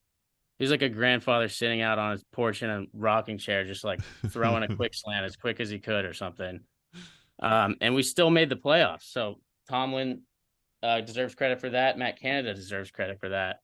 he 0.57 0.63
was 0.63 0.71
like 0.71 0.81
a 0.81 0.89
grandfather 0.89 1.49
sitting 1.49 1.81
out 1.81 1.99
on 1.99 2.11
his 2.11 2.23
porch 2.31 2.63
in 2.63 2.69
a 2.69 2.85
rocking 2.93 3.37
chair, 3.37 3.65
just 3.65 3.83
like 3.83 3.99
throwing 4.29 4.63
a 4.63 4.75
quick 4.75 4.93
slant 4.93 5.25
as 5.25 5.35
quick 5.35 5.59
as 5.59 5.69
he 5.69 5.79
could 5.79 6.05
or 6.05 6.13
something. 6.13 6.61
Um, 7.41 7.75
and 7.81 7.95
we 7.95 8.03
still 8.03 8.29
made 8.29 8.49
the 8.49 8.55
playoffs. 8.55 9.03
So 9.03 9.39
Tomlin 9.69 10.21
uh, 10.83 11.01
deserves 11.01 11.35
credit 11.35 11.59
for 11.59 11.69
that. 11.69 11.97
Matt 11.97 12.19
Canada 12.19 12.53
deserves 12.53 12.91
credit 12.91 13.19
for 13.19 13.29
that. 13.29 13.59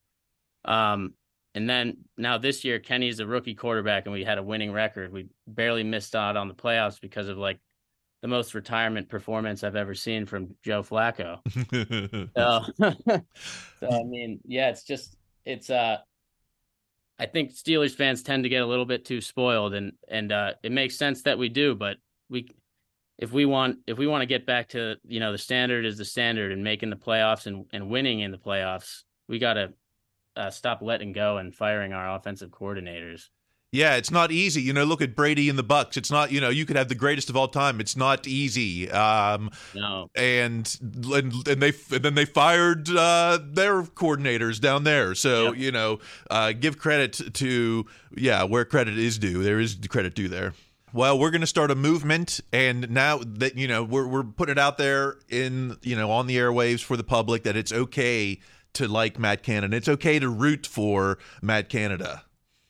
Um, 0.66 1.14
and 1.54 1.70
then 1.70 1.98
now 2.18 2.38
this 2.38 2.66
year, 2.66 2.80
Kenny's 2.80 3.20
a 3.20 3.26
rookie 3.26 3.56
quarterback, 3.56 4.06
and 4.06 4.14
we 4.14 4.24
had 4.24 4.38
a 4.38 4.44
winning 4.44 4.72
record. 4.72 5.12
We 5.12 5.28
barely 5.48 5.84
missed 5.84 6.16
out 6.16 6.36
on 6.36 6.48
the 6.48 6.54
playoffs 6.54 7.00
because 7.00 7.30
of 7.30 7.38
like 7.38 7.60
the 8.22 8.28
most 8.28 8.54
retirement 8.56 9.08
performance 9.08 9.64
I've 9.64 9.76
ever 9.76 9.94
seen 9.94 10.26
from 10.26 10.56
Joe 10.64 10.84
Flacco. 10.84 11.40
So, 12.36 12.62
so 13.80 13.90
I 13.90 14.04
mean, 14.04 14.40
yeah, 14.46 14.70
it's 14.70 14.84
just 14.84 15.16
it's 15.46 15.70
uh 15.70 15.98
I 17.18 17.26
think 17.28 17.54
Steelers 17.54 17.96
fans 17.96 18.24
tend 18.24 18.44
to 18.44 18.50
get 18.50 18.62
a 18.62 18.66
little 18.66 18.86
bit 18.86 19.06
too 19.06 19.22
spoiled 19.22 19.74
and 19.74 19.94
and 20.08 20.32
uh 20.32 20.54
it 20.64 20.72
makes 20.72 20.98
sense 20.98 21.22
that 21.22 21.38
we 21.38 21.50
do, 21.50 21.76
but 21.76 21.98
we 22.30 22.50
if 23.18 23.32
we 23.32 23.46
want 23.46 23.80
if 23.88 23.98
we 23.98 24.08
want 24.08 24.22
to 24.22 24.26
get 24.26 24.46
back 24.46 24.70
to 24.70 24.96
you 25.08 25.20
know 25.20 25.32
the 25.32 25.38
standard 25.38 25.86
is 25.86 25.98
the 25.98 26.06
standard 26.06 26.52
and 26.52 26.64
making 26.64 26.90
the 26.90 26.96
playoffs 26.96 27.46
and, 27.48 27.66
and 27.72 27.90
winning 27.90 28.20
in 28.20 28.32
the 28.32 28.38
playoffs, 28.38 29.04
we 29.28 29.40
gotta 29.40 29.74
uh, 30.36 30.50
stop 30.50 30.82
letting 30.82 31.14
go 31.14 31.38
and 31.38 31.56
firing 31.56 31.94
our 31.94 32.16
offensive 32.16 32.50
coordinators. 32.50 33.30
Yeah, 33.72 33.96
it's 33.96 34.12
not 34.12 34.32
easy. 34.32 34.62
You 34.62 34.72
know, 34.72 34.86
look 34.86 35.02
at 35.02 35.18
Brady 35.18 35.50
and 35.50 35.60
the 35.60 35.64
Bucs. 35.64 35.98
It's 35.98 36.10
not, 36.10 36.32
you 36.32 36.40
know, 36.40 36.48
you 36.48 36.66
could 36.66 36.78
have 36.78 36.88
the 36.88 36.96
greatest 36.96 37.30
of 37.30 37.36
all 37.36 37.50
time. 37.50 37.82
It's 37.82 37.98
not 37.98 38.26
easy. 38.26 38.90
Um, 38.90 39.50
No. 39.74 40.10
and 40.16 40.78
and, 40.82 41.34
and 41.48 41.62
they 41.62 41.74
and 41.92 42.02
then 42.06 42.16
they 42.16 42.24
fired 42.24 42.90
uh, 42.90 43.40
their 43.44 43.84
coordinators 43.84 44.62
down 44.62 44.86
there. 44.86 45.14
So 45.14 45.52
you 45.54 45.72
know, 45.74 46.00
uh, 46.30 46.54
give 46.54 46.78
credit 46.78 47.34
to 47.34 47.86
yeah 48.16 48.44
where 48.44 48.64
credit 48.64 48.98
is 48.98 49.18
due. 49.18 49.44
There 49.44 49.60
is 49.60 49.78
credit 49.90 50.16
due 50.16 50.30
there. 50.30 50.54
Well, 50.96 51.20
we're 51.20 51.30
going 51.30 51.42
to 51.42 51.48
start 51.48 51.72
a 51.72 51.76
movement, 51.76 52.40
and 52.54 52.90
now 52.90 53.20
that 53.22 53.58
you 53.58 53.68
know 53.68 53.84
we're 53.84 54.08
we're 54.08 54.24
putting 54.24 54.54
it 54.54 54.58
out 54.58 54.78
there 54.78 55.18
in 55.28 55.76
you 55.82 55.94
know 55.94 56.10
on 56.10 56.26
the 56.26 56.38
airwaves 56.38 56.82
for 56.82 56.96
the 56.96 57.04
public 57.04 57.44
that 57.44 57.58
it's 57.58 57.74
okay 57.74 58.40
to 58.76 58.88
like 58.88 59.20
Matt 59.20 59.44
Canada. 59.44 59.76
It's 59.76 59.90
okay 59.90 60.20
to 60.20 60.30
root 60.30 60.66
for 60.66 61.18
Matt 61.42 61.68
Canada. 61.68 62.24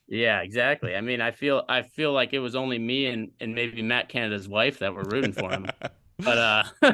Yeah, 0.07 0.41
exactly. 0.41 0.95
I 0.95 1.01
mean, 1.01 1.21
I 1.21 1.29
feel 1.29 1.65
I 1.69 1.83
feel 1.83 2.13
like 2.13 2.33
it 2.33 2.39
was 2.39 2.55
only 2.55 2.79
me 2.79 3.05
and 3.05 3.29
and 3.39 3.53
maybe 3.53 3.83
Matt 3.83 4.09
Canada's 4.09 4.47
wife 4.47 4.79
that 4.79 4.95
were 4.95 5.03
rooting 5.03 5.31
for 5.31 5.51
him. 5.51 5.67
but 6.17 6.38
uh 6.39 6.63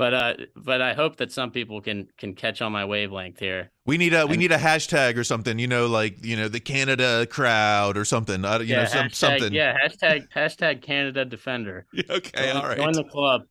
but 0.00 0.14
uh 0.14 0.34
but 0.56 0.80
I 0.80 0.94
hope 0.94 1.16
that 1.16 1.30
some 1.30 1.50
people 1.50 1.82
can 1.82 2.08
can 2.16 2.34
catch 2.34 2.62
on 2.62 2.72
my 2.72 2.86
wavelength 2.86 3.38
here. 3.38 3.70
We 3.84 3.98
need 3.98 4.14
a 4.14 4.24
we 4.26 4.32
And- 4.32 4.40
need 4.40 4.50
a 4.50 4.56
hashtag 4.56 5.18
or 5.18 5.24
something, 5.24 5.58
you 5.58 5.66
know, 5.66 5.88
like 5.88 6.24
you 6.24 6.36
know 6.36 6.48
the 6.48 6.58
Canada 6.58 7.26
crowd 7.26 7.98
or 7.98 8.06
something. 8.06 8.42
Uh, 8.42 8.60
you 8.60 8.64
yeah, 8.64 8.76
know, 8.78 8.84
some, 8.86 9.06
hashtag, 9.08 9.14
something. 9.14 9.52
Yeah, 9.52 9.76
hashtag 9.84 10.28
hashtag 10.34 10.80
Canada 10.80 11.26
Defender. 11.26 11.86
Okay, 12.08 12.46
join, 12.46 12.56
all 12.56 12.62
right. 12.62 12.78
Join 12.78 12.92
the 12.92 13.04
club. 13.04 13.42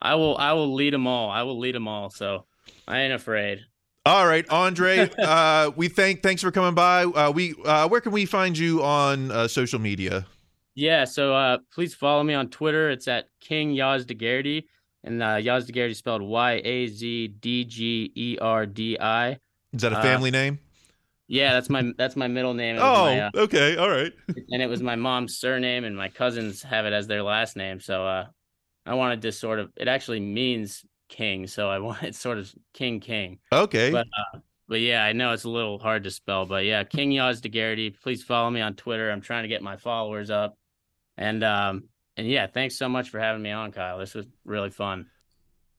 I 0.00 0.14
will 0.14 0.34
I 0.38 0.54
will 0.54 0.72
lead 0.74 0.94
them 0.94 1.06
all. 1.06 1.30
I 1.30 1.42
will 1.42 1.58
lead 1.58 1.74
them 1.74 1.86
all. 1.86 2.08
So 2.08 2.46
I 2.86 3.00
ain't 3.00 3.12
afraid. 3.12 3.60
All 4.06 4.26
right, 4.26 4.48
Andre. 4.48 5.10
uh, 5.18 5.72
we 5.76 5.88
thank 5.88 6.22
thanks 6.22 6.40
for 6.40 6.50
coming 6.50 6.74
by. 6.74 7.04
Uh, 7.04 7.30
we 7.32 7.54
uh, 7.66 7.86
where 7.86 8.00
can 8.00 8.12
we 8.12 8.24
find 8.24 8.56
you 8.56 8.82
on 8.82 9.30
uh, 9.30 9.46
social 9.46 9.78
media? 9.78 10.26
Yeah, 10.74 11.04
so 11.04 11.34
uh, 11.34 11.58
please 11.70 11.94
follow 11.94 12.22
me 12.22 12.32
on 12.32 12.48
Twitter. 12.48 12.88
It's 12.88 13.08
at 13.08 13.26
King 13.40 13.74
Yazdegerdi, 13.74 14.64
and 15.08 15.22
uh, 15.22 15.36
Yazdegerdi 15.36 15.96
spelled 15.96 16.22
Y 16.22 16.60
A 16.64 16.86
Z 16.86 17.28
D 17.28 17.64
G 17.64 18.12
E 18.14 18.38
R 18.40 18.66
D 18.66 18.98
I. 19.00 19.38
Is 19.72 19.82
that 19.82 19.92
a 19.92 19.98
Uh, 19.98 20.02
family 20.02 20.30
name? 20.30 20.58
Yeah, 21.26 21.52
that's 21.52 21.68
my 21.68 21.92
that's 21.98 22.16
my 22.16 22.28
middle 22.28 22.54
name. 22.54 22.76
It 22.76 22.80
Oh, 22.80 23.04
my, 23.04 23.20
uh, 23.20 23.30
okay, 23.34 23.76
all 23.76 23.90
right. 23.90 24.12
and 24.50 24.62
it 24.62 24.66
was 24.68 24.82
my 24.82 24.96
mom's 24.96 25.38
surname, 25.38 25.84
and 25.84 25.96
my 25.96 26.08
cousins 26.08 26.62
have 26.62 26.86
it 26.86 26.92
as 26.92 27.06
their 27.06 27.22
last 27.22 27.56
name. 27.56 27.80
So 27.80 28.06
uh, 28.06 28.26
I 28.86 28.94
wanted 28.94 29.22
to 29.22 29.32
sort 29.32 29.58
of. 29.58 29.70
It 29.76 29.88
actually 29.88 30.20
means 30.20 30.84
king, 31.08 31.46
so 31.46 31.68
I 31.68 31.78
wanted 31.88 32.14
sort 32.14 32.38
of 32.38 32.54
King 32.72 33.00
King. 33.00 33.38
Okay. 33.52 33.90
But 33.90 34.06
uh, 34.06 34.38
but 34.68 34.80
yeah, 34.80 35.04
I 35.04 35.12
know 35.12 35.32
it's 35.32 35.44
a 35.44 35.50
little 35.50 35.78
hard 35.78 36.04
to 36.04 36.10
spell, 36.10 36.46
but 36.46 36.64
yeah, 36.64 36.84
King 36.84 37.10
Yazdegerdi. 37.10 38.00
Please 38.02 38.22
follow 38.22 38.50
me 38.50 38.60
on 38.60 38.74
Twitter. 38.74 39.10
I'm 39.10 39.20
trying 39.20 39.44
to 39.44 39.48
get 39.48 39.62
my 39.62 39.76
followers 39.76 40.30
up, 40.30 40.56
and 41.16 41.44
um 41.44 41.84
and 42.18 42.26
yeah, 42.26 42.48
thanks 42.48 42.76
so 42.76 42.88
much 42.88 43.10
for 43.10 43.20
having 43.20 43.40
me 43.40 43.52
on, 43.52 43.72
Kyle. 43.72 43.98
This 43.98 44.14
was 44.14 44.26
really 44.44 44.70
fun. 44.70 45.06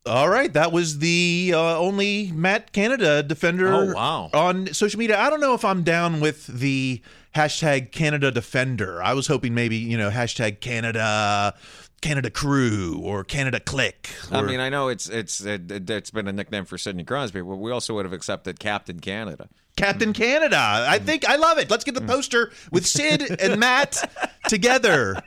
All 0.05 0.29
right, 0.29 0.51
that 0.53 0.71
was 0.71 0.99
the 0.99 1.51
uh, 1.53 1.77
only 1.77 2.31
Matt 2.31 2.71
Canada 2.71 3.21
defender. 3.21 3.71
Oh, 3.71 3.93
wow. 3.93 4.29
On 4.33 4.73
social 4.73 4.97
media, 4.97 5.19
I 5.19 5.29
don't 5.29 5.41
know 5.41 5.53
if 5.53 5.65
I'm 5.65 5.83
down 5.83 6.21
with 6.21 6.47
the 6.47 7.01
hashtag 7.35 7.91
Canada 7.91 8.31
defender. 8.31 9.03
I 9.03 9.13
was 9.13 9.27
hoping 9.27 9.53
maybe 9.53 9.75
you 9.75 9.97
know 9.97 10.09
hashtag 10.09 10.61
Canada 10.61 11.53
Canada 12.01 12.29
crew 12.29 13.01
or 13.03 13.25
Canada 13.25 13.59
click. 13.59 14.09
I 14.31 14.41
mean, 14.41 14.61
I 14.61 14.69
know 14.69 14.87
it's 14.87 15.09
it's 15.09 15.41
it, 15.41 15.89
it's 15.89 16.11
been 16.11 16.29
a 16.29 16.33
nickname 16.33 16.63
for 16.63 16.77
Sidney 16.77 17.03
Crosby, 17.03 17.41
but 17.41 17.57
we 17.57 17.71
also 17.71 17.93
would 17.95 18.05
have 18.05 18.13
accepted 18.13 18.59
Captain 18.59 19.01
Canada. 19.01 19.49
Captain 19.75 20.13
Canada. 20.13 20.57
I 20.57 20.99
think 20.99 21.27
I 21.27 21.35
love 21.35 21.57
it. 21.57 21.69
Let's 21.69 21.83
get 21.83 21.95
the 21.95 22.01
poster 22.01 22.51
with 22.71 22.87
Sid 22.87 23.41
and 23.41 23.59
Matt 23.59 24.09
together. 24.47 25.21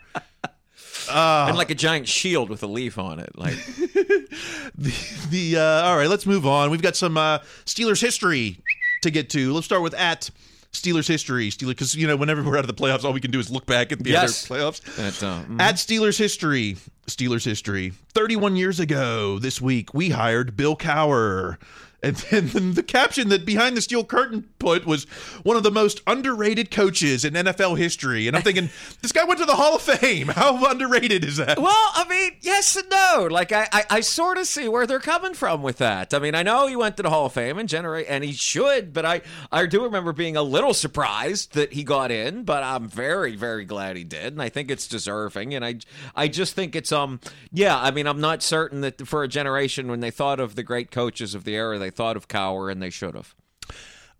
Uh, 1.08 1.46
and 1.48 1.56
like 1.56 1.70
a 1.70 1.74
giant 1.74 2.08
shield 2.08 2.50
with 2.50 2.62
a 2.62 2.66
leaf 2.66 2.98
on 2.98 3.18
it. 3.18 3.36
Like 3.36 3.54
the, 4.76 5.26
the 5.30 5.56
uh, 5.58 5.62
all 5.88 5.96
right, 5.96 6.08
let's 6.08 6.26
move 6.26 6.46
on. 6.46 6.70
We've 6.70 6.82
got 6.82 6.96
some 6.96 7.16
uh, 7.16 7.38
Steelers 7.64 8.00
history 8.00 8.58
to 9.02 9.10
get 9.10 9.30
to. 9.30 9.52
Let's 9.52 9.66
start 9.66 9.82
with 9.82 9.94
at 9.94 10.30
Steelers 10.72 11.06
history. 11.08 11.50
Steelers, 11.50 11.68
because 11.68 11.94
you 11.94 12.06
know 12.06 12.16
whenever 12.16 12.42
we're 12.42 12.56
out 12.56 12.64
of 12.68 12.74
the 12.74 12.82
playoffs, 12.82 13.04
all 13.04 13.12
we 13.12 13.20
can 13.20 13.30
do 13.30 13.38
is 13.40 13.50
look 13.50 13.66
back 13.66 13.92
at 13.92 13.98
the 13.98 14.10
Yes. 14.10 14.50
other 14.50 14.60
playoffs. 14.60 14.80
That, 14.96 15.22
uh, 15.26 15.42
mhm. 15.44 15.60
At 15.60 15.74
Steelers 15.76 16.18
history, 16.18 16.76
Steelers 17.06 17.44
history. 17.44 17.92
Thirty-one 18.14 18.56
years 18.56 18.80
ago 18.80 19.38
this 19.38 19.60
week, 19.60 19.92
we 19.94 20.10
hired 20.10 20.56
Bill 20.56 20.76
Cowher. 20.76 21.56
And 22.02 22.16
then 22.16 22.74
the 22.74 22.82
caption 22.82 23.28
that 23.28 23.44
behind 23.44 23.76
the 23.76 23.80
steel 23.80 24.04
curtain 24.04 24.48
put 24.58 24.84
was 24.84 25.04
one 25.44 25.56
of 25.56 25.62
the 25.62 25.70
most 25.70 26.00
underrated 26.06 26.70
coaches 26.70 27.24
in 27.24 27.34
NFL 27.34 27.78
history. 27.78 28.26
And 28.26 28.36
I'm 28.36 28.42
thinking, 28.42 28.70
this 29.02 29.12
guy 29.12 29.22
went 29.24 29.38
to 29.38 29.46
the 29.46 29.54
Hall 29.54 29.76
of 29.76 29.82
Fame. 29.82 30.28
How 30.28 30.68
underrated 30.68 31.24
is 31.24 31.36
that? 31.36 31.58
Well, 31.58 31.72
I 31.94 32.04
mean, 32.08 32.32
yes 32.40 32.74
and 32.74 32.90
no. 32.90 33.28
Like 33.30 33.52
I, 33.52 33.68
I, 33.72 33.84
I 33.88 34.00
sort 34.00 34.38
of 34.38 34.48
see 34.48 34.68
where 34.68 34.84
they're 34.84 34.98
coming 34.98 35.34
from 35.34 35.62
with 35.62 35.78
that. 35.78 36.12
I 36.12 36.18
mean, 36.18 36.34
I 36.34 36.42
know 36.42 36.66
he 36.66 36.74
went 36.74 36.96
to 36.96 37.04
the 37.04 37.10
Hall 37.10 37.26
of 37.26 37.34
Fame 37.34 37.56
and 37.58 37.68
generate, 37.68 38.06
and 38.08 38.24
he 38.24 38.32
should, 38.32 38.92
but 38.92 39.06
I, 39.06 39.22
I 39.52 39.66
do 39.66 39.84
remember 39.84 40.12
being 40.12 40.36
a 40.36 40.42
little 40.42 40.74
surprised 40.74 41.54
that 41.54 41.72
he 41.72 41.84
got 41.84 42.10
in. 42.10 42.42
But 42.42 42.64
I'm 42.64 42.88
very, 42.88 43.36
very 43.36 43.64
glad 43.64 43.96
he 43.96 44.02
did, 44.02 44.32
and 44.32 44.42
I 44.42 44.48
think 44.48 44.72
it's 44.72 44.88
deserving. 44.88 45.54
And 45.54 45.64
I, 45.64 45.76
I 46.16 46.26
just 46.26 46.54
think 46.54 46.74
it's 46.74 46.90
um, 46.90 47.20
yeah. 47.52 47.78
I 47.78 47.92
mean, 47.92 48.08
I'm 48.08 48.20
not 48.20 48.42
certain 48.42 48.80
that 48.80 49.06
for 49.06 49.22
a 49.22 49.28
generation 49.28 49.88
when 49.88 50.00
they 50.00 50.10
thought 50.10 50.40
of 50.40 50.56
the 50.56 50.64
great 50.64 50.90
coaches 50.90 51.36
of 51.36 51.44
the 51.44 51.54
era, 51.54 51.78
they 51.78 51.91
thought 51.92 52.16
of 52.16 52.26
Cowher, 52.28 52.70
and 52.70 52.82
they 52.82 52.90
should 52.90 53.14
have. 53.14 53.34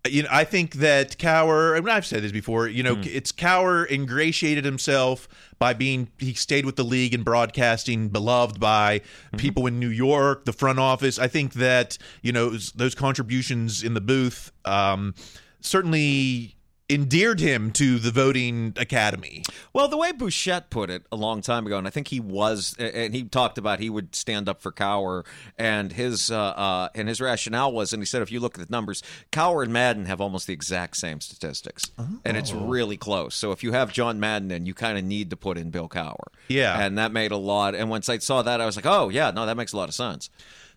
you 0.07 0.23
know, 0.23 0.29
I 0.31 0.43
think 0.43 0.75
that 0.75 1.17
Cowher, 1.17 1.77
and 1.77 1.89
I've 1.89 2.05
said 2.05 2.23
this 2.23 2.31
before, 2.31 2.67
you 2.67 2.83
know, 2.83 2.97
it's 3.03 3.31
Cowher 3.31 3.89
ingratiated 3.89 4.65
himself 4.65 5.27
by 5.59 5.73
being, 5.73 6.09
he 6.17 6.33
stayed 6.33 6.65
with 6.65 6.75
the 6.75 6.83
league 6.83 7.13
and 7.13 7.23
broadcasting, 7.23 8.09
beloved 8.09 8.59
by 8.59 8.99
people 9.37 9.65
in 9.65 9.79
New 9.79 9.89
York, 9.89 10.43
the 10.43 10.51
front 10.51 10.77
office. 10.77 11.17
I 11.19 11.27
think 11.27 11.53
that, 11.53 11.97
you 12.21 12.33
know, 12.33 12.49
those 12.75 12.95
contributions 12.95 13.81
in 13.81 13.93
the 13.93 14.01
booth 14.01 14.51
um, 14.65 15.15
certainly 15.61 16.57
endeared 16.93 17.39
him 17.39 17.71
to 17.71 17.99
the 17.99 18.11
voting 18.11 18.73
academy. 18.77 19.43
Well, 19.73 19.87
the 19.87 19.97
way 19.97 20.11
Bouchette 20.11 20.69
put 20.69 20.89
it 20.89 21.05
a 21.11 21.15
long 21.15 21.41
time 21.41 21.65
ago, 21.65 21.77
and 21.77 21.87
I 21.87 21.89
think 21.89 22.09
he 22.09 22.19
was, 22.19 22.75
and 22.77 23.13
he 23.13 23.23
talked 23.23 23.57
about 23.57 23.79
he 23.79 23.89
would 23.89 24.15
stand 24.15 24.47
up 24.47 24.61
for 24.61 24.71
Cowher, 24.71 25.25
and 25.57 25.91
his 25.91 26.31
uh, 26.31 26.37
uh, 26.37 26.89
and 26.95 27.07
his 27.07 27.19
rationale 27.19 27.71
was, 27.71 27.93
and 27.93 28.01
he 28.01 28.05
said, 28.05 28.21
if 28.21 28.31
you 28.31 28.39
look 28.39 28.57
at 28.57 28.67
the 28.67 28.71
numbers, 28.71 29.03
Cowher 29.31 29.63
and 29.63 29.73
Madden 29.73 30.05
have 30.05 30.21
almost 30.21 30.47
the 30.47 30.53
exact 30.53 30.97
same 30.97 31.19
statistics, 31.21 31.91
and 32.25 32.37
it's 32.37 32.51
really 32.53 32.97
close. 32.97 33.35
So 33.35 33.51
if 33.51 33.63
you 33.63 33.71
have 33.71 33.91
John 33.91 34.19
Madden, 34.19 34.51
in, 34.51 34.65
you 34.65 34.73
kind 34.73 34.97
of 34.97 35.03
need 35.03 35.29
to 35.29 35.37
put 35.37 35.57
in 35.57 35.69
Bill 35.69 35.89
Cowher. 35.89 36.27
Yeah. 36.47 36.79
and 36.79 36.97
that 36.97 37.11
made 37.11 37.31
a 37.31 37.37
lot. 37.37 37.73
And 37.75 37.89
once 37.89 38.09
I 38.09 38.17
saw 38.17 38.41
that, 38.41 38.61
I 38.61 38.65
was 38.65 38.75
like, 38.75 38.85
oh 38.85 39.09
yeah, 39.09 39.31
no, 39.31 39.45
that 39.45 39.57
makes 39.57 39.73
a 39.73 39.77
lot 39.77 39.89
of 39.89 39.95
sense. 39.95 40.29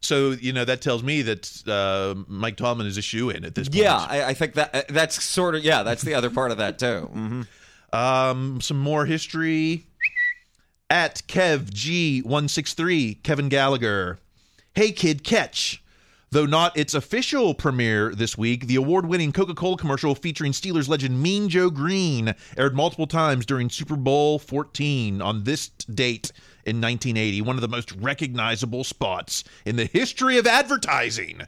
So, 0.06 0.30
you 0.30 0.52
know, 0.52 0.64
that 0.64 0.80
tells 0.80 1.02
me 1.02 1.22
that 1.22 1.62
uh, 1.66 2.14
Mike 2.28 2.56
Tomlin 2.56 2.86
is 2.86 2.96
a 2.96 3.02
shoe 3.02 3.30
in 3.30 3.44
at 3.44 3.54
this 3.54 3.68
point. 3.68 3.82
Yeah, 3.82 3.96
I, 3.96 4.24
I 4.24 4.34
think 4.34 4.54
that 4.54 4.74
uh, 4.74 4.82
that's 4.88 5.22
sort 5.22 5.54
of 5.54 5.64
yeah, 5.64 5.82
that's 5.82 6.02
the 6.02 6.14
other 6.14 6.30
part 6.30 6.50
of 6.52 6.58
that 6.58 6.78
too. 6.78 7.00
hmm 7.12 7.42
Um, 7.92 8.60
some 8.60 8.78
more 8.78 9.06
history 9.06 9.86
at 10.88 11.22
Kev 11.26 11.72
G 11.72 12.20
one 12.20 12.48
six 12.48 12.72
three 12.74 13.14
Kevin 13.22 13.48
Gallagher. 13.48 14.18
Hey 14.74 14.92
kid, 14.92 15.24
catch. 15.24 15.82
Though 16.30 16.46
not 16.46 16.76
its 16.76 16.92
official 16.92 17.54
premiere 17.54 18.12
this 18.14 18.36
week, 18.36 18.66
the 18.66 18.74
award-winning 18.76 19.32
Coca-Cola 19.32 19.76
commercial 19.76 20.14
featuring 20.14 20.52
Steelers 20.52 20.88
legend 20.88 21.22
Mean 21.22 21.48
Joe 21.48 21.70
Greene 21.70 22.34
aired 22.58 22.74
multiple 22.74 23.06
times 23.06 23.46
during 23.46 23.70
Super 23.70 23.96
Bowl 23.96 24.38
14 24.40 25.22
on 25.22 25.44
this 25.44 25.68
date 25.68 26.32
in 26.66 26.80
1980. 26.80 27.40
One 27.42 27.56
of 27.56 27.62
the 27.62 27.68
most 27.68 27.92
recognizable 27.92 28.84
spots 28.84 29.44
in 29.64 29.76
the 29.76 29.86
history 29.86 30.36
of 30.36 30.46
advertising. 30.46 31.42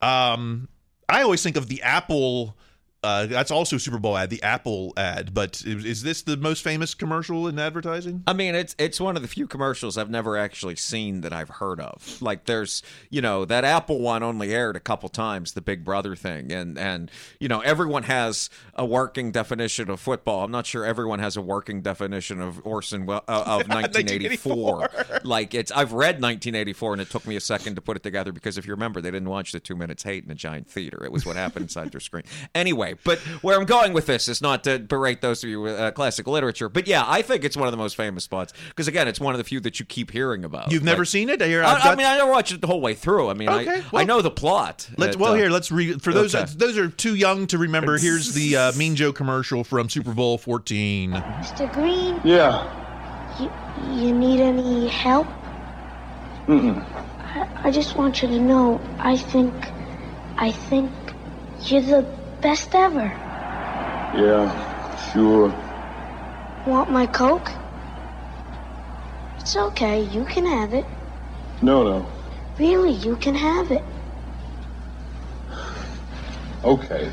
Um, 0.00 0.68
I 1.08 1.22
always 1.22 1.42
think 1.42 1.56
of 1.56 1.68
the 1.68 1.82
Apple. 1.82 2.56
Uh, 3.04 3.26
that's 3.26 3.50
also 3.50 3.76
a 3.76 3.78
Super 3.80 3.98
Bowl 3.98 4.16
ad, 4.16 4.30
the 4.30 4.42
Apple 4.44 4.92
ad. 4.96 5.34
But 5.34 5.62
is, 5.66 5.84
is 5.84 6.02
this 6.02 6.22
the 6.22 6.36
most 6.36 6.62
famous 6.62 6.94
commercial 6.94 7.48
in 7.48 7.58
advertising? 7.58 8.22
I 8.28 8.32
mean, 8.32 8.54
it's 8.54 8.76
it's 8.78 9.00
one 9.00 9.16
of 9.16 9.22
the 9.22 9.28
few 9.28 9.48
commercials 9.48 9.98
I've 9.98 10.10
never 10.10 10.36
actually 10.36 10.76
seen 10.76 11.22
that 11.22 11.32
I've 11.32 11.48
heard 11.48 11.80
of. 11.80 12.22
Like, 12.22 12.44
there's 12.44 12.82
you 13.10 13.20
know 13.20 13.44
that 13.44 13.64
Apple 13.64 13.98
one 13.98 14.22
only 14.22 14.54
aired 14.54 14.76
a 14.76 14.80
couple 14.80 15.08
times, 15.08 15.52
the 15.52 15.60
Big 15.60 15.84
Brother 15.84 16.14
thing, 16.14 16.52
and 16.52 16.78
and 16.78 17.10
you 17.40 17.48
know 17.48 17.60
everyone 17.60 18.04
has 18.04 18.48
a 18.74 18.86
working 18.86 19.32
definition 19.32 19.90
of 19.90 19.98
football. 19.98 20.44
I'm 20.44 20.52
not 20.52 20.66
sure 20.66 20.84
everyone 20.84 21.18
has 21.18 21.36
a 21.36 21.42
working 21.42 21.82
definition 21.82 22.40
of 22.40 22.60
Orson 22.64 23.08
uh, 23.10 23.20
of 23.26 23.68
1984. 23.68 24.90
like 25.24 25.54
it's 25.54 25.72
I've 25.72 25.92
read 25.92 26.22
1984, 26.22 26.92
and 26.92 27.02
it 27.02 27.10
took 27.10 27.26
me 27.26 27.34
a 27.34 27.40
second 27.40 27.74
to 27.74 27.80
put 27.80 27.96
it 27.96 28.04
together 28.04 28.30
because 28.30 28.58
if 28.58 28.66
you 28.66 28.72
remember, 28.72 29.00
they 29.00 29.10
didn't 29.10 29.28
watch 29.28 29.50
the 29.50 29.58
two 29.58 29.74
minutes 29.74 30.04
hate 30.04 30.24
in 30.24 30.30
a 30.30 30.36
giant 30.36 30.68
theater. 30.68 31.04
It 31.04 31.10
was 31.10 31.26
what 31.26 31.34
happened 31.34 31.64
inside 31.64 31.90
their 31.90 32.00
screen. 32.00 32.24
Anyway, 32.54 32.91
but 33.04 33.18
where 33.42 33.58
I'm 33.58 33.64
going 33.66 33.92
with 33.92 34.06
this 34.06 34.28
is 34.28 34.40
not 34.42 34.64
to 34.64 34.78
berate 34.78 35.20
those 35.20 35.42
of 35.44 35.50
you 35.50 35.60
with 35.60 35.78
uh, 35.78 35.90
classic 35.92 36.26
literature, 36.26 36.68
but 36.68 36.86
yeah, 36.86 37.04
I 37.06 37.22
think 37.22 37.44
it's 37.44 37.56
one 37.56 37.66
of 37.68 37.72
the 37.72 37.76
most 37.78 37.96
famous 37.96 38.24
spots 38.24 38.52
because 38.68 38.88
again, 38.88 39.08
it's 39.08 39.20
one 39.20 39.34
of 39.34 39.38
the 39.38 39.44
few 39.44 39.60
that 39.60 39.78
you 39.80 39.86
keep 39.86 40.10
hearing 40.10 40.44
about. 40.44 40.70
You've 40.72 40.82
never 40.84 41.02
Like- 41.02 41.08
seen 41.08 41.28
it? 41.28 41.40
Here, 41.40 41.62
I, 41.64 41.74
I've 41.74 41.84
I 41.86 41.94
mean, 41.94 42.06
I 42.06 42.16
never 42.16 42.30
watched 42.30 42.52
it 42.52 42.60
the 42.60 42.66
whole 42.66 42.80
way 42.80 42.94
through. 42.94 43.28
I 43.28 43.34
mean, 43.34 43.48
Okay, 43.48 43.78
I, 43.80 43.84
well- 43.92 44.02
I 44.02 44.04
know 44.04 44.22
the 44.22 44.30
plot. 44.30 44.88
Let's 44.96 45.14
It, 45.16 45.20
well 45.20 45.32
uh, 45.32 45.36
here. 45.36 45.50
Let's 45.50 45.70
read 45.72 46.02
for 46.02 46.12
those 46.12 46.34
okay. 46.34 46.50
those 46.56 46.78
are 46.78 46.88
too 46.88 47.14
young 47.14 47.46
to 47.48 47.58
remember. 47.58 47.98
Here's 47.98 48.32
the 48.34 48.56
uh, 48.56 48.72
Mean 48.72 48.96
Joe 48.96 49.12
commercial 49.12 49.64
from 49.64 49.88
Super 49.88 50.12
Bowl 50.12 50.38
14. 50.38 51.12
Mr. 51.12 51.72
Greene, 51.72 52.20
Yeah. 52.24 52.68
you, 53.40 53.50
you 54.06 54.14
need 54.14 54.40
any 54.40 54.88
help? 54.88 55.26
Mm-mm. 56.46 56.84
I, 57.34 57.68
I 57.68 57.70
just 57.70 57.96
want 57.96 58.22
you 58.22 58.28
to 58.28 58.40
know, 58.40 58.80
I 58.98 59.16
think, 59.16 59.54
I 60.36 60.50
think 60.52 60.90
you're 61.66 61.80
the 61.82 62.02
best 62.42 62.74
ever. 62.74 63.04
Yeah, 64.14 65.12
sure. 65.12 65.48
Want 66.66 66.90
my 66.90 67.06
Coke? 67.06 67.50
It's 69.38 69.56
okay, 69.56 70.02
you 70.02 70.24
can 70.24 70.44
have 70.44 70.74
it. 70.74 70.84
No, 71.62 71.82
no. 71.84 72.06
Really, 72.58 72.92
you 72.92 73.16
can 73.16 73.34
have 73.34 73.70
it. 73.70 73.82
Okay. 76.64 77.10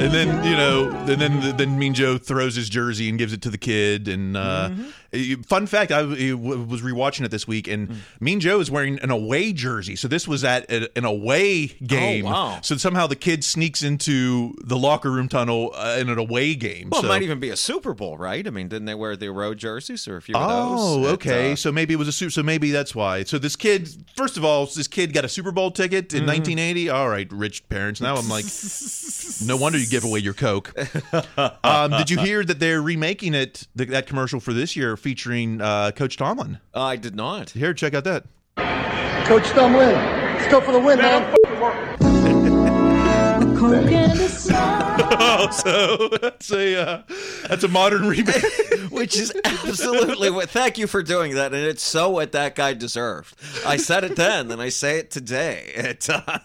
And 0.00 0.12
then 0.14 0.44
you 0.44 0.56
know, 0.56 0.90
and 1.08 1.20
then 1.20 1.56
then 1.56 1.78
Mean 1.78 1.92
Joe 1.94 2.18
throws 2.18 2.54
his 2.54 2.68
jersey 2.68 3.08
and 3.08 3.18
gives 3.18 3.32
it 3.32 3.42
to 3.42 3.50
the 3.50 3.58
kid, 3.58 4.06
and 4.06 4.36
uh, 4.36 4.40
Uh, 4.40 4.70
Fun 5.46 5.66
fact: 5.66 5.90
I 5.90 6.02
was 6.02 6.82
rewatching 6.82 7.24
it 7.24 7.30
this 7.30 7.48
week, 7.48 7.66
and 7.66 8.02
Mean 8.20 8.40
Joe 8.40 8.60
is 8.60 8.70
wearing 8.70 8.98
an 9.00 9.10
away 9.10 9.54
jersey. 9.54 9.96
So 9.96 10.06
this 10.06 10.28
was 10.28 10.44
at 10.44 10.70
an 10.70 11.04
away 11.04 11.68
game. 11.68 12.26
Oh, 12.26 12.30
wow. 12.30 12.58
So 12.62 12.76
somehow 12.76 13.06
the 13.06 13.16
kid 13.16 13.42
sneaks 13.42 13.82
into 13.82 14.54
the 14.62 14.76
locker 14.76 15.10
room 15.10 15.28
tunnel 15.28 15.72
uh, 15.74 15.96
in 15.98 16.10
an 16.10 16.18
away 16.18 16.54
game. 16.54 16.90
Well, 16.90 17.00
so. 17.00 17.06
it 17.06 17.08
might 17.08 17.22
even 17.22 17.40
be 17.40 17.48
a 17.48 17.56
Super 17.56 17.94
Bowl, 17.94 18.18
right? 18.18 18.46
I 18.46 18.50
mean, 18.50 18.68
didn't 18.68 18.84
they 18.84 18.94
wear 18.94 19.16
the 19.16 19.28
road 19.30 19.56
jerseys 19.56 20.06
or 20.06 20.18
a 20.18 20.22
few 20.22 20.34
of 20.34 20.42
Oh, 20.44 21.00
those? 21.00 21.08
It, 21.10 21.12
okay. 21.14 21.52
uh, 21.52 21.56
so 21.56 21.72
maybe 21.72 21.94
it 21.94 21.98
was 21.98 22.08
a 22.08 22.12
suit. 22.12 22.30
So 22.34 22.42
maybe 22.42 22.70
that's 22.70 22.94
why. 22.94 23.24
So 23.24 23.38
this 23.38 23.56
kid, 23.56 23.88
first 24.14 24.36
of 24.36 24.44
all, 24.44 24.66
this 24.66 24.88
kid 24.88 25.14
got 25.14 25.24
a 25.24 25.28
Super 25.28 25.52
Bowl 25.52 25.70
ticket 25.70 26.12
in 26.12 26.24
Mhm. 26.24 26.26
1980. 26.26 26.90
All 26.90 27.08
right, 27.08 27.30
rich 27.32 27.66
parents. 27.70 28.02
Now 28.02 28.16
I'm 28.16 28.28
like, 28.28 28.44
no 29.46 29.56
wonder 29.56 29.78
you 29.78 29.86
give 29.86 30.04
away 30.04 30.18
your 30.20 30.34
Coke. 30.34 30.74
um, 31.64 31.92
did 31.92 32.10
you 32.10 32.18
hear 32.18 32.44
that 32.44 32.60
they're 32.60 32.82
remaking 32.82 33.32
it? 33.34 33.66
The, 33.74 33.86
that 33.86 34.06
commercial 34.06 34.40
for 34.40 34.52
this 34.52 34.76
year 34.76 34.97
featuring 34.98 35.60
uh, 35.60 35.92
Coach 35.92 36.16
Tomlin. 36.16 36.58
I 36.74 36.96
did 36.96 37.14
not. 37.14 37.50
Here, 37.50 37.72
check 37.72 37.94
out 37.94 38.04
that. 38.04 38.24
Coach 39.26 39.48
Tomlin, 39.50 39.94
let's 39.94 40.50
go 40.50 40.60
for 40.60 40.72
the 40.72 40.80
win, 40.80 40.98
man. 40.98 41.34
oh, 44.50 44.77
so 45.52 46.08
that's 46.20 46.50
a 46.50 46.80
uh, 46.80 47.02
that's 47.48 47.62
a 47.62 47.68
modern 47.68 48.06
remake. 48.06 48.42
Which 48.90 49.16
is 49.16 49.32
absolutely 49.44 50.30
what. 50.30 50.50
Thank 50.50 50.78
you 50.78 50.86
for 50.86 51.02
doing 51.02 51.34
that, 51.34 51.54
and 51.54 51.62
it's 51.62 51.82
so 51.82 52.10
what 52.10 52.32
that 52.32 52.54
guy 52.54 52.74
deserved. 52.74 53.34
I 53.64 53.76
said 53.76 54.02
it 54.04 54.16
then, 54.16 54.50
and 54.50 54.60
I 54.60 54.70
say 54.70 54.98
it 54.98 55.10
today. 55.10 55.72
It, 55.88 56.10
uh, 56.10 56.38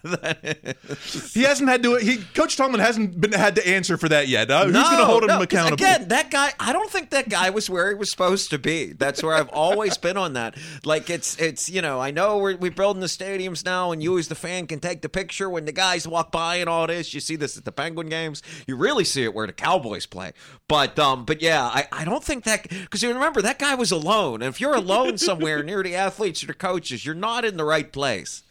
he 1.33 1.43
hasn't 1.43 1.67
had 1.67 1.83
to. 1.83 1.95
He 1.95 2.17
Coach 2.17 2.55
Tomlin 2.55 2.79
hasn't 2.79 3.19
been 3.19 3.33
had 3.33 3.55
to 3.55 3.67
answer 3.67 3.97
for 3.97 4.07
that 4.09 4.27
yet. 4.27 4.49
Uh, 4.49 4.65
who's 4.65 4.73
going 4.73 4.97
to 4.97 5.05
hold 5.05 5.23
him 5.23 5.29
no, 5.29 5.41
accountable? 5.41 5.73
Again, 5.73 6.07
that 6.09 6.29
guy. 6.29 6.53
I 6.59 6.71
don't 6.71 6.89
think 6.89 7.09
that 7.09 7.29
guy 7.29 7.49
was 7.49 7.69
where 7.69 7.89
he 7.89 7.95
was 7.95 8.09
supposed 8.11 8.51
to 8.51 8.59
be. 8.59 8.93
That's 8.93 9.23
where 9.23 9.35
I've 9.35 9.49
always 9.49 9.97
been 9.97 10.17
on 10.17 10.33
that. 10.33 10.55
Like 10.85 11.09
it's 11.09 11.35
it's 11.39 11.69
you 11.69 11.81
know 11.81 11.99
I 11.99 12.11
know 12.11 12.37
we're 12.37 12.55
we're 12.57 12.71
building 12.71 13.01
the 13.01 13.07
stadiums 13.07 13.65
now, 13.65 13.91
and 13.91 14.03
you 14.03 14.17
as 14.17 14.27
the 14.27 14.35
fan 14.35 14.67
can 14.67 14.79
take 14.79 15.01
the 15.01 15.09
picture 15.09 15.49
when 15.49 15.65
the 15.65 15.71
guys 15.71 16.07
walk 16.07 16.31
by 16.31 16.57
and 16.57 16.69
all 16.69 16.87
this. 16.87 17.13
You 17.13 17.19
see 17.19 17.35
this 17.35 17.57
at 17.57 17.65
the 17.65 17.71
Penguin 17.71 18.07
games. 18.07 18.42
You 18.67 18.75
really 18.75 19.03
see 19.03 19.23
it 19.23 19.33
where 19.33 19.47
the 19.47 19.53
Cowboys 19.53 20.05
play. 20.05 20.33
But 20.67 20.97
um, 20.99 21.25
but 21.25 21.41
yeah, 21.41 21.63
I, 21.63 21.87
I 21.91 22.05
don't 22.05 22.23
think 22.23 22.43
that 22.45 22.67
because 22.69 23.01
you 23.03 23.13
remember 23.13 23.41
that 23.41 23.59
guy 23.59 23.75
was 23.75 23.91
alone. 23.91 24.41
And 24.41 24.49
if 24.53 24.59
you're 24.61 24.75
alone 24.75 25.17
somewhere 25.29 25.63
near 25.63 25.83
the 25.83 25.95
athletes 25.95 26.43
or 26.43 26.47
the 26.47 26.53
coaches, 26.53 27.05
you're 27.05 27.15
not 27.15 27.45
in 27.45 27.57
the 27.57 27.65
right 27.65 27.91
place. 27.91 28.43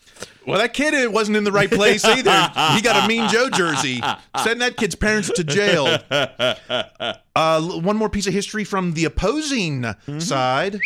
Well, 0.47 0.59
that 0.59 0.73
kid 0.73 1.13
wasn't 1.13 1.37
in 1.37 1.45
the 1.45 1.51
right 1.53 1.71
place 1.71 2.05
either. 2.05 2.31
he 2.75 2.81
got 2.83 3.05
a 3.05 3.09
Mean 3.09 3.29
Joe 3.29 3.49
jersey. 3.51 4.01
Send 4.43 4.61
that 4.61 4.77
kid's 4.77 4.95
parents 4.95 5.31
to 5.35 5.43
jail. 5.43 5.99
Uh, 7.35 7.61
one 7.81 7.97
more 7.97 8.09
piece 8.09 8.27
of 8.27 8.33
history 8.33 8.63
from 8.65 8.93
the 8.93 9.05
opposing 9.05 9.85
side. 10.19 10.79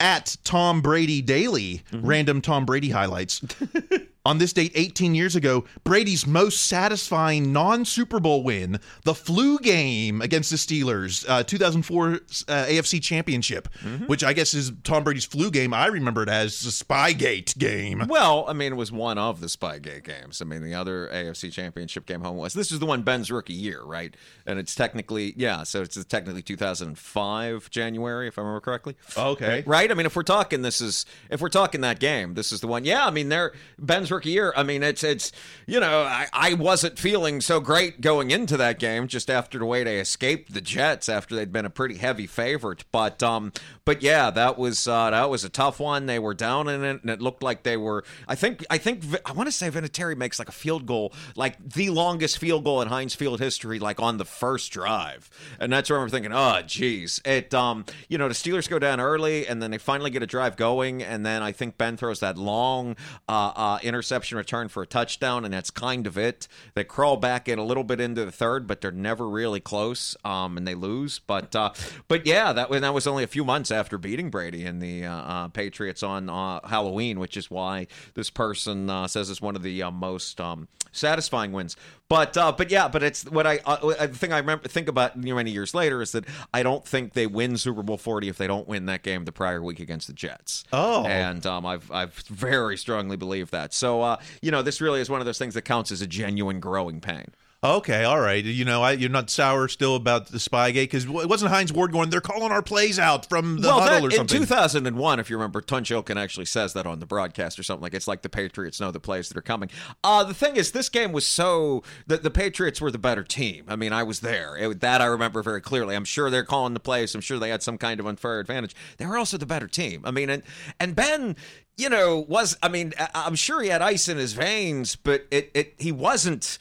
At 0.00 0.36
Tom 0.44 0.80
Brady 0.80 1.20
Daily, 1.22 1.82
random 1.92 2.40
Tom 2.40 2.64
Brady 2.66 2.90
highlights. 2.90 3.40
On 4.28 4.36
this 4.36 4.52
date, 4.52 4.72
18 4.74 5.14
years 5.14 5.36
ago, 5.36 5.64
Brady's 5.84 6.26
most 6.26 6.66
satisfying 6.66 7.50
non 7.50 7.86
Super 7.86 8.20
Bowl 8.20 8.42
win, 8.42 8.78
the 9.04 9.14
flu 9.14 9.58
game 9.58 10.20
against 10.20 10.50
the 10.50 10.56
Steelers, 10.56 11.24
uh, 11.26 11.42
2004 11.42 12.08
uh, 12.08 12.16
AFC 12.18 13.02
Championship, 13.02 13.68
which 14.06 14.22
I 14.22 14.34
guess 14.34 14.52
is 14.52 14.70
Tom 14.84 15.02
Brady's 15.02 15.24
flu 15.24 15.50
game. 15.50 15.72
I 15.72 15.86
remember 15.86 16.24
it 16.24 16.28
as 16.28 16.60
the 16.60 16.68
Spygate 16.68 17.56
game. 17.56 18.04
Well, 18.06 18.44
I 18.46 18.52
mean, 18.52 18.74
it 18.74 18.76
was 18.76 18.92
one 18.92 19.16
of 19.16 19.40
the 19.40 19.46
Spygate 19.46 20.04
games. 20.04 20.42
I 20.42 20.44
mean, 20.44 20.62
the 20.62 20.74
other 20.74 21.08
AFC 21.08 21.50
Championship 21.50 22.04
game 22.04 22.20
home 22.20 22.36
was. 22.36 22.52
This 22.52 22.70
is 22.70 22.80
the 22.80 22.86
one 22.86 23.00
Ben's 23.04 23.30
rookie 23.30 23.54
year, 23.54 23.82
right? 23.82 24.14
And 24.44 24.58
it's 24.58 24.74
technically, 24.74 25.32
yeah, 25.38 25.62
so 25.62 25.80
it's 25.80 26.04
technically 26.04 26.42
2005 26.42 27.70
January, 27.70 28.28
if 28.28 28.36
I 28.38 28.42
remember 28.42 28.60
correctly. 28.60 28.94
Okay. 29.16 29.64
Right? 29.66 29.90
I 29.90 29.94
mean, 29.94 30.04
if 30.04 30.14
we're 30.14 30.22
talking, 30.22 30.60
this 30.60 30.82
is 30.82 31.06
if 31.30 31.40
we're 31.40 31.48
talking 31.48 31.80
that 31.80 31.98
game, 31.98 32.34
this 32.34 32.52
is 32.52 32.60
the 32.60 32.68
one. 32.68 32.84
Yeah, 32.84 33.06
I 33.06 33.10
mean, 33.10 33.30
they're 33.30 33.54
Ben's 33.78 34.10
rookie 34.10 34.17
year. 34.24 34.52
I 34.56 34.62
mean, 34.62 34.82
it's 34.82 35.04
it's 35.04 35.32
you 35.66 35.80
know, 35.80 36.02
I, 36.02 36.26
I 36.32 36.54
wasn't 36.54 36.98
feeling 36.98 37.40
so 37.40 37.60
great 37.60 38.00
going 38.00 38.30
into 38.30 38.56
that 38.56 38.78
game 38.78 39.06
just 39.06 39.28
after 39.28 39.58
the 39.58 39.66
way 39.66 39.84
they 39.84 40.00
escaped 40.00 40.52
the 40.54 40.60
Jets 40.60 41.08
after 41.08 41.34
they'd 41.34 41.52
been 41.52 41.66
a 41.66 41.70
pretty 41.70 41.96
heavy 41.96 42.26
favorite. 42.26 42.84
But 42.90 43.22
um, 43.22 43.52
but 43.84 44.02
yeah, 44.02 44.30
that 44.30 44.58
was 44.58 44.88
uh, 44.88 45.10
that 45.10 45.30
was 45.30 45.44
a 45.44 45.48
tough 45.48 45.78
one. 45.78 46.06
They 46.06 46.18
were 46.18 46.34
down 46.34 46.68
in 46.68 46.84
it, 46.84 47.02
and 47.02 47.10
it 47.10 47.20
looked 47.20 47.42
like 47.42 47.62
they 47.62 47.76
were. 47.76 48.04
I 48.26 48.34
think 48.34 48.64
I 48.70 48.78
think 48.78 49.04
I 49.24 49.32
want 49.32 49.46
to 49.46 49.52
say 49.52 49.70
Vinatieri 49.70 50.16
makes 50.16 50.38
like 50.38 50.48
a 50.48 50.52
field 50.52 50.86
goal, 50.86 51.12
like 51.36 51.56
the 51.62 51.90
longest 51.90 52.38
field 52.38 52.64
goal 52.64 52.82
in 52.82 52.88
Heinz 52.88 53.14
Field 53.14 53.40
history, 53.40 53.78
like 53.78 54.00
on 54.00 54.16
the 54.16 54.24
first 54.24 54.72
drive, 54.72 55.30
and 55.60 55.72
that's 55.72 55.90
where 55.90 56.00
I'm 56.00 56.08
thinking, 56.08 56.32
oh, 56.32 56.62
geez, 56.66 57.20
it 57.24 57.54
um, 57.54 57.84
you 58.08 58.18
know, 58.18 58.28
the 58.28 58.34
Steelers 58.34 58.68
go 58.68 58.78
down 58.78 59.00
early, 59.00 59.46
and 59.46 59.62
then 59.62 59.70
they 59.70 59.78
finally 59.78 60.10
get 60.10 60.22
a 60.22 60.26
drive 60.26 60.56
going, 60.56 61.02
and 61.02 61.24
then 61.24 61.42
I 61.42 61.52
think 61.52 61.78
Ben 61.78 61.96
throws 61.96 62.20
that 62.20 62.38
long 62.38 62.96
uh, 63.28 63.52
uh, 63.54 63.78
interception 63.82 64.07
return 64.10 64.68
for 64.68 64.82
a 64.82 64.86
touchdown, 64.86 65.44
and 65.44 65.52
that's 65.52 65.70
kind 65.70 66.06
of 66.06 66.16
it. 66.16 66.48
They 66.74 66.84
crawl 66.84 67.16
back 67.16 67.48
in 67.48 67.58
a 67.58 67.64
little 67.64 67.84
bit 67.84 68.00
into 68.00 68.24
the 68.24 68.32
third, 68.32 68.66
but 68.66 68.80
they're 68.80 68.90
never 68.90 69.28
really 69.28 69.60
close, 69.60 70.16
um, 70.24 70.56
and 70.56 70.66
they 70.66 70.74
lose. 70.74 71.18
But 71.20 71.54
uh, 71.54 71.72
but 72.08 72.26
yeah, 72.26 72.52
that 72.52 72.70
was 72.70 72.80
that 72.80 72.94
was 72.94 73.06
only 73.06 73.24
a 73.24 73.28
few 73.28 73.44
months 73.44 73.70
after 73.70 73.98
beating 73.98 74.30
Brady 74.30 74.64
and 74.64 74.80
the 74.80 75.04
uh, 75.04 75.14
uh, 75.14 75.48
Patriots 75.48 76.02
on 76.02 76.28
uh, 76.28 76.66
Halloween, 76.66 77.18
which 77.18 77.36
is 77.36 77.50
why 77.50 77.86
this 78.14 78.30
person 78.30 78.90
uh, 78.90 79.06
says 79.06 79.30
it's 79.30 79.42
one 79.42 79.56
of 79.56 79.62
the 79.62 79.82
uh, 79.82 79.90
most 79.90 80.40
um, 80.40 80.68
satisfying 80.92 81.52
wins. 81.52 81.76
But 82.08 82.38
uh, 82.38 82.52
but 82.52 82.70
yeah, 82.70 82.88
but 82.88 83.02
it's 83.02 83.24
what 83.26 83.46
I 83.46 83.60
uh, 83.66 84.06
the 84.06 84.08
thing 84.08 84.32
I 84.32 84.38
remember 84.38 84.66
think 84.66 84.88
about 84.88 85.14
you 85.16 85.30
know, 85.30 85.34
many 85.34 85.50
years 85.50 85.74
later 85.74 86.00
is 86.00 86.12
that 86.12 86.24
I 86.54 86.62
don't 86.62 86.86
think 86.86 87.12
they 87.12 87.26
win 87.26 87.58
Super 87.58 87.82
Bowl 87.82 87.98
forty 87.98 88.30
if 88.30 88.38
they 88.38 88.46
don't 88.46 88.66
win 88.66 88.86
that 88.86 89.02
game 89.02 89.26
the 89.26 89.32
prior 89.32 89.62
week 89.62 89.78
against 89.78 90.06
the 90.06 90.14
Jets. 90.14 90.64
Oh. 90.72 91.04
and 91.04 91.44
um, 91.44 91.66
I've 91.66 91.90
I've 91.92 92.14
very 92.28 92.78
strongly 92.78 93.16
believe 93.16 93.50
that. 93.50 93.74
So 93.74 93.87
uh, 94.02 94.16
you 94.42 94.50
know, 94.50 94.62
this 94.62 94.80
really 94.80 95.00
is 95.00 95.10
one 95.10 95.20
of 95.20 95.26
those 95.26 95.38
things 95.38 95.54
that 95.54 95.62
counts 95.62 95.90
as 95.90 96.00
a 96.00 96.06
genuine 96.06 96.60
growing 96.60 97.00
pain. 97.00 97.26
Okay, 97.64 98.04
all 98.04 98.20
right. 98.20 98.44
You 98.44 98.64
know, 98.64 98.82
I, 98.82 98.92
you're 98.92 99.10
not 99.10 99.30
sour 99.30 99.66
still 99.66 99.96
about 99.96 100.28
the 100.28 100.38
Spygate 100.38 100.74
because 100.74 101.06
it 101.06 101.28
wasn't 101.28 101.50
Hines 101.50 101.72
Ward 101.72 101.90
going. 101.90 102.08
They're 102.08 102.20
calling 102.20 102.52
our 102.52 102.62
plays 102.62 103.00
out 103.00 103.28
from 103.28 103.60
the 103.60 103.66
well, 103.66 103.80
huddle 103.80 104.02
that- 104.02 104.06
or 104.06 104.10
something. 104.12 104.36
in 104.36 104.42
2001, 104.46 105.18
if 105.18 105.28
you 105.28 105.36
remember, 105.36 105.60
Tunch 105.60 105.90
Ilkin 105.90 106.16
actually 106.16 106.44
says 106.44 106.72
that 106.74 106.86
on 106.86 107.00
the 107.00 107.06
broadcast 107.06 107.58
or 107.58 107.64
something 107.64 107.82
like 107.82 107.94
it's 107.94 108.06
like 108.06 108.22
the 108.22 108.28
Patriots 108.28 108.80
know 108.80 108.92
the 108.92 109.00
plays 109.00 109.28
that 109.28 109.36
are 109.36 109.42
coming. 109.42 109.70
Uh, 110.04 110.22
the 110.22 110.34
thing 110.34 110.54
is, 110.54 110.70
this 110.70 110.88
game 110.88 111.10
was 111.10 111.26
so 111.26 111.82
the, 112.06 112.18
the 112.18 112.30
Patriots 112.30 112.80
were 112.80 112.92
the 112.92 112.98
better 112.98 113.24
team. 113.24 113.64
I 113.66 113.74
mean, 113.74 113.92
I 113.92 114.04
was 114.04 114.20
there. 114.20 114.56
It, 114.56 114.78
that 114.78 115.02
I 115.02 115.06
remember 115.06 115.42
very 115.42 115.60
clearly. 115.60 115.96
I'm 115.96 116.04
sure 116.04 116.30
they're 116.30 116.44
calling 116.44 116.74
the 116.74 116.80
plays. 116.80 117.12
I'm 117.16 117.20
sure 117.20 117.40
they 117.40 117.50
had 117.50 117.64
some 117.64 117.76
kind 117.76 117.98
of 117.98 118.06
unfair 118.06 118.38
advantage. 118.38 118.76
They 118.98 119.06
were 119.06 119.18
also 119.18 119.36
the 119.36 119.46
better 119.46 119.66
team. 119.66 120.02
I 120.04 120.12
mean, 120.12 120.30
and 120.30 120.44
and 120.78 120.94
Ben. 120.94 121.34
You 121.76 121.88
know, 121.88 122.18
was 122.28 122.56
I 122.60 122.68
mean, 122.68 122.92
I'm 123.14 123.36
sure 123.36 123.62
he 123.62 123.68
had 123.68 123.82
ice 123.82 124.08
in 124.08 124.16
his 124.16 124.32
veins, 124.32 124.96
but 124.96 125.28
it, 125.30 125.52
it 125.54 125.74
he 125.78 125.92
wasn't 125.92 126.58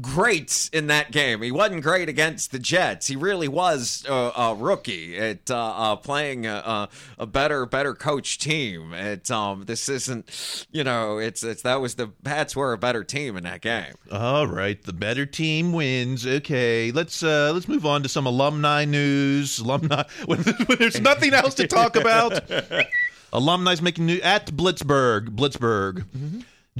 great 0.00 0.70
in 0.72 0.86
that 0.88 1.10
game. 1.10 1.42
He 1.42 1.50
wasn't 1.50 1.82
great 1.82 2.08
against 2.08 2.52
the 2.52 2.58
Jets. 2.58 3.06
He 3.06 3.16
really 3.16 3.48
was 3.48 4.04
uh, 4.08 4.32
a 4.36 4.54
rookie 4.54 5.16
at 5.18 5.50
uh, 5.50 5.56
uh, 5.56 5.96
playing 5.96 6.46
a, 6.46 6.54
a, 6.54 6.88
a 7.18 7.26
better, 7.26 7.66
better 7.66 7.94
coach 7.94 8.38
team. 8.38 8.92
It 8.92 9.30
um, 9.30 9.64
this 9.64 9.88
isn't, 9.88 10.66
you 10.70 10.84
know, 10.84 11.18
it's 11.18 11.42
it's 11.42 11.62
that 11.62 11.80
was 11.80 11.94
the 11.96 12.08
Pats 12.24 12.54
were 12.54 12.72
a 12.72 12.78
better 12.78 13.04
team 13.04 13.36
in 13.36 13.44
that 13.44 13.60
game. 13.60 13.94
All 14.12 14.46
right, 14.46 14.82
the 14.82 14.92
better 14.92 15.26
team 15.26 15.72
wins. 15.72 16.26
Okay, 16.26 16.90
let's 16.92 17.22
uh 17.22 17.50
let's 17.52 17.68
move 17.68 17.86
on 17.86 18.02
to 18.02 18.08
some 18.08 18.26
alumni 18.26 18.84
news. 18.84 19.58
Alumni 19.58 20.04
when, 20.26 20.42
when 20.42 20.78
there's 20.78 21.00
nothing 21.00 21.34
else 21.34 21.54
to 21.54 21.66
talk 21.66 21.96
about. 21.96 22.50
Alumni's 23.32 23.80
making 23.80 24.06
new 24.06 24.20
at 24.22 24.46
Blitzburgh. 24.46 25.28
Blitzburgh. 25.28 26.04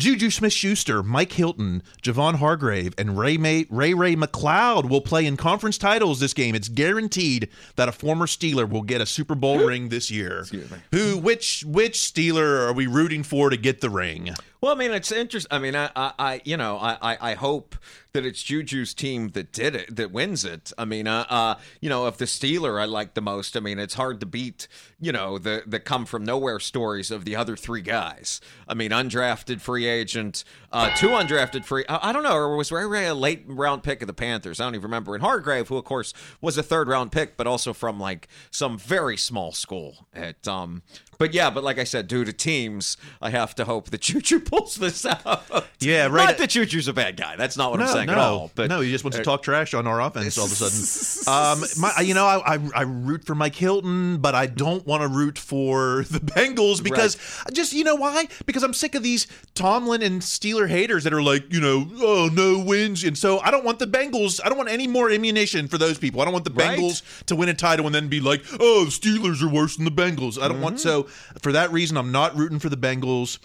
Juju 0.00 0.30
Smith 0.30 0.54
Schuster, 0.54 1.02
Mike 1.02 1.32
Hilton, 1.32 1.82
Javon 2.02 2.36
Hargrave, 2.36 2.94
and 2.96 3.18
Ray 3.18 3.36
May, 3.36 3.66
Ray 3.68 3.92
Ray 3.92 4.16
McCloud 4.16 4.88
will 4.88 5.02
play 5.02 5.26
in 5.26 5.36
conference 5.36 5.76
titles 5.76 6.20
this 6.20 6.32
game. 6.32 6.54
It's 6.54 6.70
guaranteed 6.70 7.50
that 7.76 7.86
a 7.86 7.92
former 7.92 8.24
Steeler 8.24 8.66
will 8.66 8.80
get 8.80 9.02
a 9.02 9.06
Super 9.06 9.34
Bowl 9.34 9.58
ring 9.58 9.90
this 9.90 10.10
year. 10.10 10.46
Who 10.92 11.18
which 11.18 11.64
which 11.66 11.98
Steeler 11.98 12.66
are 12.66 12.72
we 12.72 12.86
rooting 12.86 13.22
for 13.22 13.50
to 13.50 13.58
get 13.58 13.82
the 13.82 13.90
ring? 13.90 14.34
Well, 14.60 14.72
I 14.72 14.74
mean, 14.74 14.90
it's 14.90 15.10
interesting. 15.10 15.48
I 15.50 15.58
mean, 15.58 15.74
I, 15.74 15.90
I, 15.96 16.42
you 16.44 16.58
know, 16.58 16.76
I, 16.76 17.16
I, 17.18 17.34
hope 17.34 17.76
that 18.12 18.26
it's 18.26 18.42
Juju's 18.42 18.92
team 18.92 19.30
that 19.30 19.52
did 19.52 19.74
it, 19.74 19.96
that 19.96 20.12
wins 20.12 20.44
it. 20.44 20.70
I 20.76 20.84
mean, 20.84 21.06
uh, 21.06 21.24
uh, 21.30 21.54
you 21.80 21.88
know, 21.88 22.06
if 22.06 22.18
the 22.18 22.26
Steeler 22.26 22.78
I 22.78 22.84
like 22.84 23.14
the 23.14 23.22
most, 23.22 23.56
I 23.56 23.60
mean, 23.60 23.78
it's 23.78 23.94
hard 23.94 24.20
to 24.20 24.26
beat, 24.26 24.68
you 25.00 25.12
know, 25.12 25.38
the 25.38 25.62
the 25.66 25.80
come 25.80 26.04
from 26.04 26.24
nowhere 26.24 26.60
stories 26.60 27.10
of 27.10 27.24
the 27.24 27.36
other 27.36 27.56
three 27.56 27.80
guys. 27.80 28.42
I 28.68 28.74
mean, 28.74 28.90
undrafted 28.90 29.62
free 29.62 29.86
agent, 29.86 30.44
uh, 30.72 30.94
two 30.94 31.08
undrafted 31.08 31.64
free. 31.64 31.86
I, 31.88 32.10
I 32.10 32.12
don't 32.12 32.22
know, 32.22 32.34
or 32.34 32.54
was 32.56 32.70
Ray 32.70 32.84
Ray 32.84 33.06
a 33.06 33.14
late 33.14 33.44
round 33.46 33.82
pick 33.82 34.02
of 34.02 34.08
the 34.08 34.12
Panthers? 34.12 34.60
I 34.60 34.64
don't 34.64 34.74
even 34.74 34.82
remember. 34.82 35.14
And 35.14 35.22
Hargrave, 35.22 35.68
who 35.68 35.78
of 35.78 35.86
course 35.86 36.12
was 36.42 36.58
a 36.58 36.62
third 36.62 36.86
round 36.86 37.12
pick, 37.12 37.38
but 37.38 37.46
also 37.46 37.72
from 37.72 37.98
like 37.98 38.28
some 38.50 38.76
very 38.76 39.16
small 39.16 39.52
school 39.52 40.06
at 40.12 40.46
um 40.46 40.82
But 41.20 41.34
yeah, 41.34 41.50
but 41.50 41.62
like 41.62 41.78
I 41.78 41.84
said, 41.84 42.08
due 42.08 42.24
to 42.24 42.32
teams, 42.32 42.96
I 43.20 43.28
have 43.28 43.54
to 43.56 43.66
hope 43.66 43.90
that 43.90 44.00
Choo 44.00 44.22
Choo 44.22 44.40
pulls 44.40 44.76
this 44.76 45.04
out. 45.04 45.66
Yeah, 45.78 46.06
right. 46.06 46.28
Not 46.28 46.38
that 46.38 46.48
Choo 46.50 46.64
Choo's 46.64 46.88
a 46.88 46.94
bad 46.94 47.18
guy. 47.18 47.36
That's 47.36 47.58
not 47.58 47.70
what 47.70 47.78
no, 47.80 47.86
I'm 47.86 47.92
saying 47.92 48.06
no, 48.06 48.12
at 48.12 48.18
all. 48.18 48.50
But 48.54 48.70
no, 48.70 48.80
he 48.80 48.90
just 48.90 49.04
wants 49.04 49.18
to 49.18 49.22
uh, 49.22 49.24
talk 49.24 49.42
trash 49.42 49.74
on 49.74 49.86
our 49.86 50.00
offense 50.00 50.38
all 50.38 50.46
of 50.46 50.52
a 50.52 50.54
sudden. 50.54 51.60
um, 51.62 51.68
my, 51.78 52.00
you 52.00 52.14
know, 52.14 52.24
I, 52.26 52.54
I 52.54 52.58
I 52.74 52.82
root 52.82 53.24
for 53.26 53.34
Mike 53.34 53.54
Hilton, 53.54 54.16
but 54.18 54.34
I 54.34 54.46
don't 54.46 54.86
want 54.86 55.02
to 55.02 55.08
root 55.08 55.38
for 55.38 56.04
the 56.10 56.20
Bengals 56.20 56.82
because 56.82 57.18
just 57.52 57.74
you 57.74 57.84
know 57.84 57.96
why? 57.96 58.26
Because 58.46 58.62
I'm 58.62 58.72
sick 58.72 58.94
of 58.94 59.02
these 59.02 59.26
Tomlin 59.54 60.02
and 60.02 60.22
Steeler 60.22 60.68
haters 60.68 61.04
that 61.04 61.12
are 61.12 61.22
like, 61.22 61.52
you 61.52 61.60
know, 61.60 61.86
oh 61.98 62.30
no 62.32 62.58
wins, 62.58 63.04
and 63.04 63.16
so 63.16 63.40
I 63.40 63.50
don't 63.50 63.64
want 63.64 63.78
the 63.78 63.86
Bengals. 63.86 64.40
I 64.42 64.48
don't 64.48 64.56
want 64.58 64.70
any 64.70 64.86
more 64.86 65.10
ammunition 65.10 65.68
for 65.68 65.76
those 65.76 65.98
people. 65.98 66.22
I 66.22 66.24
don't 66.24 66.32
want 66.32 66.46
the 66.46 66.50
Right. 66.50 66.78
Bengals 66.78 67.24
to 67.26 67.36
win 67.36 67.48
a 67.48 67.54
title 67.54 67.84
and 67.86 67.94
then 67.94 68.08
be 68.08 68.20
like, 68.20 68.42
oh, 68.58 68.84
the 68.86 68.90
Steelers 68.90 69.42
are 69.42 69.48
worse 69.48 69.76
than 69.76 69.84
the 69.84 69.90
Bengals. 69.90 70.40
I 70.40 70.48
don't 70.48 70.60
want 70.60 70.70
Mm-hmm. 70.70 70.78
so 70.78 71.08
for 71.42 71.52
that 71.52 71.72
reason. 71.72 71.96
I'm 71.96 72.12
not 72.12 72.36
rooting 72.36 72.58
for 72.58 72.68
the 72.68 72.76
Bengals. 72.76 73.38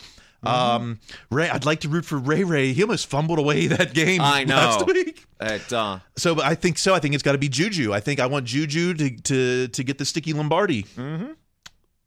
Mm-hmm. 0.46 0.48
Um, 0.48 1.00
Ray, 1.32 1.50
I'd 1.50 1.66
like 1.66 1.80
to 1.82 1.90
root 1.90 2.06
for 2.06 2.18
Ray 2.18 2.44
Ray. 2.44 2.74
He 2.74 2.84
almost 2.84 3.08
fumbled 3.08 3.40
away 3.40 3.68
that 3.68 3.94
game 3.94 4.22
I 4.22 4.44
know. 4.44 4.56
last 4.56 4.86
week. 4.86 5.26
At, 5.40 5.72
uh, 5.74 6.00
So, 6.18 6.36
but 6.36 6.46
I 6.46 6.56
think 6.56 6.78
so. 6.78 6.94
I 6.94 7.00
think 7.00 7.14
it's 7.14 7.24
got 7.24 7.34
to 7.34 7.38
be 7.38 7.50
Juju. 7.50 7.94
I 7.94 8.00
think 8.00 8.20
I 8.20 8.28
want 8.28 8.46
Juju 8.46 8.94
to 8.96 9.10
to 9.10 9.68
to 9.68 9.84
get 9.84 9.98
the 9.98 10.06
sticky 10.06 10.34
Lombardi. 10.34 10.84
mm-hmm. 10.84 11.32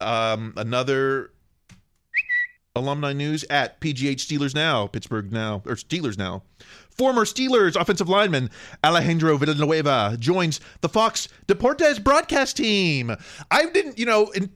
Um, 0.00 0.54
another 0.56 1.32
alumni 2.76 3.12
news 3.12 3.44
at 3.50 3.80
PGH 3.80 4.16
Steelers 4.20 4.54
now, 4.54 4.86
Pittsburgh 4.86 5.32
now, 5.32 5.62
or 5.66 5.74
Steelers 5.74 6.16
now. 6.16 6.42
Former 6.90 7.24
Steelers 7.24 7.74
offensive 7.74 8.08
lineman 8.08 8.50
Alejandro 8.84 9.36
Villanueva 9.36 10.16
joins 10.18 10.60
the 10.80 10.88
Fox 10.88 11.28
Deportes 11.46 12.02
broadcast 12.02 12.56
team. 12.56 13.14
I 13.50 13.66
didn't, 13.70 13.98
you 13.98 14.06
know, 14.06 14.28
in, 14.30 14.50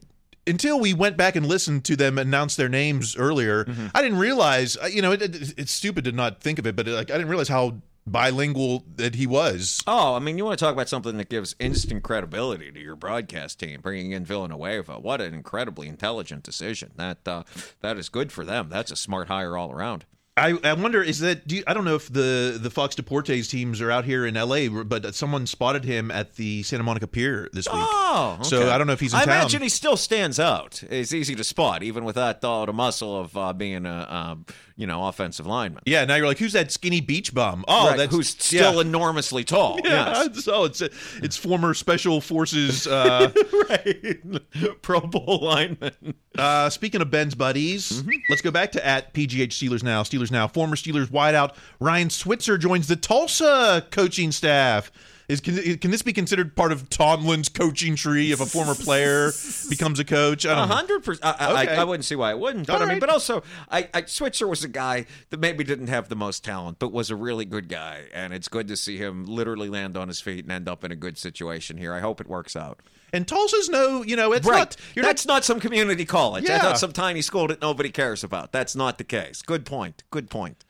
until 0.47 0.79
we 0.79 0.93
went 0.93 1.17
back 1.17 1.35
and 1.35 1.45
listened 1.45 1.85
to 1.85 1.95
them 1.95 2.17
announce 2.17 2.55
their 2.55 2.69
names 2.69 3.15
earlier, 3.17 3.65
I 3.95 4.01
didn't 4.01 4.17
realize, 4.19 4.77
uh, 4.77 4.87
you 4.87 5.01
know, 5.01 5.11
it, 5.11 5.21
it- 5.21 5.53
it's 5.57 5.71
stupid 5.71 6.03
to 6.05 6.11
not 6.11 6.41
think 6.41 6.59
of 6.59 6.67
it, 6.67 6.75
but 6.75 6.87
like 6.87 7.09
I 7.11 7.13
didn't 7.13 7.29
realize 7.29 7.47
how 7.49 7.77
bilingual 8.05 8.83
that 8.97 9.15
he 9.15 9.25
was. 9.25 9.81
Oh, 9.87 10.15
I 10.15 10.19
mean, 10.19 10.37
you 10.37 10.43
want 10.45 10.59
to 10.59 10.63
talk 10.65 10.73
about 10.73 10.89
something 10.89 11.17
that 11.17 11.29
gives 11.29 11.55
instant 11.59 12.03
credibility 12.03 12.71
to 12.71 12.79
your 12.79 12.95
broadcast 12.97 13.59
team, 13.59 13.79
bringing 13.81 14.11
in 14.11 14.25
Villanueva. 14.25 14.99
What 14.99 15.21
an 15.21 15.33
incredibly 15.33 15.87
intelligent 15.87 16.43
decision. 16.43 16.91
That 16.97 17.25
uh, 17.25 17.43
that 17.79 17.97
is 17.97 18.09
good 18.09 18.31
for 18.31 18.43
them. 18.43 18.67
That's 18.69 18.91
a 18.91 18.95
smart 18.97 19.29
hire 19.29 19.55
all 19.57 19.71
around. 19.71 20.05
I, 20.35 20.57
I 20.63 20.73
wonder 20.73 21.03
is 21.03 21.19
that 21.19 21.47
do 21.47 21.57
you, 21.57 21.63
I 21.67 21.75
don't 21.75 21.85
know 21.85 21.95
if 21.95 22.11
the 22.11 22.57
the 22.59 22.71
Fox 22.71 22.95
Deportes 22.95 23.49
teams 23.49 23.81
are 23.81 23.91
out 23.91 24.03
here 24.03 24.25
in 24.25 24.35
L.A. 24.35 24.67
but 24.67 25.13
someone 25.13 25.45
spotted 25.45 25.85
him 25.85 26.09
at 26.09 26.35
the 26.35 26.63
Santa 26.63 26.83
Monica 26.83 27.05
Pier 27.05 27.49
this 27.53 27.67
week. 27.67 27.75
Oh, 27.77 28.39
so. 28.41 28.71
I 28.71 28.79
don't 28.79 28.87
know 28.87 28.93
if 28.93 28.99
he's 28.99 29.13
in 29.13 29.19
I 29.19 29.25
town. 29.25 29.37
imagine 29.37 29.61
he 29.61 29.69
still 29.69 29.95
stands 29.95 30.39
out. 30.39 30.81
It's 30.89 31.13
easy 31.13 31.35
to 31.35 31.43
spot, 31.43 31.83
even 31.83 32.03
without 32.03 32.43
all 32.43 32.65
the 32.65 32.73
muscle 32.73 33.19
of 33.19 33.37
uh, 33.37 33.53
being 33.53 33.85
a 33.85 34.07
uh, 34.09 34.35
you 34.75 34.87
know 34.87 35.05
offensive 35.07 35.45
lineman. 35.45 35.83
yeah, 35.85 36.03
now 36.05 36.15
you're 36.15 36.27
like, 36.27 36.37
who's 36.39 36.53
that 36.53 36.71
skinny 36.71 37.01
beach 37.01 37.33
bum? 37.33 37.63
Oh, 37.67 37.89
Right, 37.89 37.97
that's 37.97 38.13
who's 38.13 38.29
still 38.29 38.75
yeah. 38.75 38.81
enormously 38.81 39.43
tall. 39.43 39.79
Yeah, 39.85 40.23
Yes. 40.33 40.43
so 40.43 40.63
it's 40.65 40.81
it's 40.81 41.37
former 41.37 41.73
special 41.73 42.21
forces. 42.21 42.87
Uh, 42.87 43.31
right, 43.69 44.81
Pro 44.81 44.99
Bowl 45.01 45.39
lineman. 45.41 46.15
uh, 46.37 46.69
speaking 46.69 47.01
of 47.01 47.11
Ben's 47.11 47.35
buddies, 47.35 47.91
Mm-hmm. 48.01 48.09
let's 48.29 48.41
go 48.41 48.51
back 48.51 48.71
to 48.73 48.85
at 48.85 49.13
PGH 49.13 49.49
Steelers 49.49 49.83
now. 49.83 50.03
Steelers 50.03 50.31
now. 50.31 50.47
Former 50.47 50.75
Steelers 50.75 51.07
wideout 51.07 51.55
Ryan 51.79 52.09
Switzer 52.09 52.57
joins 52.57 52.87
the 52.87 52.95
Tulsa 52.95 53.85
coaching 53.91 54.31
staff. 54.31 54.91
Is 55.27 55.39
can, 55.41 55.77
can 55.77 55.91
this 55.91 56.01
be 56.01 56.13
considered 56.13 56.55
part 56.55 56.71
of 56.71 56.89
Tomlin's 56.89 57.49
coaching 57.49 57.95
tree 57.95 58.31
if 58.31 58.41
a 58.41 58.45
former 58.45 58.75
player 58.75 59.31
becomes 59.69 59.99
a 59.99 60.05
coach? 60.05 60.45
I 60.45 60.63
A 60.63 60.67
hundred 60.67 61.03
percent. 61.03 61.25
I, 61.25 61.51
I, 61.51 61.63
Okay. 61.63 61.75
I 61.75 61.83
wouldn't 61.83 62.05
see 62.05 62.15
why 62.15 62.31
it 62.31 62.39
wouldn't. 62.39 62.67
But 62.67 62.75
All 62.75 62.81
I 62.81 62.85
mean, 62.85 62.95
right. 62.95 62.99
but 62.99 63.09
also, 63.09 63.43
I, 63.71 63.89
I 63.93 64.03
Switzer 64.05 64.47
was 64.47 64.63
a 64.63 64.67
guy 64.67 65.05
that 65.29 65.39
maybe 65.39 65.63
didn't 65.63 65.87
have 65.87 66.09
the 66.09 66.15
most 66.15 66.43
talent, 66.43 66.77
but 66.77 66.91
was 66.91 67.09
a 67.09 67.15
really 67.15 67.45
good 67.45 67.69
guy, 67.69 68.03
and 68.13 68.33
it's 68.33 68.47
good 68.47 68.67
to 68.67 68.75
see 68.75 68.97
him 68.97 69.25
literally 69.25 69.69
land 69.69 69.95
on 69.95 70.09
his 70.09 70.19
feet 70.19 70.43
and 70.43 70.51
end 70.51 70.67
up 70.67 70.83
in 70.83 70.91
a 70.91 70.95
good 70.95 71.17
situation 71.17 71.77
here. 71.77 71.93
I 71.93 71.99
hope 71.99 72.19
it 72.19 72.27
works 72.27 72.55
out. 72.55 72.81
And 73.13 73.27
Tulsa's 73.27 73.69
no, 73.69 74.03
you 74.03 74.15
know, 74.15 74.33
it's 74.33 74.47
right. 74.47 74.57
not. 74.57 74.75
You're 74.95 75.05
That's 75.05 75.25
not, 75.25 75.45
some 75.45 75.59
community 75.59 76.03
college. 76.03 76.43
Yeah. 76.43 76.53
That's 76.53 76.63
not 76.63 76.79
some 76.79 76.91
tiny 76.91 77.21
school 77.21 77.47
that 77.47 77.61
nobody 77.61 77.91
cares 77.91 78.23
about. 78.23 78.51
That's 78.51 78.75
not 78.75 78.97
the 78.97 79.03
case. 79.03 79.43
Good 79.43 79.65
point. 79.65 80.03
Good 80.09 80.29
point. 80.31 80.65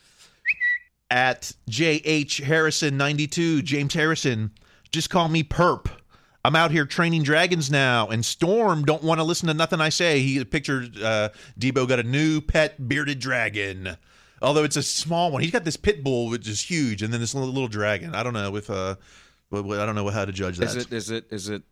At 1.10 1.54
JH 1.70 2.43
Harrison 2.43 2.97
92. 2.97 3.62
James 3.62 3.93
Harrison, 3.93 4.51
just 4.91 5.10
call 5.10 5.28
me 5.30 5.43
Perp. 5.43 5.88
I'm 6.45 6.56
out 6.56 6.72
here 6.72 6.86
training 6.86 7.24
dragons 7.24 7.72
now, 7.72 8.08
and 8.10 8.26
Storm 8.26 8.84
don't 8.84 9.04
want 9.04 9.20
to 9.20 9.24
listen 9.24 9.47
to 9.47 9.54
nothing 9.54 9.80
I 9.80 9.89
say. 9.89 10.20
He 10.20 10.43
pictured 10.43 11.01
uh, 11.01 11.30
Debo 11.58 11.88
got 11.88 11.99
a 11.99 12.04
new 12.04 12.41
pet 12.41 12.89
bearded 12.89 13.20
dragon, 13.20 13.95
although 14.41 14.66
it's 14.66 14.76
a 14.76 14.84
small 14.84 15.32
one. 15.32 15.41
He's 15.41 15.51
got 15.51 15.64
this 15.64 15.78
pit 15.78 16.04
bull, 16.04 16.28
which 16.28 16.47
is 16.49 16.60
huge, 16.60 17.01
and 17.01 17.14
then 17.14 17.22
this 17.22 17.34
little, 17.34 17.49
little 17.49 17.70
dragon. 17.70 18.14
I 18.14 18.24
don't 18.24 18.34
know 18.34 18.58
if 18.58 18.70
uh, 18.70 18.95
I 19.54 19.62
don't 19.62 19.95
know 19.95 20.10
how 20.10 20.26
to 20.26 20.34
judge 20.34 20.58
that. 20.58 20.66
Is 20.66 20.76
it? 20.76 20.91
Is 20.91 21.10
it? 21.12 21.26
Is 21.30 21.49
it? 21.49 21.64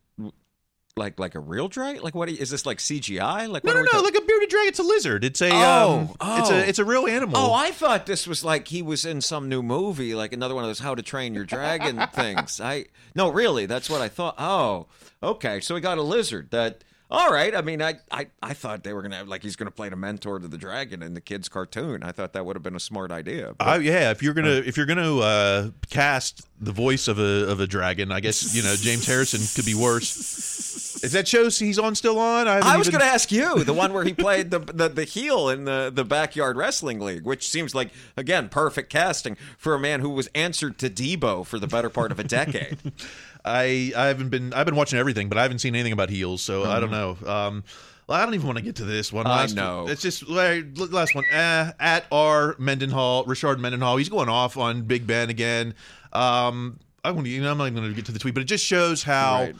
Like 0.98 1.20
like 1.20 1.36
a 1.36 1.39
real 1.39 1.68
dragon? 1.70 2.02
Like 2.04 2.16
what 2.16 2.30
is 2.30 2.50
this? 2.50 2.66
Like 2.66 2.80
CGI? 2.80 3.50
Like 3.50 3.64
no, 3.64 3.72
no, 3.74 3.80
no, 3.82 3.86
talking- 3.86 4.04
like 4.04 4.16
a 4.16 4.26
bearded 4.26 4.50
dragon. 4.50 4.68
It's 4.68 4.80
a 4.80 4.84
lizard. 4.84 5.24
It's 5.24 5.42
a 5.42 5.50
Oh, 5.52 6.10
um, 6.20 6.39
it's 6.39 6.50
oh. 6.52 6.54
a 6.56 6.60
it's 6.60 6.80
a 6.80 6.86
real 6.86 7.08
animal. 7.08 7.38
Oh, 7.38 7.54
I 7.54 7.72
thought 7.72 8.06
this 8.06 8.28
was 8.28 8.44
like 8.44 8.68
he 8.68 8.82
was 8.82 9.06
in 9.06 9.22
some 9.22 9.48
new 9.48 9.64
movie, 9.64 10.16
like 10.16 10.34
another 10.34 10.54
one 10.54 10.64
of 10.66 10.70
those 10.70 10.80
How 10.80 10.94
to 10.94 11.02
Train 11.02 11.34
Your 11.34 11.46
Dragon 11.46 12.06
things. 12.14 12.60
I 12.60 12.86
no, 13.16 13.30
really, 13.30 13.66
that's 13.68 13.89
what 13.89 14.02
I 14.02 14.10
thought. 14.10 14.36
Oh, 14.38 14.88
okay, 15.24 15.62
so 15.62 15.76
we 15.76 15.82
got 15.82 15.98
a 15.98 16.02
lizard. 16.04 16.52
That 16.52 16.84
all 17.12 17.32
right. 17.32 17.53
I 17.55 17.62
mean, 17.62 17.82
I 17.82 17.95
I, 18.09 18.28
I 18.41 18.53
thought 18.53 18.84
they 18.84 18.93
were 18.93 19.01
gonna 19.01 19.18
have 19.18 19.28
like 19.28 19.43
he's 19.43 19.55
gonna 19.55 19.70
play 19.72 19.89
the 19.89 19.95
mentor 19.95 20.39
to 20.39 20.47
the 20.47 20.57
dragon 20.57 21.03
in 21.03 21.14
the 21.14 21.22
kids' 21.22 21.49
cartoon. 21.49 22.03
I 22.03 22.12
thought 22.12 22.34
that 22.34 22.45
would 22.45 22.55
have 22.55 22.64
been 22.64 22.76
a 22.76 22.80
smart 22.80 23.12
idea. 23.12 23.53
But- 23.57 23.68
I, 23.68 23.76
yeah, 23.78 24.12
if 24.12 24.24
you're 24.24 24.34
gonna 24.34 24.49
if 24.66 24.78
you're 24.78 24.86
gonna 24.86 25.18
uh, 25.20 25.70
cast 25.89 26.47
the 26.59 26.72
voice 26.72 27.07
of 27.07 27.20
a 27.20 27.49
of 27.51 27.59
a 27.59 27.68
dragon, 27.68 28.12
I 28.12 28.20
guess 28.22 28.55
you 28.55 28.64
know 28.64 28.74
James 28.76 29.05
Harrison 29.05 29.41
could 29.55 29.66
be 29.66 29.76
worse. 29.76 31.01
Is 31.03 31.14
that 31.14 31.28
show 31.28 31.49
he's 31.49 31.80
on 31.80 31.95
still 31.95 32.20
on? 32.20 32.45
haven't 32.47 32.64
I 32.68 32.78
was 32.78 32.88
even- 32.88 32.99
going 32.99 33.09
to 33.09 33.14
ask 33.14 33.32
you 33.32 33.64
the 33.64 33.74
one 33.74 33.91
where 33.91 34.03
he 34.03 34.14
played 34.14 34.51
the, 34.51 34.59
the 34.59 34.88
the 34.88 35.03
heel 35.03 35.49
in 35.49 35.66
the 35.66 35.91
the 35.93 36.05
backyard 36.05 36.55
wrestling 36.57 36.99
league, 36.99 37.24
which 37.26 37.49
seems 37.49 37.74
like 37.74 37.89
again 38.16 38.49
perfect 38.49 38.91
casting 38.91 39.36
for 39.57 39.74
a 39.74 39.80
man 39.80 40.01
who 40.01 40.09
was 40.12 40.30
answered 40.36 40.78
to 40.78 40.89
Debo 40.89 41.45
for 41.45 41.57
the 41.57 41.66
better 41.68 41.89
part 41.89 42.12
of 42.12 42.20
a 42.20 42.24
decade. 42.24 42.78
I 43.46 43.92
I 43.96 44.08
haven't 44.08 44.30
been 44.30 44.54
I've 44.54 44.66
been 44.66 44.76
watching 44.76 45.00
everything, 45.00 45.30
but 45.30 45.38
I 45.38 45.44
haven't 45.44 45.60
seen 45.60 45.76
anything 45.76 45.94
about 45.94 46.10
heels, 46.10 46.42
so 46.42 46.64
I 46.64 46.80
don't 46.80 46.92
know. 46.92 47.18
Um, 47.26 47.64
well, 48.08 48.20
I 48.20 48.26
don't 48.26 48.34
even 48.34 48.46
want 48.46 48.58
to 48.58 48.64
get 48.64 48.76
to 48.78 48.86
this 48.86 49.14
one. 49.14 49.26
Mm-hmm. 49.26 49.58
I 49.58 49.62
know. 49.62 49.88
It's 49.88 50.02
just 50.02 50.28
last 50.28 51.16
one. 51.16 51.24
Uh, 51.34 51.72
at 51.80 52.06
R 52.12 52.56
Mendenhall, 52.60 53.26
Rashard 53.26 53.60
Mendenhall. 53.60 53.98
He's 53.98 54.10
going 54.10 54.30
off 54.30 54.58
on 54.58 54.84
Big 54.84 55.08
Ben 55.08 55.30
again. 55.30 55.74
Um, 56.12 56.80
I 57.04 57.12
won't, 57.12 57.28
you 57.28 57.42
know, 57.42 57.52
I'm 57.52 57.58
not 57.58 57.66
even 57.66 57.76
going 57.76 57.89
to 57.89 57.96
get 57.96 58.06
to 58.08 58.12
the 58.12 58.20
tweet, 58.20 58.34
but 58.34 58.42
it 58.42 58.48
just 58.48 58.66
shows 58.66 59.04
how. 59.04 59.44
Right. 59.44 59.56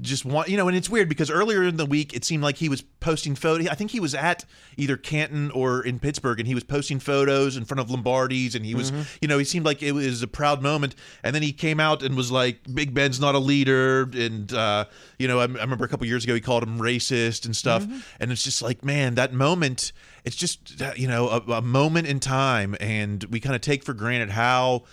Just 0.00 0.24
want 0.24 0.48
you 0.48 0.56
know, 0.56 0.68
and 0.68 0.76
it's 0.76 0.88
weird 0.88 1.08
because 1.10 1.30
earlier 1.30 1.62
in 1.64 1.76
the 1.76 1.84
week 1.84 2.14
it 2.14 2.24
seemed 2.24 2.42
like 2.42 2.56
he 2.56 2.70
was 2.70 2.80
posting 3.00 3.34
photos. 3.34 3.68
I 3.68 3.74
think 3.74 3.90
he 3.90 4.00
was 4.00 4.14
at 4.14 4.46
either 4.78 4.96
Canton 4.96 5.50
or 5.50 5.84
in 5.84 5.98
Pittsburgh, 5.98 6.40
and 6.40 6.46
he 6.46 6.54
was 6.54 6.64
posting 6.64 6.98
photos 6.98 7.58
in 7.58 7.66
front 7.66 7.80
of 7.80 7.90
Lombardi's, 7.90 8.54
and 8.54 8.64
he 8.64 8.74
was, 8.74 8.90
Mm-hmm. 8.90 9.02
you 9.20 9.28
know, 9.28 9.36
he 9.36 9.44
seemed 9.44 9.66
like 9.66 9.82
it 9.82 9.92
was 9.92 10.22
a 10.22 10.26
proud 10.26 10.62
moment. 10.62 10.94
And 11.22 11.34
then 11.34 11.42
he 11.42 11.52
came 11.52 11.78
out 11.78 12.02
and 12.02 12.16
was 12.16 12.32
like, 12.32 12.60
"Big 12.72 12.94
Ben's 12.94 13.20
not 13.20 13.34
a 13.34 13.38
leader," 13.38 14.08
and 14.14 14.50
uh, 14.54 14.86
you 15.18 15.28
know, 15.28 15.40
I, 15.40 15.42
I 15.42 15.46
remember 15.46 15.84
a 15.84 15.88
couple 15.88 16.06
years 16.06 16.24
ago 16.24 16.34
he 16.34 16.40
called 16.40 16.62
him 16.62 16.78
racist 16.78 17.44
and 17.44 17.54
stuff. 17.54 17.84
Mm-hmm. 17.84 17.98
And 18.18 18.32
it's 18.32 18.44
just 18.44 18.62
like, 18.62 18.82
man, 18.82 19.16
that 19.16 19.34
moment. 19.34 19.92
It's 20.24 20.36
just 20.36 20.80
uh, 20.80 20.92
you 20.96 21.08
know 21.08 21.28
a, 21.28 21.38
a 21.54 21.62
moment 21.62 22.06
in 22.06 22.18
time, 22.20 22.76
and 22.80 23.24
we 23.24 23.40
kind 23.40 23.56
of 23.56 23.60
take 23.60 23.82
for 23.84 23.92
granted 23.92 24.30
how 24.30 24.84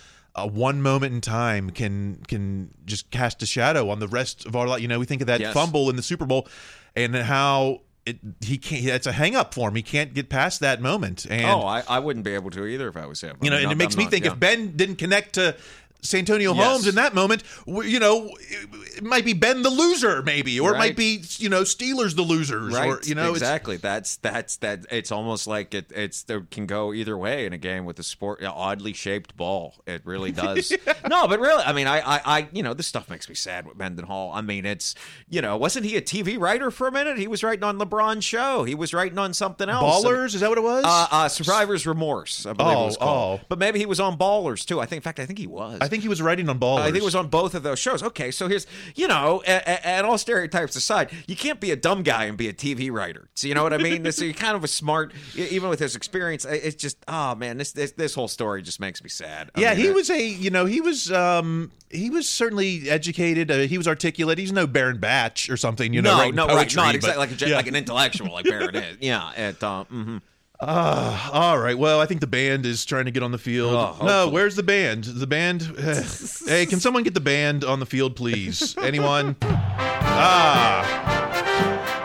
uh, 0.44 0.48
one 0.48 0.82
moment 0.82 1.14
in 1.14 1.22
time 1.22 1.70
can 1.70 2.22
can 2.28 2.72
just 2.86 3.10
cast 3.12 3.42
a 3.44 3.46
shadow 3.46 3.90
on 3.90 4.00
the 4.00 4.08
rest 4.08 4.46
of 4.46 4.56
our 4.56 4.68
life. 4.68 4.82
You 4.82 4.88
know, 4.88 5.00
we 5.00 5.06
think 5.06 5.22
of 5.22 5.28
that 5.28 5.40
Yes. 5.40 5.54
fumble 5.54 5.90
in 5.90 5.96
the 5.96 6.04
Super 6.04 6.26
Bowl, 6.26 6.48
and 6.96 7.16
how 7.16 7.82
it 8.06 8.18
he 8.42 8.58
can't. 8.58 8.86
It's 8.86 9.08
a 9.08 9.12
hang 9.12 9.36
up 9.36 9.54
for 9.54 9.70
him. 9.70 9.76
He 9.76 9.82
can't 9.84 10.14
get 10.14 10.30
past 10.30 10.60
that 10.62 10.82
moment. 10.82 11.26
And 11.30 11.46
oh, 11.46 11.62
I, 11.62 11.84
I 11.88 12.00
wouldn't 12.00 12.26
be 12.26 12.34
able 12.34 12.50
to 12.52 12.66
either 12.66 12.88
if 12.88 12.98
I 12.98 13.06
was 13.06 13.22
him. 13.22 13.38
You 13.42 13.50
know, 13.50 13.58
mean, 13.58 13.66
and 13.66 13.72
it 13.74 13.78
makes 13.78 13.96
I'm 13.96 14.00
me 14.00 14.04
not- 14.06 14.12
think 14.12 14.26
yeah. 14.26 14.32
if 14.32 14.40
Ben 14.40 14.76
didn't 14.76 14.96
connect 14.96 15.34
to 15.34 15.56
Santonio 16.02 16.54
Yes. 16.54 16.66
Holmes 16.66 16.88
in 16.88 16.96
that 16.96 17.14
moment, 17.14 17.44
you 17.68 18.00
know, 18.00 18.28
it, 18.40 18.98
it 18.98 19.04
might 19.04 19.26
be 19.26 19.34
Ben 19.34 19.62
the 19.62 19.70
loser, 19.70 20.22
maybe, 20.24 20.60
or 20.60 20.74
it 20.74 20.78
might 20.78 20.96
be 20.96 21.22
you 21.38 21.50
know 21.50 21.62
Steelers 21.64 22.16
the 22.16 22.22
losers, 22.22 22.74
Right, 22.74 22.88
or 22.90 23.00
you 23.04 23.16
know, 23.16 23.32
exactly. 23.32 23.78
That's 23.78 24.18
that's 24.18 24.58
that. 24.58 24.86
It's 24.92 25.12
almost 25.12 25.48
like 25.48 25.74
it. 25.74 25.92
It's 25.96 26.26
it 26.30 26.52
can 26.52 26.66
go 26.66 26.94
either 26.94 27.18
way 27.18 27.46
in 27.46 27.54
a 27.54 27.58
game 27.58 27.86
with 27.86 28.00
a 28.00 28.04
sport 28.04 28.44
oddly 28.44 28.94
shaped 28.94 29.36
ball. 29.38 29.76
It 29.88 30.02
really 30.06 30.32
does. 30.32 30.72
No, 31.10 31.28
but 31.28 31.40
really, 31.40 31.64
I 31.64 31.74
mean, 31.74 31.88
I, 31.88 32.00
I, 32.02 32.22
I, 32.26 32.48
you 32.52 32.62
know, 32.62 32.74
this 32.74 32.86
stuff 32.86 33.10
makes 33.10 33.28
me 33.30 33.34
sad 33.34 33.66
with 33.66 33.78
Mendenhall. 33.78 34.32
I 34.32 34.42
mean, 34.42 34.66
it's, 34.66 34.94
you 35.30 35.42
know, 35.42 35.58
wasn't 35.58 35.86
he 35.86 35.96
a 35.98 36.02
TV 36.02 36.40
writer 36.40 36.70
for 36.72 36.88
a 36.88 36.92
minute? 36.92 37.18
He 37.18 37.28
was 37.28 37.44
writing 37.44 37.64
on 37.64 37.80
LeBron's 37.80 38.24
show. 38.26 38.64
He 38.64 38.76
was 38.76 38.94
writing 38.94 39.18
on 39.18 39.34
something 39.34 39.70
else. 39.70 40.06
Ballers, 40.06 40.36
is 40.36 40.42
that 40.42 40.50
what 40.50 40.58
it 40.60 40.64
was? 40.64 40.84
Uh, 40.86 41.08
uh, 41.12 41.28
Survivor's 41.30 41.88
Remorse, 41.88 42.46
I 42.46 42.54
believe 42.54 42.74
it 42.74 42.78
Oh, 42.80 42.86
was 42.86 42.98
called. 42.98 43.40
oh. 43.42 43.46
But 43.50 43.58
maybe 43.60 43.80
he 43.80 43.86
was 43.88 44.00
on 44.00 44.18
Ballers 44.18 44.64
too. 44.66 44.80
I 44.80 44.86
think, 44.86 44.98
in 44.98 45.04
fact, 45.04 45.20
I 45.20 45.26
think 45.26 45.40
he 45.40 45.48
was. 45.48 45.80
I 45.82 45.88
think 45.90 46.04
he 46.04 46.10
was 46.10 46.22
writing 46.22 46.48
on 46.48 46.58
Ballers. 46.60 46.80
I 46.80 46.86
think 46.86 46.98
it 46.98 47.04
was 47.04 47.16
on 47.16 47.28
both 47.28 47.54
of 47.54 47.64
those 47.64 47.80
shows. 47.80 48.02
Okay, 48.02 48.32
so 48.32 48.48
here's, 48.48 48.66
you 48.96 49.08
know, 49.08 49.42
and 49.42 50.08
all 50.08 50.18
stereotypes 50.18 50.78
aside, 50.78 51.12
you 51.28 51.36
can't 51.36 51.60
be 51.60 51.72
a 51.72 51.76
dumb 51.76 52.04
guy 52.04 52.26
and 52.26 52.38
be 52.38 52.48
a 52.48 52.54
TV 52.54 52.90
writer. 52.92 53.28
So 53.36 53.48
you 53.48 53.54
know 53.54 53.64
what 53.64 53.74
I 53.74 53.78
mean? 53.78 54.10
so 54.14 54.24
you're 54.24 54.34
kind 54.34 54.56
of 54.56 54.64
a 54.64 54.68
smart, 54.68 55.14
even 55.36 55.70
with 55.70 55.80
his 55.80 55.96
experience. 55.98 56.46
I- 56.46 56.54
It's 56.54 56.76
just, 56.76 56.98
oh 57.08 57.36
man, 57.36 57.58
this 57.58 57.74
this, 57.74 57.92
this 57.92 58.14
whole 58.16 58.28
story 58.30 58.62
just 58.62 58.80
makes 58.80 59.04
me 59.04 59.10
sad. 59.10 59.52
I 59.56 59.62
yeah, 59.62 59.74
mean, 59.74 59.86
he 59.86 59.92
was 59.92 60.10
a 60.10 60.26
you 60.26 60.50
know 60.50 60.66
he 60.66 60.80
was 60.80 61.12
um 61.12 61.72
he 61.90 62.10
was 62.10 62.28
certainly 62.28 62.90
educated. 62.90 63.50
Uh, 63.50 63.60
he 63.60 63.78
was 63.78 63.88
articulate. 63.88 64.38
He's 64.38 64.52
no 64.52 64.68
Baron 64.68 65.00
Batch 65.00 65.50
or 65.50 65.58
something. 65.58 65.94
You 65.94 66.02
know, 66.02 66.30
no, 66.30 66.30
no, 66.32 66.48
poetry, 66.48 66.78
right, 66.78 66.86
not 66.88 66.96
exactly 66.96 67.20
like 67.20 67.42
a, 67.42 67.48
yeah. 67.48 67.56
like 67.56 67.68
an 67.68 67.76
intellectual, 67.76 68.32
like 68.32 68.46
Barrett 68.46 68.76
is. 68.76 68.98
Yeah, 69.02 69.32
at 69.36 69.64
uh, 69.64 69.86
mm-hmm. 69.92 70.18
Uh, 70.60 71.30
all 71.32 71.58
right. 71.58 71.78
Well, 71.78 72.02
I 72.02 72.06
think 72.06 72.20
the 72.20 72.28
band 72.28 72.66
is 72.66 72.84
trying 72.84 73.06
to 73.06 73.12
get 73.12 73.24
on 73.24 73.32
the 73.32 73.38
field. 73.38 73.74
Oh, 73.74 74.06
no, 74.06 74.28
where's 74.28 74.56
the 74.56 74.64
band? 74.64 75.06
The 75.06 75.28
band. 75.28 75.74
Eh, 75.78 76.04
hey, 76.48 76.66
can 76.66 76.82
someone 76.82 77.04
get 77.04 77.14
the 77.14 77.22
band 77.22 77.64
on 77.64 77.80
the 77.80 77.86
field, 77.86 78.16
please? 78.16 78.76
Anyone? 78.82 79.38
ah. 79.42 80.86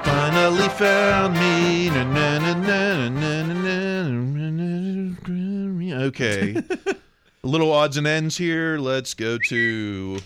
Finally 0.05 0.68
found 0.70 1.34
me. 1.34 1.74
Okay. 6.05 6.55
Little 7.42 7.72
odds 7.72 7.96
and 7.96 8.07
ends 8.07 8.36
here. 8.36 8.78
Let's 8.78 9.14
go 9.14 9.38
to 9.48 10.18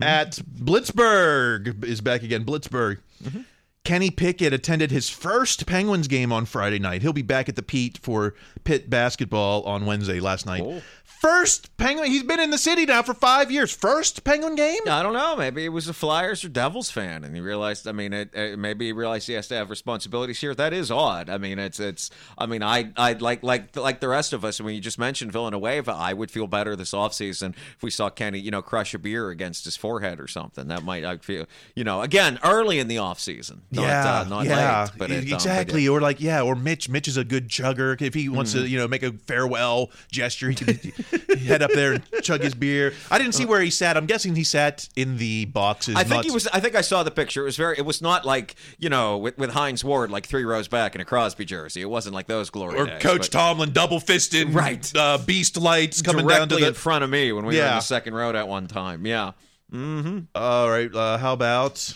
at 0.00 0.32
Blitzburgh 0.32 1.84
is 1.84 2.00
back 2.00 2.22
again. 2.22 2.44
Blitzburgh. 2.44 2.98
Mm-hmm. 3.22 3.40
Kenny 3.86 4.10
Pickett 4.10 4.52
attended 4.52 4.90
his 4.90 5.08
first 5.08 5.64
Penguins 5.64 6.08
game 6.08 6.32
on 6.32 6.44
Friday 6.44 6.80
night. 6.80 7.02
He'll 7.02 7.12
be 7.12 7.22
back 7.22 7.48
at 7.48 7.54
the 7.54 7.62
Pete 7.62 7.98
for 8.02 8.34
Pitt 8.64 8.90
basketball 8.90 9.62
on 9.62 9.86
Wednesday 9.86 10.18
last 10.18 10.44
night. 10.44 10.64
Oh. 10.64 10.82
First 11.20 11.76
Penguin. 11.76 12.10
He's 12.10 12.22
been 12.22 12.40
in 12.40 12.50
the 12.50 12.58
city 12.58 12.84
now 12.86 13.02
for 13.02 13.14
five 13.14 13.50
years. 13.50 13.74
First 13.74 14.22
Penguin 14.24 14.54
game. 14.54 14.80
I 14.88 15.02
don't 15.02 15.12
know. 15.12 15.34
Maybe 15.36 15.62
he 15.62 15.68
was 15.68 15.88
a 15.88 15.92
Flyers 15.94 16.44
or 16.44 16.48
Devils 16.48 16.90
fan, 16.90 17.24
and 17.24 17.34
he 17.34 17.40
realized. 17.40 17.88
I 17.88 17.92
mean, 17.92 18.12
it, 18.12 18.34
it, 18.34 18.58
maybe 18.58 18.86
he 18.86 18.92
realized 18.92 19.26
he 19.26 19.32
has 19.34 19.48
to 19.48 19.54
have 19.54 19.70
responsibilities 19.70 20.38
here. 20.40 20.54
That 20.54 20.72
is 20.72 20.90
odd. 20.90 21.28
I 21.30 21.38
mean, 21.38 21.58
it's 21.58 21.80
it's. 21.80 22.10
I 22.38 22.46
mean, 22.46 22.62
I 22.62 22.90
I 22.96 23.14
like 23.14 23.42
like 23.42 23.74
like 23.76 24.00
the 24.00 24.08
rest 24.08 24.32
of 24.32 24.44
us. 24.44 24.60
When 24.60 24.74
you 24.74 24.80
just 24.80 24.98
mentioned 24.98 25.32
Villanueva, 25.32 25.92
I 25.92 26.12
would 26.12 26.30
feel 26.30 26.46
better 26.46 26.76
this 26.76 26.92
offseason 26.92 27.54
if 27.76 27.82
we 27.82 27.90
saw 27.90 28.08
Kenny, 28.10 28.38
you 28.38 28.50
know, 28.50 28.62
crush 28.62 28.94
a 28.94 28.98
beer 28.98 29.30
against 29.30 29.64
his 29.64 29.76
forehead 29.76 30.20
or 30.20 30.28
something. 30.28 30.68
That 30.68 30.84
might 30.84 31.04
I 31.04 31.16
feel, 31.18 31.46
you 31.74 31.84
know, 31.84 32.02
again 32.02 32.38
early 32.44 32.78
in 32.78 32.88
the 32.88 32.96
offseason. 32.96 33.60
Not, 33.72 33.82
yeah, 33.82 34.20
uh, 34.20 34.24
not 34.24 34.44
yeah, 34.46 34.82
late. 34.82 34.90
But 34.96 35.10
it, 35.10 35.26
um, 35.28 35.32
exactly. 35.34 35.82
yeah. 35.82 35.90
Or 35.90 36.00
like, 36.00 36.20
yeah, 36.20 36.42
or 36.42 36.54
Mitch. 36.54 36.88
Mitch 36.88 37.08
is 37.08 37.16
a 37.16 37.24
good 37.24 37.48
chugger. 37.48 38.00
If 38.00 38.14
he 38.14 38.28
wants 38.28 38.52
Mhm. 38.54 38.62
to, 38.62 38.68
you 38.68 38.78
know, 38.78 38.86
make 38.86 39.02
a 39.02 39.12
farewell 39.12 39.90
gesture, 40.12 40.50
he 40.50 40.54
could 40.56 40.92
head 41.40 41.62
up 41.62 41.70
there 41.72 41.92
and 41.94 42.02
chug 42.22 42.42
his 42.42 42.54
beer. 42.54 42.92
I 43.10 43.18
didn't 43.18 43.34
see 43.34 43.44
where 43.44 43.60
he 43.60 43.70
sat. 43.70 43.96
I'm 43.96 44.06
guessing 44.06 44.34
he 44.36 44.44
sat 44.44 44.88
in 44.96 45.18
the 45.18 45.44
boxes. 45.46 45.94
I 45.96 46.00
think 46.02 46.10
not- 46.16 46.24
he 46.24 46.30
was. 46.30 46.46
I 46.48 46.60
think 46.60 46.74
I 46.74 46.80
saw 46.80 47.02
the 47.02 47.10
picture. 47.10 47.42
It 47.42 47.44
was 47.44 47.56
very. 47.56 47.76
It 47.78 47.84
was 47.84 48.02
not 48.02 48.24
like 48.24 48.54
you 48.78 48.88
know 48.88 49.18
with, 49.18 49.38
with 49.38 49.50
Hines 49.50 49.84
Ward 49.84 50.10
like 50.10 50.26
three 50.26 50.44
rows 50.44 50.68
back 50.68 50.94
in 50.94 51.00
a 51.00 51.04
Crosby 51.04 51.44
jersey. 51.44 51.80
It 51.80 51.90
wasn't 51.90 52.14
like 52.14 52.26
those 52.26 52.50
glory 52.50 52.78
or 52.78 52.86
days. 52.86 53.02
Coach 53.02 53.30
but 53.30 53.38
Tomlin 53.38 53.72
double 53.72 54.00
fisted, 54.00 54.50
Right. 54.54 54.90
Uh, 54.96 55.18
beast 55.18 55.56
lights 55.56 56.02
coming 56.02 56.26
directly 56.26 56.38
down 56.38 56.48
to 56.48 56.56
the 56.56 56.66
in 56.68 56.74
front 56.74 57.04
of 57.04 57.10
me 57.10 57.32
when 57.32 57.46
we 57.46 57.56
were 57.56 57.62
in 57.62 57.74
the 57.74 57.80
second 57.80 58.14
row 58.14 58.30
at 58.30 58.48
one 58.48 58.66
time. 58.66 59.06
Yeah. 59.06 59.32
Mm-hmm. 59.72 60.18
All 60.34 60.70
right. 60.70 60.94
Uh, 60.94 61.18
how 61.18 61.32
about 61.32 61.94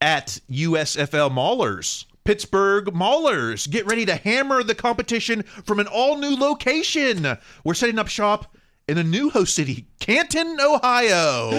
at 0.00 0.38
USFL 0.50 1.30
Maulers? 1.30 2.04
Pittsburgh 2.28 2.84
Maulers 2.92 3.66
get 3.70 3.86
ready 3.86 4.04
to 4.04 4.14
hammer 4.14 4.62
the 4.62 4.74
competition 4.74 5.44
from 5.64 5.80
an 5.80 5.86
all 5.86 6.18
new 6.18 6.36
location. 6.36 7.38
We're 7.64 7.72
setting 7.72 7.98
up 7.98 8.08
shop 8.08 8.54
in 8.86 8.98
a 8.98 9.02
new 9.02 9.30
host 9.30 9.54
city, 9.54 9.86
Canton, 9.98 10.58
Ohio. 10.60 11.58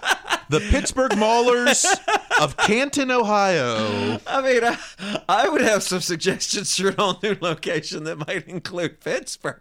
the 0.50 0.58
Pittsburgh 0.58 1.12
Maulers 1.12 1.86
of 2.40 2.56
Canton, 2.56 3.12
Ohio. 3.12 4.18
I 4.26 4.42
mean, 4.42 4.64
I, 4.64 5.22
I 5.28 5.48
would 5.48 5.60
have 5.60 5.84
some 5.84 6.00
suggestions 6.00 6.76
for 6.76 6.88
an 6.88 6.96
all 6.98 7.20
new 7.22 7.36
location 7.40 8.02
that 8.04 8.26
might 8.26 8.48
include 8.48 8.98
Pittsburgh. 8.98 9.60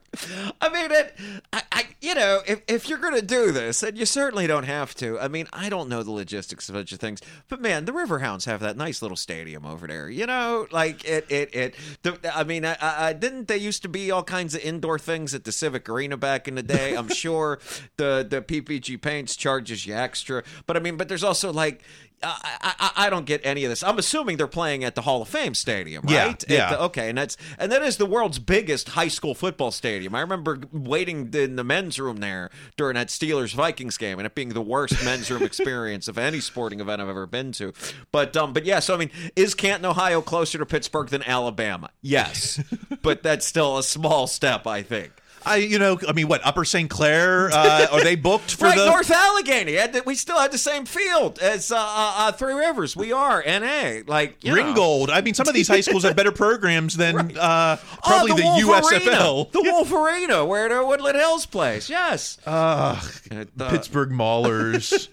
I 0.60 0.70
mean, 0.70 0.92
it, 0.92 1.16
I, 1.54 1.62
I, 1.72 1.84
you 2.02 2.16
know, 2.16 2.42
if, 2.48 2.64
if 2.68 2.90
you're 2.90 2.98
going 2.98 3.14
to 3.14 3.22
do 3.22 3.52
this, 3.52 3.84
and 3.84 4.00
you 4.00 4.08
certainly 4.08 4.48
don't 4.48 4.64
have 4.64 4.96
to. 4.96 5.20
I 5.20 5.28
mean, 5.28 5.48
I 5.54 5.70
don't 5.70 5.90
know 5.90 6.02
the 6.02 6.12
logistics 6.12 6.68
of 6.70 6.76
such 6.76 6.96
things, 6.96 7.22
but 7.50 7.62
man, 7.62 7.86
the 7.86 7.92
Riverhounds 7.92 8.46
have 8.46 8.60
that 8.62 8.76
nice 8.76 9.04
little 9.04 9.18
stadium 9.18 9.68
over 9.68 9.86
there. 9.86 10.10
You 10.10 10.26
know, 10.26 10.66
like 10.72 11.06
it, 11.06 11.28
it, 11.30 11.54
it. 11.54 11.76
The, 12.02 12.18
I 12.36 12.44
mean, 12.44 12.66
I, 12.66 12.78
I, 12.82 13.14
didn't 13.14 13.48
they 13.48 13.58
used 13.58 13.84
to 13.84 13.90
be 13.90 14.10
all 14.10 14.24
kinds 14.24 14.56
of 14.56 14.62
indoor 14.62 14.98
things 14.98 15.36
at 15.36 15.44
the 15.44 15.52
Civic 15.52 15.88
Arena 15.88 16.18
back 16.18 16.48
in 16.48 16.56
the 16.56 16.64
day? 16.64 16.96
I'm 16.96 17.10
sure 17.14 17.60
the 17.98 18.26
the 18.28 18.42
PPG 18.42 19.00
Paints 19.00 19.36
charges 19.36 19.86
you 19.86 19.94
extra, 19.94 20.44
but 20.66 20.79
I 20.80 20.84
mean, 20.84 20.98
but 20.98 21.08
there's 21.08 21.24
also 21.24 21.52
like. 21.52 21.82
I, 22.22 22.74
I, 22.78 22.92
I 23.06 23.10
don't 23.10 23.26
get 23.26 23.40
any 23.46 23.64
of 23.64 23.70
this. 23.70 23.82
I'm 23.82 23.98
assuming 23.98 24.36
they're 24.36 24.46
playing 24.46 24.84
at 24.84 24.94
the 24.94 25.04
Hall 25.04 25.22
of 25.22 25.30
Fame 25.30 25.54
Stadium, 25.54 26.04
right? 26.04 26.44
At 26.44 26.50
yeah. 26.50 26.72
the- 26.72 26.82
okay, 26.82 27.08
and 27.08 27.18
that's 27.18 27.38
and 27.58 27.72
that 27.72 27.82
is 27.82 27.96
the 27.96 28.06
world's 28.06 28.40
biggest 28.40 28.90
high 28.90 29.08
school 29.08 29.34
football 29.34 29.72
stadium. 29.72 30.14
I 30.14 30.20
remember 30.20 30.60
waiting 30.74 31.34
in 31.34 31.56
the 31.56 31.64
men's 31.64 31.98
room 31.98 32.18
there 32.18 32.50
during 32.76 32.96
that 32.96 33.08
Steelers 33.08 33.54
Vikings 33.54 33.96
game, 33.96 34.20
and 34.20 34.26
it 34.26 34.36
being 34.36 34.50
the 34.50 34.60
worst 34.62 35.02
men's 35.06 35.32
room 35.32 35.44
experience 35.44 36.10
of 36.10 36.18
any 36.18 36.42
sporting 36.42 36.82
event 36.82 37.02
I've 37.02 37.08
ever 37.08 37.26
been 37.26 37.54
to. 37.54 37.72
But 38.12 38.36
um, 38.36 38.52
but 38.52 38.66
yeah, 38.66 38.80
so 38.80 38.96
I 38.96 38.98
mean, 38.98 39.12
is 39.38 39.56
Canton, 39.56 39.86
Ohio, 39.86 40.20
closer 40.20 40.58
to 40.58 40.66
Pittsburgh 40.66 41.08
than 41.08 41.24
Alabama? 41.24 41.90
Yes, 42.02 42.62
but 43.02 43.24
that's 43.24 43.46
still 43.46 43.78
a 43.78 43.84
small 43.84 44.28
step, 44.28 44.68
I 44.68 44.82
think. 44.82 45.14
I, 45.46 45.58
you 45.58 45.80
know, 45.80 46.00
I 46.08 46.14
mean, 46.14 46.28
what 46.28 46.46
Upper 46.46 46.66
St. 46.66 46.90
Clair? 46.90 47.50
Uh, 47.52 47.88
are 47.92 48.04
they 48.04 48.16
booked 48.16 48.56
for 48.56 48.66
right, 48.66 48.78
the 48.78 48.86
North 48.86 49.12
Allegheny. 49.12 49.78
We 50.06 50.16
still 50.16 50.38
had 50.38 50.52
the 50.52 50.58
same 50.58 50.86
field 50.86 51.40
as 51.40 51.72
uh, 51.72 51.78
uh, 51.78 52.14
uh, 52.18 52.32
Three 52.34 52.54
Rivers. 52.54 52.96
We 52.96 53.12
are 53.12 53.44
NA. 53.46 54.02
Like 54.08 54.44
you 54.44 54.52
know. 54.52 54.64
Ringgold? 54.64 55.10
I 55.10 55.22
mean, 55.22 55.34
some 55.34 55.48
of 55.48 55.54
these 55.54 55.68
high 55.68 55.82
schools 55.82 56.04
have 56.04 56.16
better 56.16 56.32
programs 56.32 56.96
than 56.96 57.38
uh, 57.38 57.78
probably 58.04 58.32
oh, 58.32 58.36
the, 58.36 58.68
Wolf 58.68 58.92
USFL. 58.92 59.52
The 59.60 59.60
Wolvarena, 59.60 60.48
where 60.48 60.70
the 60.70 60.86
Woodland 60.86 61.18
Hills 61.18 61.46
plays. 61.46 61.90
Yes. 61.90 62.38
Pittsburgh 62.46 64.10
Maulers. 64.12 65.08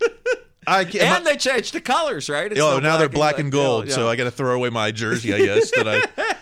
I 0.66 0.84
can't. 0.84 1.04
and 1.04 1.26
they 1.26 1.36
changed 1.36 1.72
the 1.74 1.80
colors, 1.80 2.28
right? 2.28 2.50
It's 2.50 2.60
Oh, 2.60 2.74
no 2.74 2.80
now 2.80 2.96
they're 2.96 3.08
black 3.08 3.38
and 3.38 3.52
gold, 3.52 3.88
yeah. 3.88 3.94
so 3.94 4.08
I 4.08 4.16
got 4.16 4.24
to 4.24 4.30
throw 4.30 4.54
away 4.54 4.70
my 4.70 4.90
jersey. 4.90 5.32
I 5.32 5.38
guess 5.38 5.70
that 5.72 5.88
I. 5.88 6.02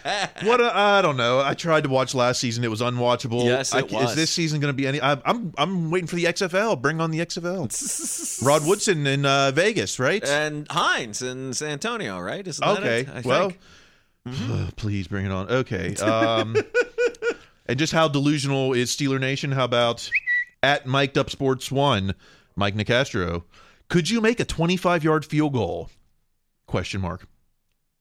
What 0.43 0.61
a, 0.61 0.77
I 0.77 1.01
don't 1.01 1.17
know. 1.17 1.41
I 1.41 1.55
tried 1.55 1.85
to 1.85 1.89
watch 1.89 2.15
last 2.15 2.39
season; 2.39 2.63
it 2.63 2.71
was 2.71 2.83
unwatchable. 2.83 3.45
Yes, 3.45 3.75
it 3.75 3.89
ca- 3.89 3.97
was. 3.97 4.11
Is 4.11 4.17
this 4.17 4.31
season 4.31 4.61
going 4.61 4.69
to 4.69 4.77
be 4.77 4.87
any? 4.87 5.01
I, 5.01 5.17
I'm 5.25 5.55
I'm 5.57 5.91
waiting 5.91 6.07
for 6.07 6.17
the 6.17 6.25
XFL. 6.25 6.81
Bring 6.83 7.01
on 7.01 7.11
the 7.11 7.21
XFL. 7.21 8.43
Rod 8.47 8.67
Woodson 8.67 9.07
in 9.07 9.25
uh, 9.25 9.51
Vegas, 9.55 9.99
right? 9.99 10.23
and 10.23 10.67
Hines 10.71 11.23
in 11.23 11.55
San 11.55 11.71
Antonio, 11.71 12.19
right? 12.21 12.47
Isn't 12.47 12.63
that 12.63 12.79
okay. 12.81 13.01
it? 13.01 13.09
I 13.09 13.21
well, 13.25 13.53
think. 14.27 14.77
please 14.77 15.09
bring 15.09 15.25
it 15.25 15.33
on. 15.33 15.51
Okay. 15.51 15.95
Um, 16.05 16.57
and 17.67 17.79
just 17.79 17.93
how 17.95 18.09
delusional 18.09 18.75
is 18.75 18.91
Steeler 18.91 19.19
Nation? 19.19 19.53
How 19.53 19.65
about 19.65 20.11
at 20.63 20.87
Mic'd 20.87 21.17
Up 21.17 21.31
Sports 21.31 21.71
One, 21.73 22.15
Mike 22.57 22.75
Nicastro? 22.75 23.45
Could 23.89 24.11
you 24.11 24.21
make 24.21 24.41
a 24.41 24.45
25 24.45 25.05
yard 25.05 25.25
field 25.25 25.53
goal? 25.53 25.91
Question 26.67 27.01
mark. 27.01 27.27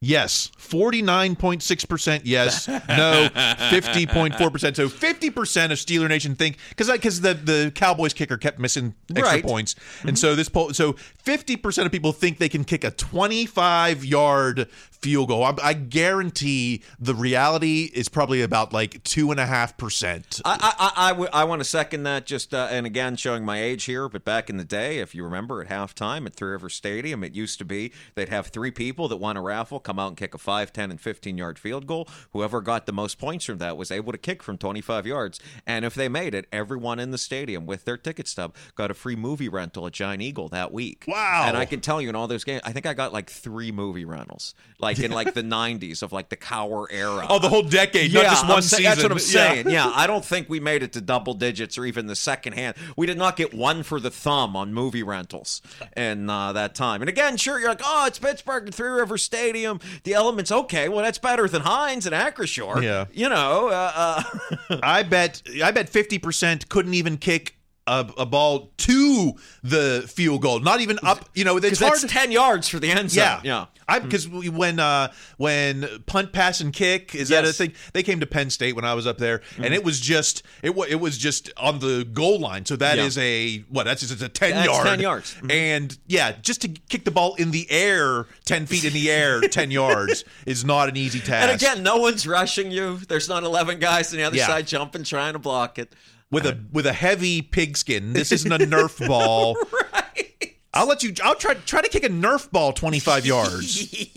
Yes, 0.05 0.51
49.6% 0.59 2.21
yes, 2.25 2.67
no, 2.67 2.75
50.4%. 3.33 4.75
So 4.75 4.89
50% 4.89 5.71
of 5.71 5.77
Steeler 5.77 6.09
Nation 6.09 6.35
think 6.35 6.57
cuz 6.75 6.89
cuz 6.99 7.21
the 7.21 7.33
the 7.33 7.71
Cowboys 7.73 8.13
kicker 8.13 8.35
kept 8.35 8.59
missing 8.59 8.95
extra 9.15 9.35
Right. 9.35 9.43
points. 9.45 9.75
And 10.01 10.09
mm-hmm. 10.09 10.15
so 10.15 10.35
this 10.35 10.49
poll 10.49 10.73
so 10.73 10.93
50% 11.25 11.85
of 11.85 11.91
people 11.93 12.11
think 12.11 12.37
they 12.37 12.49
can 12.49 12.65
kick 12.65 12.83
a 12.83 12.91
25 12.91 14.03
yard 14.03 14.67
field 15.03 15.27
goal. 15.27 15.43
I, 15.43 15.53
I 15.61 15.73
guarantee 15.73 16.81
the 16.97 17.13
reality 17.13 17.91
is 17.93 18.07
probably 18.07 18.41
about 18.41 18.71
like 18.71 19.03
two 19.03 19.31
and 19.31 19.39
a 19.39 19.45
half 19.45 19.75
percent. 19.77 20.39
I, 20.45 20.73
I, 20.79 21.07
I, 21.07 21.09
w- 21.09 21.29
I 21.33 21.43
want 21.43 21.59
to 21.59 21.65
second 21.65 22.03
that. 22.03 22.25
Just 22.25 22.53
uh, 22.53 22.69
and 22.71 22.85
again, 22.85 23.17
showing 23.17 23.43
my 23.43 23.61
age 23.61 23.83
here, 23.83 24.07
but 24.07 24.23
back 24.23 24.49
in 24.49 24.57
the 24.57 24.63
day, 24.63 24.99
if 24.99 25.13
you 25.13 25.25
remember, 25.25 25.61
at 25.61 25.67
halftime 25.67 26.25
at 26.25 26.35
Three 26.35 26.51
River 26.51 26.69
Stadium, 26.69 27.23
it 27.23 27.35
used 27.35 27.59
to 27.59 27.65
be 27.65 27.91
they'd 28.15 28.29
have 28.29 28.47
three 28.47 28.71
people 28.71 29.09
that 29.09 29.17
won 29.17 29.35
a 29.35 29.41
raffle 29.41 29.79
come 29.79 29.99
out 29.99 30.07
and 30.07 30.17
kick 30.17 30.33
a 30.33 30.37
5, 30.37 30.71
10, 30.71 30.91
and 30.91 31.01
15 31.01 31.37
yard 31.37 31.59
field 31.59 31.85
goal. 31.85 32.07
Whoever 32.31 32.61
got 32.61 32.85
the 32.85 32.93
most 32.93 33.19
points 33.19 33.45
from 33.45 33.57
that 33.57 33.75
was 33.75 33.91
able 33.91 34.13
to 34.13 34.17
kick 34.17 34.41
from 34.41 34.57
25 34.57 35.05
yards. 35.05 35.39
And 35.67 35.83
if 35.83 35.95
they 35.95 36.07
made 36.07 36.33
it, 36.33 36.47
everyone 36.51 36.99
in 36.99 37.11
the 37.11 37.17
stadium 37.17 37.65
with 37.65 37.83
their 37.83 37.97
ticket 37.97 38.27
stub 38.27 38.55
got 38.75 38.89
a 38.89 38.93
free 38.93 39.17
movie 39.17 39.49
rental 39.49 39.85
at 39.85 39.93
Giant 39.93 40.21
Eagle 40.21 40.47
that 40.49 40.71
week. 40.71 41.03
Wow! 41.07 41.43
And 41.47 41.57
I 41.57 41.65
can 41.65 41.81
tell 41.81 42.01
you 42.01 42.07
in 42.09 42.15
all 42.15 42.27
those 42.27 42.43
games, 42.45 42.61
I 42.63 42.71
think 42.71 42.85
I 42.85 42.93
got 42.93 43.11
like 43.11 43.29
three 43.29 43.71
movie 43.71 44.05
rentals, 44.05 44.53
like 44.79 44.92
in 44.99 45.11
like 45.11 45.33
the 45.33 45.41
90s 45.43 46.01
of 46.03 46.11
like 46.11 46.29
the 46.29 46.37
Cowher 46.37 46.87
era. 46.89 47.25
Oh, 47.29 47.39
the 47.39 47.49
whole 47.49 47.63
decade, 47.63 48.11
yeah, 48.11 48.21
not 48.23 48.29
just 48.29 48.47
one 48.49 48.61
season. 48.61 48.83
That's 48.85 49.03
what 49.03 49.11
I'm 49.11 49.17
Yeah. 49.17 49.23
saying. 49.23 49.69
Yeah, 49.69 49.91
I 49.93 50.07
don't 50.07 50.23
think 50.25 50.49
we 50.49 50.59
made 50.59 50.83
it 50.83 50.93
to 50.93 51.01
double 51.01 51.33
digits 51.33 51.77
or 51.77 51.85
even 51.85 52.07
the 52.07 52.15
second 52.15 52.53
hand. 52.53 52.75
We 52.95 53.05
did 53.07 53.17
not 53.17 53.35
get 53.37 53.53
one 53.53 53.83
for 53.83 53.99
the 53.99 54.09
thumb 54.11 54.55
on 54.55 54.73
movie 54.73 55.03
rentals 55.03 55.61
in 55.95 56.29
uh, 56.29 56.53
that 56.53 56.75
time. 56.75 57.01
And 57.01 57.09
again, 57.09 57.37
sure, 57.37 57.59
you're 57.59 57.69
like, 57.69 57.81
oh, 57.83 58.05
it's 58.07 58.19
Pittsburgh 58.19 58.65
and 58.65 58.75
Three 58.75 58.89
River 58.89 59.17
Stadium. 59.17 59.79
The 60.03 60.13
elements, 60.13 60.51
okay, 60.51 60.89
well, 60.89 61.03
that's 61.03 61.17
better 61.19 61.47
than 61.47 61.61
Heinz 61.63 62.05
and 62.05 62.15
Acrisure. 62.15 62.81
Yeah. 62.81 63.05
You 63.11 63.29
know, 63.29 63.67
uh, 63.69 64.23
uh, 64.69 64.79
I 64.83 65.03
bet 65.03 65.41
I 65.63 65.71
bet 65.71 65.91
50% 65.91 66.69
couldn't 66.69 66.93
even 66.93 67.17
kick 67.17 67.55
a, 67.85 68.09
a 68.17 68.25
ball 68.25 68.71
to 68.77 69.33
the 69.61 70.05
field 70.07 70.41
goal, 70.41 70.59
not 70.59 70.79
even 70.81 70.97
up. 71.03 71.29
You 71.33 71.43
know, 71.43 71.57
it's 71.57 71.79
hard. 71.79 71.99
ten 72.07 72.31
yards 72.31 72.69
for 72.69 72.79
the 72.79 72.89
end 72.91 73.11
zone. 73.11 73.23
Yeah, 73.23 73.41
yeah. 73.43 73.65
I 73.85 73.99
because 73.99 74.27
when 74.29 74.79
uh, 74.79 75.11
when 75.37 75.85
punt, 76.05 76.31
pass, 76.31 76.61
and 76.61 76.71
kick 76.71 77.13
is 77.13 77.27
that 77.29 77.43
a 77.43 77.47
Yes. 77.47 77.57
thing? 77.57 77.73
They 77.91 78.01
came 78.01 78.21
to 78.21 78.25
Penn 78.25 78.49
State 78.49 78.75
when 78.77 78.85
I 78.85 78.93
was 78.93 79.05
up 79.05 79.17
there, 79.17 79.39
Mhm. 79.57 79.65
and 79.65 79.73
it 79.73 79.83
was 79.83 79.99
just 79.99 80.43
it 80.61 80.73
was 80.73 80.87
it 80.89 81.01
was 81.01 81.17
just 81.17 81.51
on 81.57 81.79
the 81.79 82.05
goal 82.05 82.39
line. 82.39 82.65
So 82.65 82.77
that 82.77 82.97
Yeah. 82.97 83.03
is 83.03 83.17
a 83.17 83.59
what? 83.69 83.83
That's 83.83 83.99
just 84.07 84.21
a 84.21 84.29
ten 84.29 84.51
That's 84.51 84.65
yard. 84.67 84.87
10 84.87 84.99
yards. 85.01 85.35
Mhm. 85.41 85.51
And 85.51 85.97
yeah, 86.07 86.31
just 86.41 86.61
to 86.61 86.69
kick 86.69 87.03
the 87.03 87.11
ball 87.11 87.35
in 87.35 87.51
the 87.51 87.69
air, 87.69 88.27
ten 88.45 88.65
feet 88.67 88.85
in 88.85 88.93
the 88.93 89.11
air, 89.11 89.41
ten 89.41 89.69
yards 89.71 90.23
is 90.45 90.63
not 90.63 90.87
an 90.87 90.95
easy 90.95 91.19
task. 91.19 91.49
And 91.49 91.51
again, 91.51 91.83
no 91.83 91.97
one's 91.97 92.25
rushing 92.25 92.71
you. 92.71 92.99
There's 93.09 93.27
not 93.27 93.43
11 93.43 93.79
guys 93.79 94.13
on 94.13 94.17
the 94.17 94.23
other 94.23 94.37
Yeah. 94.37 94.47
side 94.47 94.67
jumping, 94.67 95.03
trying 95.03 95.33
to 95.33 95.39
block 95.39 95.77
it. 95.77 95.91
With 96.33 96.45
a 96.45 96.59
with 96.71 96.85
a 96.85 96.93
heavy 96.93 97.41
pigskin. 97.41 98.13
This 98.13 98.31
isn't 98.31 98.51
a 98.51 98.57
Nerf 98.57 99.05
ball. 99.07 99.55
I'll 100.75 100.87
let 100.87 101.03
you. 101.03 101.13
I'll 101.23 101.35
try 101.35 101.53
try 101.53 101.81
to 101.81 101.89
kick 101.89 102.03
a 102.03 102.09
Nerf 102.09 102.49
ball 102.51 102.73
twenty 102.73 102.99
five 102.99 103.25
yards. 103.25 103.95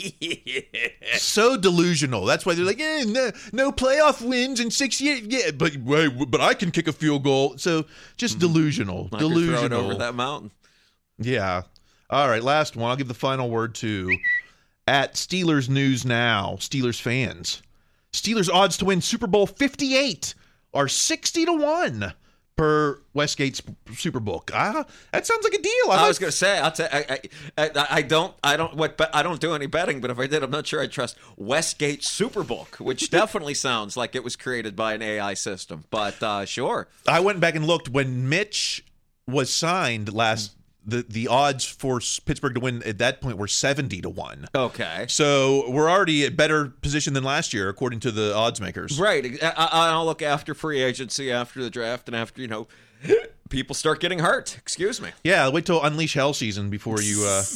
So 1.19 1.57
delusional. 1.57 2.25
That's 2.25 2.45
why 2.45 2.55
they're 2.55 2.65
like, 2.65 2.81
eh, 2.81 3.05
no, 3.07 3.31
no 3.53 3.71
playoff 3.71 4.21
wins 4.27 4.59
in 4.59 4.71
six 4.71 5.01
years. 5.01 5.21
Yeah, 5.23 5.53
but 5.53 5.77
wait, 5.77 6.09
but 6.31 6.41
I 6.41 6.53
can 6.53 6.73
kick 6.73 6.89
a 6.89 6.93
field 6.93 7.23
goal. 7.23 7.57
So 7.59 7.87
just 8.17 8.39
delusional. 8.39 9.09
Throw 9.09 9.19
it 9.19 9.21
delusional. 9.21 9.85
over 9.85 9.95
that 9.95 10.15
mountain. 10.15 10.51
Yeah. 11.19 11.63
All 12.11 12.29
right. 12.29 12.43
Last 12.43 12.77
one. 12.77 12.91
I'll 12.91 12.97
give 12.97 13.09
the 13.09 13.15
final 13.15 13.49
word 13.49 13.77
to 13.77 14.17
at 14.89 15.15
Steelers 15.15 15.69
News 15.69 16.05
Now. 16.05 16.57
Steelers 16.59 17.01
fans. 17.01 17.63
Steelers 18.13 18.51
odds 18.53 18.77
to 18.79 18.85
win 18.85 19.01
Super 19.01 19.27
Bowl 19.27 19.47
58 19.47 20.35
are 20.77 20.89
60 20.89 21.47
to 21.47 21.53
1 21.53 22.13
per 22.57 23.01
Westgate's 23.15 23.61
Superbook. 23.91 24.51
Ah, 24.53 24.85
that 25.13 25.27
sounds 25.27 25.45
like 25.45 25.53
a 25.55 25.61
deal. 25.63 25.73
I, 25.91 25.97
like- 25.97 26.09
was 26.09 26.19
going 26.19 26.31
to 26.31 26.37
say, 26.37 26.59
I'll 26.59 26.73
tell, 26.73 26.89
I, 26.91 27.21
I, 27.59 27.71
I, 27.75 27.87
I 27.91 28.03
don't, 28.03 28.35
I 28.43 28.57
don't, 28.57 28.75
what, 28.75 28.97
but 28.97 29.15
I 29.15 29.23
don't 29.23 29.41
do 29.41 29.55
any 29.55 29.67
betting. 29.67 30.01
But 30.01 30.11
if 30.11 30.19
I 30.19 30.27
did, 30.27 30.43
I'm 30.43 30.51
not 30.51 30.67
sure 30.67 30.81
I'd 30.83 30.91
trust 30.91 31.17
Westgate 31.37 32.01
Superbook, 32.01 32.81
which 32.81 33.11
definitely 33.21 33.55
sounds 33.55 33.97
like 33.97 34.15
it 34.15 34.25
was 34.25 34.37
created 34.37 34.75
by 34.75 34.95
an 34.95 35.03
AI 35.03 35.35
system. 35.35 35.85
But 35.91 36.23
uh, 36.23 36.45
sure, 36.47 36.89
I 37.07 37.21
went 37.21 37.41
back 37.41 37.55
and 37.55 37.67
looked 37.67 37.89
when 37.91 38.29
Mitch 38.29 38.85
was 39.27 39.53
signed 39.53 40.13
last. 40.13 40.56
The, 40.89 41.05
the 41.09 41.27
odds 41.27 41.65
for 41.65 42.01
Pittsburgh 42.27 42.55
to 42.55 42.61
win 42.61 42.83
at 42.85 42.99
that 42.99 43.21
point 43.21 43.39
were 43.39 43.49
70 43.49 44.03
to 44.03 44.09
1. 44.09 44.47
Okay. 44.55 45.07
So 45.09 45.69
we're 45.69 45.91
already 45.91 46.25
at 46.25 46.37
better 46.37 46.67
position 46.81 47.13
than 47.13 47.25
last 47.25 47.53
year, 47.53 47.69
according 47.69 48.01
to 48.01 48.13
the 48.13 48.35
odds 48.35 48.61
makers. 48.61 49.01
right. 49.01 49.43
I, 49.43 49.49
I, 49.57 49.89
I'll 49.91 50.05
look 50.05 50.23
after 50.23 50.55
free 50.55 50.81
agency, 50.81 51.33
after 51.33 51.63
the 51.63 51.71
draft, 51.71 52.09
and 52.09 52.17
after 52.17 52.41
you 52.41 52.49
know 52.49 52.69
people 53.49 53.75
start 53.75 54.01
getting 54.01 54.19
hurt. 54.19 54.57
Excuse 54.59 55.01
me. 55.01 55.11
Yeah, 55.25 55.49
wait 55.49 55.67
till 55.67 55.83
Unleash 55.83 56.15
Hell 56.15 56.35
season 56.35 56.71
before 56.71 57.01
you. 57.01 57.25
Uh, 57.27 57.43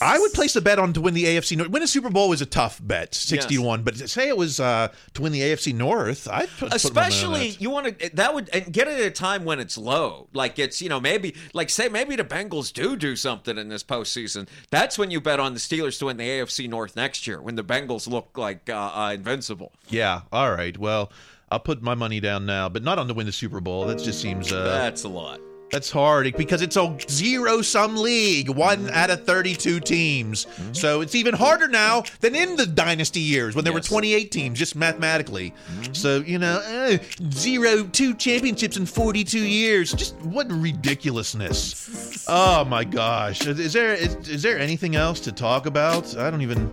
I 0.00 0.18
would 0.18 0.32
place 0.32 0.54
a 0.56 0.60
bet 0.60 0.78
on 0.78 0.92
to 0.94 1.00
win 1.00 1.14
the 1.14 1.24
AFC 1.24 1.56
North. 1.56 1.70
Win 1.70 1.82
a 1.82 1.86
Super 1.86 2.10
Bowl 2.10 2.28
was 2.28 2.42
a 2.42 2.46
tough 2.46 2.80
bet, 2.82 3.14
sixty 3.14 3.56
to 3.56 3.62
Yes. 3.62 3.80
But 3.82 3.96
say 4.10 4.28
it 4.28 4.36
was 4.36 4.60
uh, 4.60 4.88
to 5.14 5.22
win 5.22 5.32
the 5.32 5.40
AFC 5.40 5.74
North, 5.74 6.28
I'd 6.30 6.48
put, 6.58 6.58
put 6.58 6.60
my 6.60 6.66
money 6.68 6.70
on 6.70 6.74
Especially 6.76 7.48
you 7.58 7.70
want 7.70 7.98
to 7.98 8.16
that 8.16 8.34
would 8.34 8.50
and 8.52 8.72
get 8.72 8.88
it 8.88 9.00
at 9.00 9.06
a 9.06 9.10
time 9.10 9.44
when 9.44 9.58
it's 9.58 9.78
low, 9.78 10.28
like 10.32 10.58
it's 10.58 10.82
you 10.82 10.88
know 10.88 11.00
maybe 11.00 11.34
like 11.54 11.70
say 11.70 11.88
maybe 11.88 12.16
the 12.16 12.24
Bengals 12.24 12.72
do 12.72 12.96
do 12.96 13.16
something 13.16 13.56
in 13.56 13.68
this 13.68 13.82
postseason. 13.82 14.48
That's 14.70 14.98
when 14.98 15.10
you 15.10 15.20
bet 15.20 15.40
on 15.40 15.54
the 15.54 15.60
Steelers 15.60 15.98
to 16.00 16.06
win 16.06 16.16
the 16.16 16.28
AFC 16.28 16.68
North 16.68 16.96
next 16.96 17.26
year 17.26 17.40
when 17.40 17.54
the 17.54 17.64
Bengals 17.64 18.08
look 18.08 18.36
like 18.36 18.68
uh, 18.68 18.92
uh, 18.94 19.12
invincible. 19.14 19.72
Yeah. 19.88 20.22
All 20.32 20.52
right. 20.52 20.76
Well, 20.76 21.10
I'll 21.50 21.60
put 21.60 21.82
my 21.82 21.94
money 21.94 22.20
down 22.20 22.44
now, 22.46 22.68
but 22.68 22.82
not 22.82 22.98
on 22.98 23.06
to 23.08 23.14
win 23.14 23.26
the 23.26 23.32
Super 23.32 23.60
Bowl. 23.60 23.86
That 23.86 23.98
just 23.98 24.20
seems. 24.20 24.52
Uh, 24.52 24.64
That's 24.64 25.04
a 25.04 25.08
lot. 25.08 25.40
That's 25.72 25.90
hard 25.90 26.32
because 26.36 26.62
it's 26.62 26.76
a 26.76 26.96
zero 27.10 27.60
sum 27.60 27.96
league, 27.96 28.48
one 28.48 28.88
out 28.90 29.10
of 29.10 29.24
32 29.26 29.80
teams. 29.80 30.46
So 30.72 31.00
it's 31.00 31.16
even 31.16 31.34
harder 31.34 31.66
now 31.66 32.04
than 32.20 32.36
in 32.36 32.54
the 32.54 32.66
dynasty 32.66 33.18
years 33.18 33.56
when 33.56 33.64
there 33.64 33.74
were 33.74 33.80
28 33.80 34.30
teams, 34.30 34.58
just 34.60 34.76
mathematically. 34.76 35.52
So, 35.92 36.18
you 36.18 36.38
know, 36.38 36.62
eh, 36.64 36.98
zero, 37.32 37.82
two 37.82 38.14
championships 38.14 38.76
in 38.76 38.86
42 38.86 39.40
years. 39.40 39.92
Just 39.92 40.14
what 40.22 40.46
ridiculousness. 40.50 42.24
Oh 42.28 42.64
my 42.64 42.82
gosh. 42.82 43.46
Is 43.46 43.72
there 43.72 43.94
is, 43.94 44.16
is 44.28 44.42
there 44.42 44.58
anything 44.58 44.96
else 44.96 45.20
to 45.20 45.32
talk 45.32 45.66
about? 45.66 46.16
I 46.16 46.28
don't 46.28 46.42
even. 46.42 46.72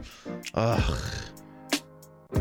Ugh. 0.55 0.99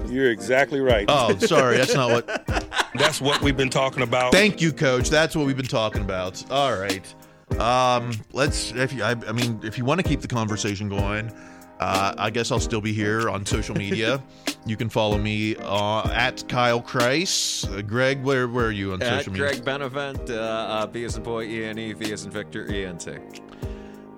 You're 0.09 0.31
exactly 0.31 0.81
right. 0.81 1.07
Oh, 1.09 1.37
sorry. 1.39 1.77
That's 1.77 1.95
not 1.95 2.11
what. 2.11 2.47
That's 2.95 3.21
what 3.21 3.41
we've 3.41 3.57
been 3.57 3.71
talking 3.71 4.03
about. 4.03 4.33
Thank 4.33 4.61
you, 4.61 4.73
Coach. 4.73 5.09
That's 5.09 5.35
what 5.35 5.47
we've 5.47 5.57
been 5.57 5.65
talking 5.65 6.03
about. 6.03 6.45
All 6.51 6.79
right. 6.79 7.15
Um, 7.59 8.13
let's. 8.33 8.73
If 8.73 8.93
you, 8.93 9.03
I, 9.03 9.13
I 9.27 9.33
mean, 9.33 9.61
if 9.63 9.79
you 9.79 9.85
want 9.85 10.01
to 10.01 10.07
keep 10.07 10.21
the 10.21 10.29
conversation 10.29 10.89
going, 10.89 11.33
uh, 11.81 12.15
I 12.17 12.31
guess 12.31 12.53
I'll 12.53 12.61
still 12.61 12.81
be 12.81 12.93
here 12.93 13.29
on 13.29 13.45
social 13.45 13.75
media. 13.75 14.23
you 14.67 14.77
can 14.77 14.89
follow 14.89 15.19
me 15.19 15.57
uh, 15.57 16.09
at 16.13 16.47
Kyle 16.49 16.81
Kreis. 16.81 17.67
Uh, 17.71 17.83
Greg, 17.83 18.23
where 18.23 18.47
where 18.47 18.67
are 18.67 18.73
you 18.73 18.93
on 18.93 19.03
At 19.03 19.19
social 19.19 19.33
media? 19.33 19.49
Greg 19.49 19.65
Benevent, 19.65 20.31
uh, 20.31 20.35
uh, 20.35 20.87
B 20.87 21.05
as 21.05 21.17
in 21.17 21.23
boy, 21.23 21.45
E 21.45 21.65
N 21.65 21.79
E, 21.79 21.93
V 21.93 22.13
as 22.13 22.25
in 22.25 22.31
Victor, 22.31 22.71
E 22.71 22.85
N 22.85 22.99
T. 22.99 23.13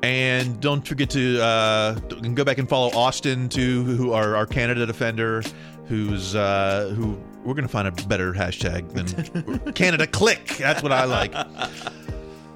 And 0.05 0.61
don't 0.61 0.87
forget 0.87 1.09
to 1.11 1.41
uh, 1.41 1.95
go 1.95 2.45
back 2.45 2.59
and 2.59 2.69
follow 2.69 2.91
Austin 2.91 3.49
too, 3.49 3.85
who 3.85 4.13
are 4.13 4.37
our 4.37 4.45
Canada 4.45 4.85
defender, 4.85 5.43
who's 5.87 6.35
uh, 6.35 6.93
who 6.95 7.19
we're 7.43 7.55
gonna 7.55 7.69
find 7.69 7.89
a 7.89 7.93
better 8.07 8.35
hashtag 8.35 8.93
than 8.93 9.73
Canada 9.73 10.07
Click. 10.07 10.45
That's 10.59 10.83
what 10.83 10.93
I 10.93 11.05
like. 11.05 11.35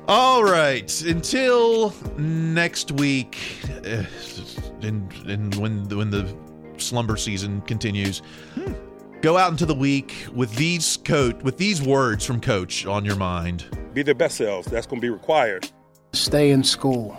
All 0.09 0.45
right, 0.45 1.01
until 1.03 1.95
next 2.19 2.93
week, 2.93 3.39
uh, 3.83 4.05
and 4.83 5.11
and 5.27 5.55
when 5.55 5.89
when 5.89 6.11
the 6.11 6.31
slumber 6.77 7.17
season 7.17 7.63
continues. 7.63 8.21
Go 9.23 9.39
out 9.39 9.51
into 9.51 9.65
the 9.65 9.75
week 9.75 10.27
with 10.35 10.55
these 10.55 10.99
coach 10.99 11.43
with 11.43 11.57
these 11.57 11.81
words 11.81 12.27
from 12.27 12.43
coach 12.43 12.85
on 12.85 13.07
your 13.07 13.17
mind. 13.17 13.65
Be 13.95 14.03
their 14.03 14.15
best 14.15 14.37
selves. 14.37 14.69
That's 14.69 14.87
going 14.87 15.01
to 15.01 15.05
be 15.05 15.11
required. 15.11 15.71
Stay 16.13 16.51
in 16.51 16.63
school. 16.63 17.19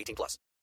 18 0.00 0.16
plus. 0.16 0.38